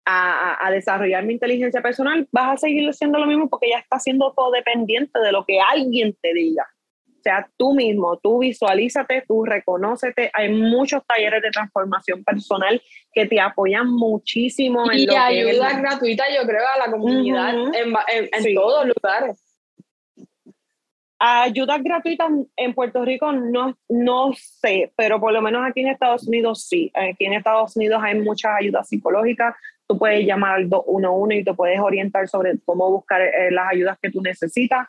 a, 0.06 0.66
a, 0.66 0.70
desarrollar 0.70 1.24
mi 1.24 1.34
inteligencia 1.34 1.80
personal, 1.80 2.28
vas 2.30 2.54
a 2.54 2.56
seguir 2.58 2.88
haciendo 2.88 3.18
lo 3.18 3.26
mismo 3.26 3.48
porque 3.48 3.70
ya 3.70 3.78
estás 3.78 4.02
siendo 4.02 4.34
codependiente 4.34 5.18
de 5.18 5.32
lo 5.32 5.44
que 5.44 5.60
alguien 5.60 6.14
te 6.20 6.34
diga. 6.34 6.66
O 7.24 7.30
sea, 7.30 7.48
tú 7.56 7.72
mismo, 7.72 8.18
tú 8.22 8.40
visualízate, 8.40 9.24
tú 9.26 9.46
reconócete. 9.46 10.30
Hay 10.34 10.52
muchos 10.52 11.02
talleres 11.06 11.40
de 11.42 11.50
transformación 11.50 12.22
personal 12.22 12.82
que 13.14 13.24
te 13.24 13.40
apoyan 13.40 13.88
muchísimo. 13.88 14.84
Y 14.92 15.04
en 15.04 15.16
ayuda 15.16 15.72
gratuita, 15.78 16.24
yo 16.36 16.46
creo, 16.46 16.60
a 16.74 16.86
la 16.86 16.92
comunidad 16.92 17.54
en, 17.54 17.94
en, 18.32 18.54
todos 18.54 18.86
lugares 18.86 19.42
Ayudas 21.18 21.82
gratuitas 21.82 22.30
en 22.56 22.74
Puerto 22.74 23.02
Rico 23.02 23.32
no, 23.32 23.78
no 23.88 24.32
sé, 24.34 24.92
pero 24.94 25.18
por 25.18 25.32
lo 25.32 25.40
menos 25.40 25.66
aquí 25.66 25.80
en 25.80 25.88
Estados 25.88 26.28
Unidos 26.28 26.66
sí. 26.68 26.92
Aquí 26.92 27.24
en 27.24 27.32
Estados 27.32 27.74
Unidos 27.76 28.02
hay 28.04 28.20
muchas 28.20 28.52
ayudas 28.60 28.86
psicológicas. 28.86 29.54
Tú 29.86 29.96
puedes 29.96 30.26
llamar 30.26 30.56
al 30.56 30.68
211 30.68 31.36
y 31.36 31.44
te 31.44 31.54
puedes 31.54 31.80
orientar 31.80 32.28
sobre 32.28 32.58
cómo 32.66 32.90
buscar 32.90 33.22
eh, 33.22 33.50
las 33.50 33.72
ayudas 33.72 33.96
que 34.02 34.10
tú 34.10 34.20
necesitas. 34.20 34.88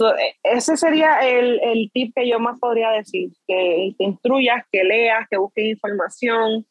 Eh, 0.00 0.34
ese 0.42 0.76
sería 0.76 1.20
el, 1.20 1.60
el, 1.62 1.90
tip 1.92 2.12
que 2.14 2.28
yo 2.28 2.38
más 2.38 2.58
podría 2.58 2.90
decir, 2.90 3.30
que 3.46 3.94
te 3.96 4.04
instruyas, 4.04 4.64
que 4.70 4.84
leas, 4.84 5.26
que 5.28 5.38
busques 5.38 5.64
información, 5.64 6.66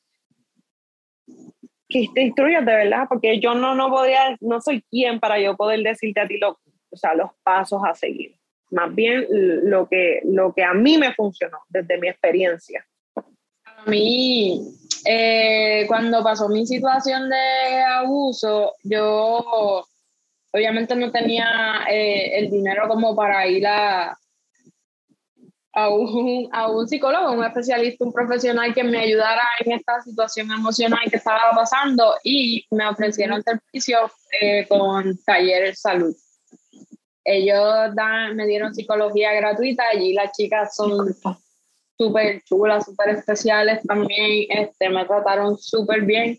que 1.89 2.05
te 2.13 2.21
instruyas 2.21 2.65
de 2.65 2.75
verdad, 2.75 3.05
porque 3.09 3.39
yo 3.39 3.53
no, 3.55 3.75
no 3.75 3.89
podría, 3.89 4.37
no 4.41 4.61
soy 4.61 4.81
quien 4.89 5.19
para 5.19 5.39
yo 5.39 5.55
poder 5.55 5.81
decirte 5.81 6.19
a 6.19 6.27
ti 6.27 6.37
lo, 6.37 6.59
o 6.89 6.97
sea, 6.97 7.13
los 7.13 7.31
pasos 7.43 7.81
a 7.85 7.93
seguir 7.93 8.37
más 8.71 8.93
bien 8.93 9.25
lo 9.29 9.87
que, 9.87 10.21
lo 10.25 10.53
que 10.53 10.63
a 10.63 10.73
mí 10.73 10.97
me 10.97 11.13
funcionó 11.13 11.59
desde 11.69 11.97
mi 11.97 12.09
experiencia. 12.09 12.85
A 13.65 13.89
mí, 13.89 14.61
eh, 15.05 15.85
cuando 15.87 16.23
pasó 16.23 16.49
mi 16.49 16.65
situación 16.65 17.29
de 17.29 17.81
abuso, 17.83 18.73
yo 18.83 19.85
obviamente 20.57 20.95
no 20.95 21.11
tenía 21.11 21.85
eh, 21.89 22.39
el 22.39 22.49
dinero 22.49 22.87
como 22.87 23.15
para 23.15 23.47
ir 23.47 23.65
a, 23.65 24.17
a, 25.73 25.89
un, 25.89 26.49
a 26.51 26.69
un 26.69 26.87
psicólogo, 26.87 27.31
un 27.31 27.43
especialista, 27.43 28.03
un 28.03 28.11
profesional 28.11 28.73
que 28.73 28.83
me 28.83 28.99
ayudara 28.99 29.43
en 29.63 29.73
esta 29.73 30.01
situación 30.01 30.51
emocional 30.51 30.99
que 31.09 31.17
estaba 31.17 31.51
pasando 31.55 32.15
y 32.23 32.65
me 32.71 32.87
ofrecieron 32.87 33.43
servicios 33.43 34.11
eh, 34.41 34.65
con 34.67 35.17
taller 35.23 35.75
salud. 35.75 36.15
Ellos 37.23 37.93
dan, 37.93 38.35
me 38.35 38.47
dieron 38.47 38.73
psicología 38.73 39.33
gratuita, 39.33 39.83
allí 39.91 40.13
las 40.13 40.31
chicas 40.31 40.75
son 40.75 41.13
súper 41.97 42.41
chulas, 42.43 42.85
súper 42.85 43.09
especiales 43.09 43.81
también, 43.83 44.45
este, 44.49 44.89
me 44.89 45.05
trataron 45.05 45.57
súper 45.57 46.01
bien 46.01 46.37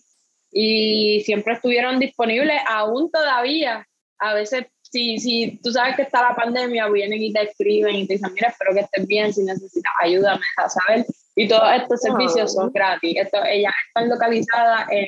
y 0.51 1.21
siempre 1.25 1.55
estuvieron 1.55 1.99
disponibles, 1.99 2.61
aún 2.67 3.11
todavía, 3.11 3.87
a 4.19 4.35
veces 4.35 4.67
si, 4.83 5.19
si 5.19 5.61
tú 5.63 5.71
sabes 5.71 5.97
que 5.97 6.03
está 6.03 6.23
la 6.23 6.35
pandemia, 6.35 6.89
vienen 6.89 7.23
y 7.23 7.33
te 7.33 7.43
escriben 7.43 7.95
y 7.95 8.07
te 8.07 8.15
dicen, 8.15 8.33
mira, 8.33 8.49
espero 8.49 8.73
que 8.75 8.81
estés 8.81 9.07
bien, 9.07 9.33
si 9.33 9.45
necesitas 9.45 9.93
ayuda, 10.01 10.35
me 10.35 10.41
dejas 10.57 10.75
saber. 10.75 11.07
Y 11.37 11.47
todos 11.47 11.71
estos 11.75 12.01
servicios 12.01 12.55
son 12.55 12.73
gratis. 12.73 13.17
Esto, 13.17 13.45
ellas 13.45 13.75
están 13.89 14.09
localizadas 14.09 14.89
en, 14.91 15.07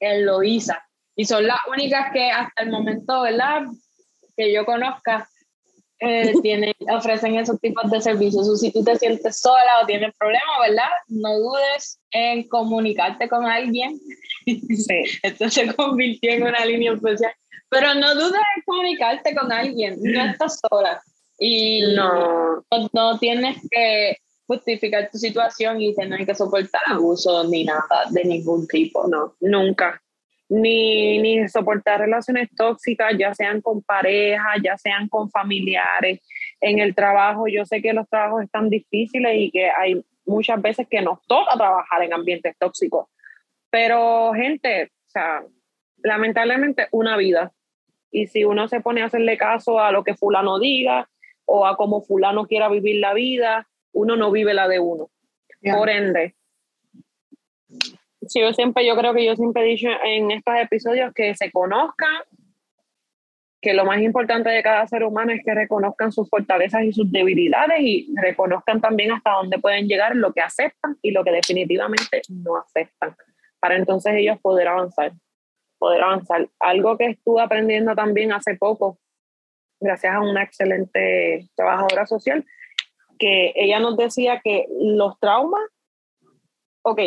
en 0.00 0.26
Loiza 0.26 0.82
y 1.16 1.24
son 1.24 1.46
las 1.46 1.58
únicas 1.68 2.12
que 2.12 2.30
hasta 2.30 2.62
el 2.62 2.70
momento, 2.70 3.22
¿verdad? 3.22 3.62
que 4.36 4.52
yo 4.52 4.64
conozca 4.64 5.28
eh, 6.00 6.32
tienen, 6.42 6.74
ofrecen 6.90 7.36
esos 7.36 7.60
tipos 7.60 7.90
de 7.90 8.00
servicios. 8.00 8.48
O 8.48 8.56
si 8.56 8.72
tú 8.72 8.82
te 8.82 8.96
sientes 8.96 9.38
sola 9.38 9.80
o 9.82 9.86
tienes 9.86 10.12
problemas, 10.18 10.56
¿verdad? 10.68 10.90
No 11.08 11.38
dudes 11.38 12.00
en 12.10 12.48
comunicarte 12.48 13.28
con 13.28 13.46
alguien. 13.46 13.98
Sí. 14.44 15.04
Esto 15.22 15.48
se 15.48 15.72
convirtió 15.74 16.32
en 16.32 16.42
una 16.42 16.64
línea 16.64 16.92
especial. 16.92 17.32
Pero 17.72 17.94
no 17.94 18.14
dudes 18.14 18.40
en 18.56 18.62
comunicarte 18.64 19.34
con 19.34 19.50
alguien. 19.50 19.98
No 20.00 20.24
estás 20.24 20.60
sola. 20.68 21.02
Y 21.38 21.94
no, 21.96 22.64
no, 22.92 23.18
tienes 23.18 23.56
que 23.70 24.18
justificar 24.46 25.10
tu 25.10 25.18
situación 25.18 25.80
y 25.80 25.94
tener 25.94 26.24
que 26.26 26.34
soportar 26.34 26.82
abuso 26.86 27.44
ni 27.48 27.64
nada 27.64 28.04
de 28.10 28.24
ningún 28.24 28.68
tipo. 28.68 29.08
No, 29.08 29.34
nunca 29.40 30.00
ni, 30.52 31.18
ni 31.18 31.48
soportar 31.48 32.00
relaciones 32.00 32.50
tóxicas, 32.54 33.14
ya 33.18 33.34
sean 33.34 33.62
con 33.62 33.82
pareja, 33.82 34.54
ya 34.62 34.76
sean 34.76 35.08
con 35.08 35.30
familiares. 35.30 36.20
En 36.60 36.78
el 36.78 36.94
trabajo, 36.94 37.46
yo 37.48 37.64
sé 37.64 37.80
que 37.80 37.94
los 37.94 38.06
trabajos 38.08 38.42
están 38.42 38.68
difíciles 38.68 39.34
y 39.34 39.50
que 39.50 39.70
hay 39.70 40.04
muchas 40.26 40.60
veces 40.60 40.86
que 40.90 41.00
nos 41.00 41.22
toca 41.26 41.56
trabajar 41.56 42.02
en 42.02 42.12
ambientes 42.12 42.54
tóxicos. 42.58 43.06
Pero, 43.70 44.32
gente, 44.34 44.84
o 44.84 45.10
sea, 45.10 45.42
lamentablemente 46.02 46.88
una 46.92 47.16
vida. 47.16 47.50
Y 48.12 48.28
si 48.28 48.44
uno 48.44 48.68
se 48.68 48.80
pone 48.80 49.02
a 49.02 49.06
hacerle 49.06 49.36
caso 49.36 49.80
a 49.80 49.90
lo 49.90 50.04
que 50.04 50.14
fulano 50.14 50.60
diga 50.60 51.08
o 51.44 51.66
a 51.66 51.76
cómo 51.76 52.02
fulano 52.02 52.46
quiera 52.46 52.68
vivir 52.68 53.00
la 53.00 53.14
vida, 53.14 53.66
uno 53.92 54.14
no 54.14 54.30
vive 54.30 54.54
la 54.54 54.68
de 54.68 54.78
uno. 54.78 55.10
Por 55.62 55.90
ende, 55.90 56.34
Sí, 58.28 58.40
yo 58.40 58.52
siempre, 58.52 58.86
yo 58.86 58.96
creo 58.96 59.14
que 59.14 59.24
yo 59.24 59.34
siempre 59.34 59.62
he 59.62 59.70
dicho 59.70 59.88
en 60.04 60.30
estos 60.30 60.54
episodios 60.56 61.12
que 61.12 61.34
se 61.34 61.50
conozcan, 61.50 62.22
que 63.60 63.74
lo 63.74 63.84
más 63.84 64.00
importante 64.00 64.50
de 64.50 64.62
cada 64.62 64.86
ser 64.86 65.04
humano 65.04 65.32
es 65.32 65.40
que 65.44 65.54
reconozcan 65.54 66.12
sus 66.12 66.28
fortalezas 66.28 66.84
y 66.84 66.92
sus 66.92 67.10
debilidades 67.10 67.80
y 67.80 68.12
reconozcan 68.16 68.80
también 68.80 69.12
hasta 69.12 69.32
dónde 69.32 69.58
pueden 69.58 69.86
llegar, 69.88 70.16
lo 70.16 70.32
que 70.32 70.40
aceptan 70.40 70.96
y 71.02 71.10
lo 71.10 71.24
que 71.24 71.32
definitivamente 71.32 72.22
no 72.28 72.56
aceptan, 72.56 73.16
para 73.60 73.76
entonces 73.76 74.14
ellos 74.16 74.38
poder 74.40 74.68
avanzar, 74.68 75.12
poder 75.82 76.00
avanzar. 76.00 76.48
Algo 76.60 76.96
que 76.96 77.06
estuve 77.06 77.42
aprendiendo 77.42 77.96
también 77.96 78.32
hace 78.32 78.54
poco, 78.54 78.98
gracias 79.80 80.14
a 80.14 80.20
una 80.20 80.44
excelente 80.44 81.48
trabajadora 81.56 82.06
social, 82.06 82.46
que 83.18 83.52
ella 83.56 83.80
nos 83.80 83.96
decía 83.96 84.40
que 84.44 84.68
los 84.80 85.18
traumas, 85.18 85.60
ok, 86.82 87.00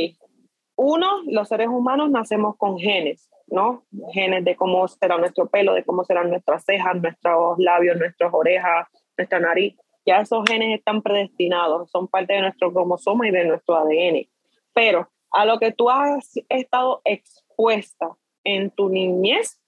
uno, 0.75 1.07
los 1.27 1.47
seres 1.47 1.69
humanos 1.69 2.11
nacemos 2.11 2.57
con 2.57 2.77
genes, 2.77 3.29
¿no? 3.47 3.85
Genes 4.11 4.43
de 4.43 4.57
cómo 4.57 4.85
será 4.89 5.17
nuestro 5.17 5.47
pelo, 5.47 5.73
de 5.73 5.85
cómo 5.85 6.03
serán 6.03 6.29
nuestras 6.29 6.65
cejas, 6.65 7.01
nuestros 7.01 7.57
labios, 7.57 7.97
nuestras 7.97 8.33
orejas, 8.33 8.89
nuestra 9.17 9.39
nariz. 9.39 9.77
Ya 10.05 10.19
esos 10.19 10.43
genes 10.45 10.77
están 10.77 11.01
predestinados, 11.01 11.89
son 11.91 12.09
parte 12.09 12.33
de 12.33 12.41
nuestro 12.41 12.73
cromosoma 12.73 13.25
y 13.25 13.31
de 13.31 13.45
nuestro 13.45 13.77
ADN. 13.77 14.27
Pero 14.73 15.09
a 15.31 15.45
lo 15.45 15.59
que 15.59 15.71
tú 15.71 15.89
has 15.89 16.33
estado 16.49 17.01
expuesta 17.05 18.17
en 18.45 18.71
tu 18.71 18.87
niñez, 18.89 19.59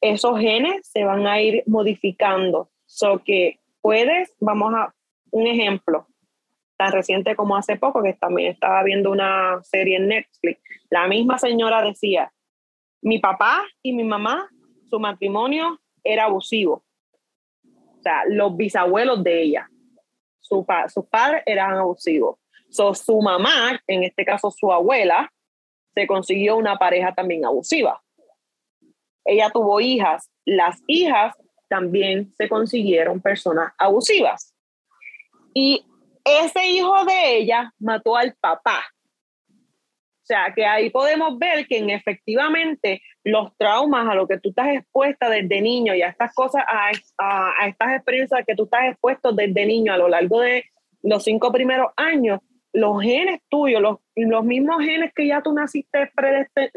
esos 0.00 0.38
genes 0.38 0.86
se 0.86 1.04
van 1.04 1.26
a 1.26 1.42
ir 1.42 1.62
modificando. 1.66 2.70
So 2.86 3.22
que 3.22 3.60
puedes, 3.82 4.34
vamos 4.40 4.72
a 4.74 4.94
un 5.30 5.46
ejemplo, 5.46 6.06
tan 6.78 6.92
reciente 6.92 7.36
como 7.36 7.56
hace 7.56 7.76
poco, 7.76 8.02
que 8.02 8.14
también 8.14 8.52
estaba 8.52 8.82
viendo 8.82 9.10
una 9.10 9.62
serie 9.62 9.98
en 9.98 10.08
Netflix, 10.08 10.60
la 10.90 11.06
misma 11.06 11.38
señora 11.38 11.82
decía, 11.82 12.32
mi 13.00 13.18
papá 13.18 13.62
y 13.82 13.92
mi 13.92 14.04
mamá, 14.04 14.48
su 14.90 15.00
matrimonio 15.00 15.80
era 16.04 16.24
abusivo. 16.24 16.84
O 17.64 18.02
sea, 18.02 18.24
los 18.28 18.56
bisabuelos 18.56 19.22
de 19.22 19.42
ella, 19.42 19.70
su 20.40 20.66
sus 20.88 21.06
padres 21.06 21.42
eran 21.46 21.76
abusivos. 21.76 22.38
So, 22.68 22.94
su 22.94 23.20
mamá, 23.20 23.80
en 23.86 24.02
este 24.02 24.24
caso 24.24 24.50
su 24.50 24.72
abuela, 24.72 25.32
se 25.94 26.06
consiguió 26.06 26.56
una 26.56 26.76
pareja 26.78 27.14
también 27.14 27.44
abusiva. 27.44 28.02
Ella 29.24 29.50
tuvo 29.50 29.80
hijas, 29.80 30.30
las 30.44 30.80
hijas 30.86 31.36
también 31.68 32.32
se 32.36 32.48
consiguieron 32.48 33.20
personas 33.20 33.72
abusivas. 33.78 34.54
Y 35.54 35.84
ese 36.24 36.66
hijo 36.66 37.04
de 37.04 37.38
ella 37.38 37.72
mató 37.78 38.16
al 38.16 38.34
papá. 38.40 38.84
O 39.48 40.24
sea, 40.24 40.52
que 40.54 40.64
ahí 40.64 40.90
podemos 40.90 41.36
ver 41.38 41.66
que 41.66 41.78
en 41.78 41.90
efectivamente 41.90 43.02
los 43.24 43.56
traumas 43.56 44.08
a 44.08 44.14
lo 44.14 44.28
que 44.28 44.38
tú 44.38 44.50
estás 44.50 44.68
expuesta 44.68 45.28
desde 45.28 45.60
niño 45.60 45.94
y 45.94 46.02
a 46.02 46.08
estas 46.08 46.32
cosas, 46.32 46.62
a, 46.68 46.90
a, 47.18 47.66
estas 47.66 47.96
experiencias 47.96 48.44
que 48.46 48.54
tú 48.54 48.64
estás 48.64 48.84
expuesto 48.84 49.32
desde 49.32 49.66
niño 49.66 49.92
a 49.92 49.96
lo 49.96 50.08
largo 50.08 50.40
de 50.40 50.64
los 51.02 51.24
cinco 51.24 51.50
primeros 51.50 51.92
años, 51.96 52.40
los 52.72 53.02
genes 53.02 53.40
tuyos, 53.48 53.82
los, 53.82 53.98
los 54.14 54.44
mismos 54.44 54.82
genes 54.82 55.12
que 55.14 55.26
ya 55.26 55.42
tú 55.42 55.52
naciste 55.52 56.10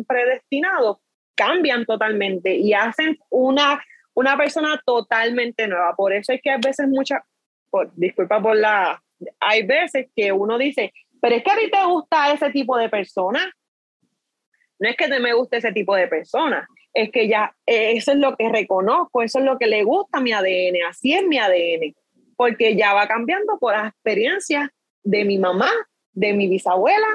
predestinados, 0.08 0.98
cambian 1.36 1.86
totalmente 1.86 2.55
y 2.55 2.73
hacen 2.73 3.17
una, 3.29 3.83
una 4.13 4.38
persona 4.38 4.81
totalmente 4.86 5.67
nueva. 5.67 5.95
Por 5.95 6.13
eso 6.13 6.33
es 6.33 6.41
que 6.41 6.51
a 6.51 6.57
veces 6.57 6.88
muchas, 6.88 7.21
disculpa 7.95 8.41
por 8.41 8.55
la, 8.55 9.01
hay 9.39 9.65
veces 9.65 10.07
que 10.15 10.31
uno 10.31 10.57
dice, 10.57 10.93
pero 11.21 11.36
es 11.36 11.43
que 11.43 11.51
a 11.51 11.55
mí 11.55 11.69
te 11.69 11.86
gusta 11.86 12.31
ese 12.31 12.49
tipo 12.51 12.77
de 12.77 12.89
persona. 12.89 13.51
No 14.77 14.89
es 14.89 14.97
que 14.97 15.07
me 15.19 15.33
guste 15.33 15.57
ese 15.57 15.71
tipo 15.71 15.95
de 15.95 16.07
persona, 16.07 16.67
es 16.93 17.09
que 17.09 17.29
ya 17.29 17.55
eh, 17.65 17.93
eso 17.95 18.11
es 18.11 18.17
lo 18.17 18.36
que 18.36 18.49
reconozco, 18.49 19.21
eso 19.21 19.39
es 19.39 19.45
lo 19.45 19.57
que 19.57 19.67
le 19.67 19.83
gusta 19.83 20.17
a 20.17 20.21
mi 20.21 20.33
ADN, 20.33 20.83
así 20.89 21.13
es 21.13 21.25
mi 21.25 21.39
ADN, 21.39 21.95
porque 22.36 22.75
ya 22.75 22.93
va 22.93 23.07
cambiando 23.07 23.57
por 23.57 23.73
las 23.73 23.93
experiencias 23.93 24.69
de 25.01 25.23
mi 25.23 25.38
mamá, 25.38 25.69
de 26.11 26.33
mi 26.33 26.49
bisabuela 26.49 27.07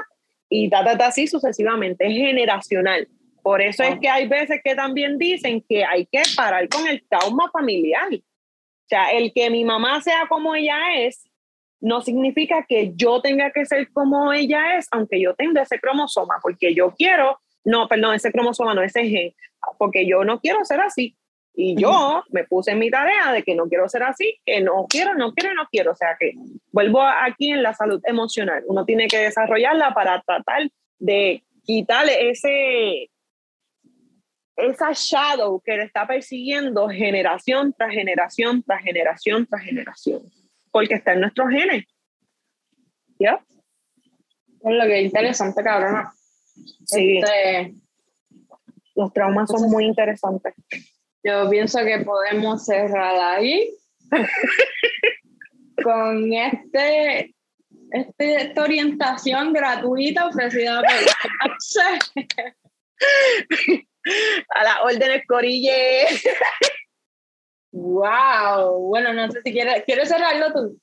y 0.49 0.69
ta, 0.69 0.83
ta, 0.83 0.97
ta, 0.97 1.07
así 1.07 1.27
sucesivamente, 1.27 2.07
es 2.07 2.13
generacional. 2.13 3.07
Por 3.41 3.61
eso 3.61 3.83
es 3.83 3.99
que 3.99 4.09
hay 4.09 4.27
veces 4.27 4.61
que 4.63 4.75
también 4.75 5.17
dicen 5.17 5.63
que 5.67 5.83
hay 5.83 6.05
que 6.05 6.21
parar 6.35 6.67
con 6.69 6.87
el 6.87 7.03
trauma 7.07 7.49
familiar. 7.51 8.13
O 8.13 8.87
sea, 8.87 9.11
el 9.11 9.33
que 9.33 9.49
mi 9.49 9.63
mamá 9.63 10.01
sea 10.01 10.25
como 10.27 10.53
ella 10.53 10.77
es, 10.97 11.23
no 11.79 12.01
significa 12.01 12.65
que 12.67 12.93
yo 12.95 13.21
tenga 13.21 13.51
que 13.51 13.65
ser 13.65 13.91
como 13.91 14.31
ella 14.31 14.77
es, 14.77 14.87
aunque 14.91 15.19
yo 15.19 15.33
tenga 15.33 15.63
ese 15.63 15.79
cromosoma, 15.79 16.35
porque 16.41 16.75
yo 16.75 16.93
quiero, 16.95 17.39
no, 17.63 17.87
perdón, 17.87 18.13
ese 18.13 18.31
cromosoma, 18.31 18.73
no 18.73 18.83
ese 18.83 19.07
gen, 19.07 19.33
porque 19.79 20.05
yo 20.05 20.23
no 20.23 20.39
quiero 20.39 20.63
ser 20.63 20.79
así. 20.81 21.17
Y 21.53 21.75
yo 21.75 22.23
me 22.29 22.45
puse 22.45 22.71
en 22.71 22.79
mi 22.79 22.89
tarea 22.89 23.33
de 23.33 23.43
que 23.43 23.55
no 23.55 23.67
quiero 23.67 23.89
ser 23.89 24.03
así, 24.03 24.39
que 24.45 24.61
no 24.61 24.85
quiero, 24.87 25.15
no 25.15 25.33
quiero, 25.33 25.53
no 25.53 25.67
quiero. 25.69 25.91
O 25.91 25.95
sea 25.95 26.15
que 26.17 26.33
vuelvo 26.71 27.01
aquí 27.01 27.51
en 27.51 27.61
la 27.61 27.73
salud 27.73 28.01
emocional. 28.05 28.63
Uno 28.67 28.85
tiene 28.85 29.07
que 29.07 29.17
desarrollarla 29.17 29.93
para 29.93 30.21
tratar 30.21 30.69
de 30.99 31.43
quitarle 31.63 32.29
ese, 32.29 33.09
esa 34.61 34.91
shadow 34.93 35.61
que 35.63 35.77
le 35.77 35.83
está 35.83 36.07
persiguiendo 36.07 36.89
generación 36.89 37.73
tras 37.77 37.91
generación, 37.91 38.63
tras 38.63 38.81
generación, 38.81 39.45
tras 39.45 39.63
generación 39.63 40.23
porque 40.71 40.95
está 40.95 41.13
en 41.13 41.21
nuestros 41.21 41.49
genes. 41.49 41.85
¿Ya? 43.19 43.39
Es 44.63 44.73
lo 44.73 44.83
que 44.85 44.99
es 44.99 45.05
interesante, 45.05 45.63
cabrona. 45.63 46.13
Sí. 46.85 47.17
Este, 47.17 47.73
los 48.95 49.13
traumas 49.13 49.49
son 49.49 49.69
muy 49.69 49.85
interesantes. 49.85 50.53
Yo 51.23 51.49
pienso 51.49 51.79
que 51.79 51.99
podemos 51.99 52.65
cerrar 52.65 53.15
ahí 53.15 53.73
con 55.83 56.33
este, 56.33 57.33
este, 57.91 58.35
esta 58.35 58.63
orientación 58.63 59.53
gratuita 59.53 60.27
ofrecida 60.27 60.81
por 60.81 60.89
a 64.49 64.63
las 64.63 64.77
órdenes 64.83 65.23
Corille. 65.27 66.05
Wow, 67.73 68.79
bueno, 68.89 69.13
no 69.13 69.31
sé 69.31 69.41
si 69.45 69.53
quieres, 69.53 69.85
¿quieres 69.85 70.09
cerrarlo 70.09 70.51
tú? 70.51 70.77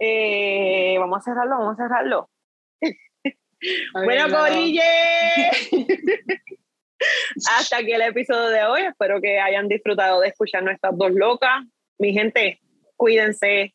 Eh, 0.00 0.96
vamos 0.98 1.18
a 1.18 1.22
cerrarlo, 1.22 1.56
vamos 1.56 1.78
a 1.78 1.84
cerrarlo. 1.84 2.28
bueno, 3.92 4.36
Corille. 4.36 4.82
Hasta 7.48 7.78
aquí 7.78 7.92
el 7.92 8.02
episodio 8.02 8.48
de 8.48 8.64
hoy. 8.64 8.82
Espero 8.82 9.20
que 9.20 9.38
hayan 9.38 9.68
disfrutado 9.68 10.20
de 10.20 10.28
escuchar 10.28 10.64
nuestras 10.64 10.98
dos 10.98 11.12
locas. 11.12 11.64
Mi 11.98 12.12
gente, 12.12 12.60
cuídense, 12.96 13.74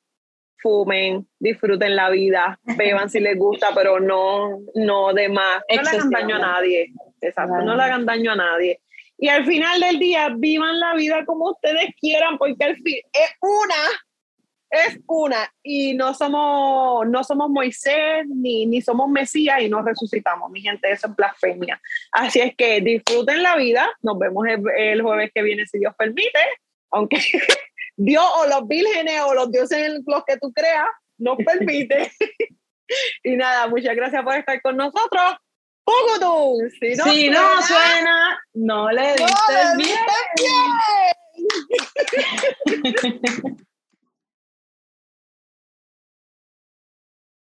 fumen, 0.57 1.27
disfruten 1.39 1.95
la 1.95 2.09
vida, 2.09 2.59
beban 2.77 3.09
si 3.09 3.19
les 3.19 3.37
gusta, 3.37 3.69
pero 3.73 3.99
no, 3.99 4.59
no 4.73 5.13
de 5.13 5.29
más. 5.29 5.61
No 5.73 5.81
le 5.81 5.89
hagan 5.89 6.09
daño 6.09 6.35
a 6.35 6.39
nadie. 6.39 6.91
Exacto, 7.21 7.61
no 7.61 7.75
le 7.75 7.83
hagan 7.83 8.05
daño 8.05 8.31
a 8.31 8.35
nadie. 8.35 8.81
Y 9.17 9.29
al 9.29 9.45
final 9.45 9.79
del 9.79 9.99
día, 9.99 10.29
vivan 10.35 10.79
la 10.79 10.93
vida 10.93 11.25
como 11.25 11.51
ustedes 11.51 11.93
quieran, 11.99 12.37
porque 12.37 12.63
al 12.63 12.75
fin 12.77 12.99
es 13.13 13.31
una, 13.39 13.75
es 14.69 14.99
una. 15.07 15.53
Y 15.63 15.93
no 15.93 16.13
somos, 16.13 17.07
no 17.07 17.23
somos 17.23 17.49
Moisés 17.49 18.25
ni, 18.27 18.65
ni 18.65 18.81
somos 18.81 19.09
Mesías 19.09 19.61
y 19.61 19.69
nos 19.69 19.85
resucitamos. 19.85 20.51
Mi 20.51 20.61
gente, 20.61 20.91
eso 20.91 21.07
es 21.07 21.15
blasfemia. 21.15 21.81
Así 22.11 22.41
es 22.41 22.55
que 22.55 22.81
disfruten 22.81 23.41
la 23.41 23.55
vida. 23.55 23.89
Nos 24.01 24.19
vemos 24.19 24.45
el, 24.47 25.01
jueves 25.01 25.31
que 25.33 25.41
viene, 25.43 25.65
si 25.65 25.79
Dios 25.79 25.93
permite. 25.97 26.39
Aunque 26.91 27.17
Dios 27.95 28.25
o 28.39 28.47
los 28.47 28.67
vírgenes 28.67 29.21
o 29.21 29.33
los 29.33 29.49
dioses 29.51 30.01
los 30.05 30.23
que 30.25 30.37
tú 30.37 30.51
creas 30.51 30.87
nos 31.17 31.37
permite. 31.37 32.11
y 33.23 33.35
nada, 33.37 33.67
muchas 33.67 33.95
gracias 33.95 34.23
por 34.23 34.35
estar 34.35 34.61
con 34.61 34.75
nosotros. 34.75 35.35
¡Pugudum! 35.85 36.69
Si 36.79 36.95
no, 36.95 37.03
si 37.05 37.29
suena, 37.29 37.39
no 37.55 37.61
suena, 37.61 38.39
no 38.55 38.91
le 38.91 39.13
diste 39.15 39.53
no 39.53 39.77
bien. 39.77 39.99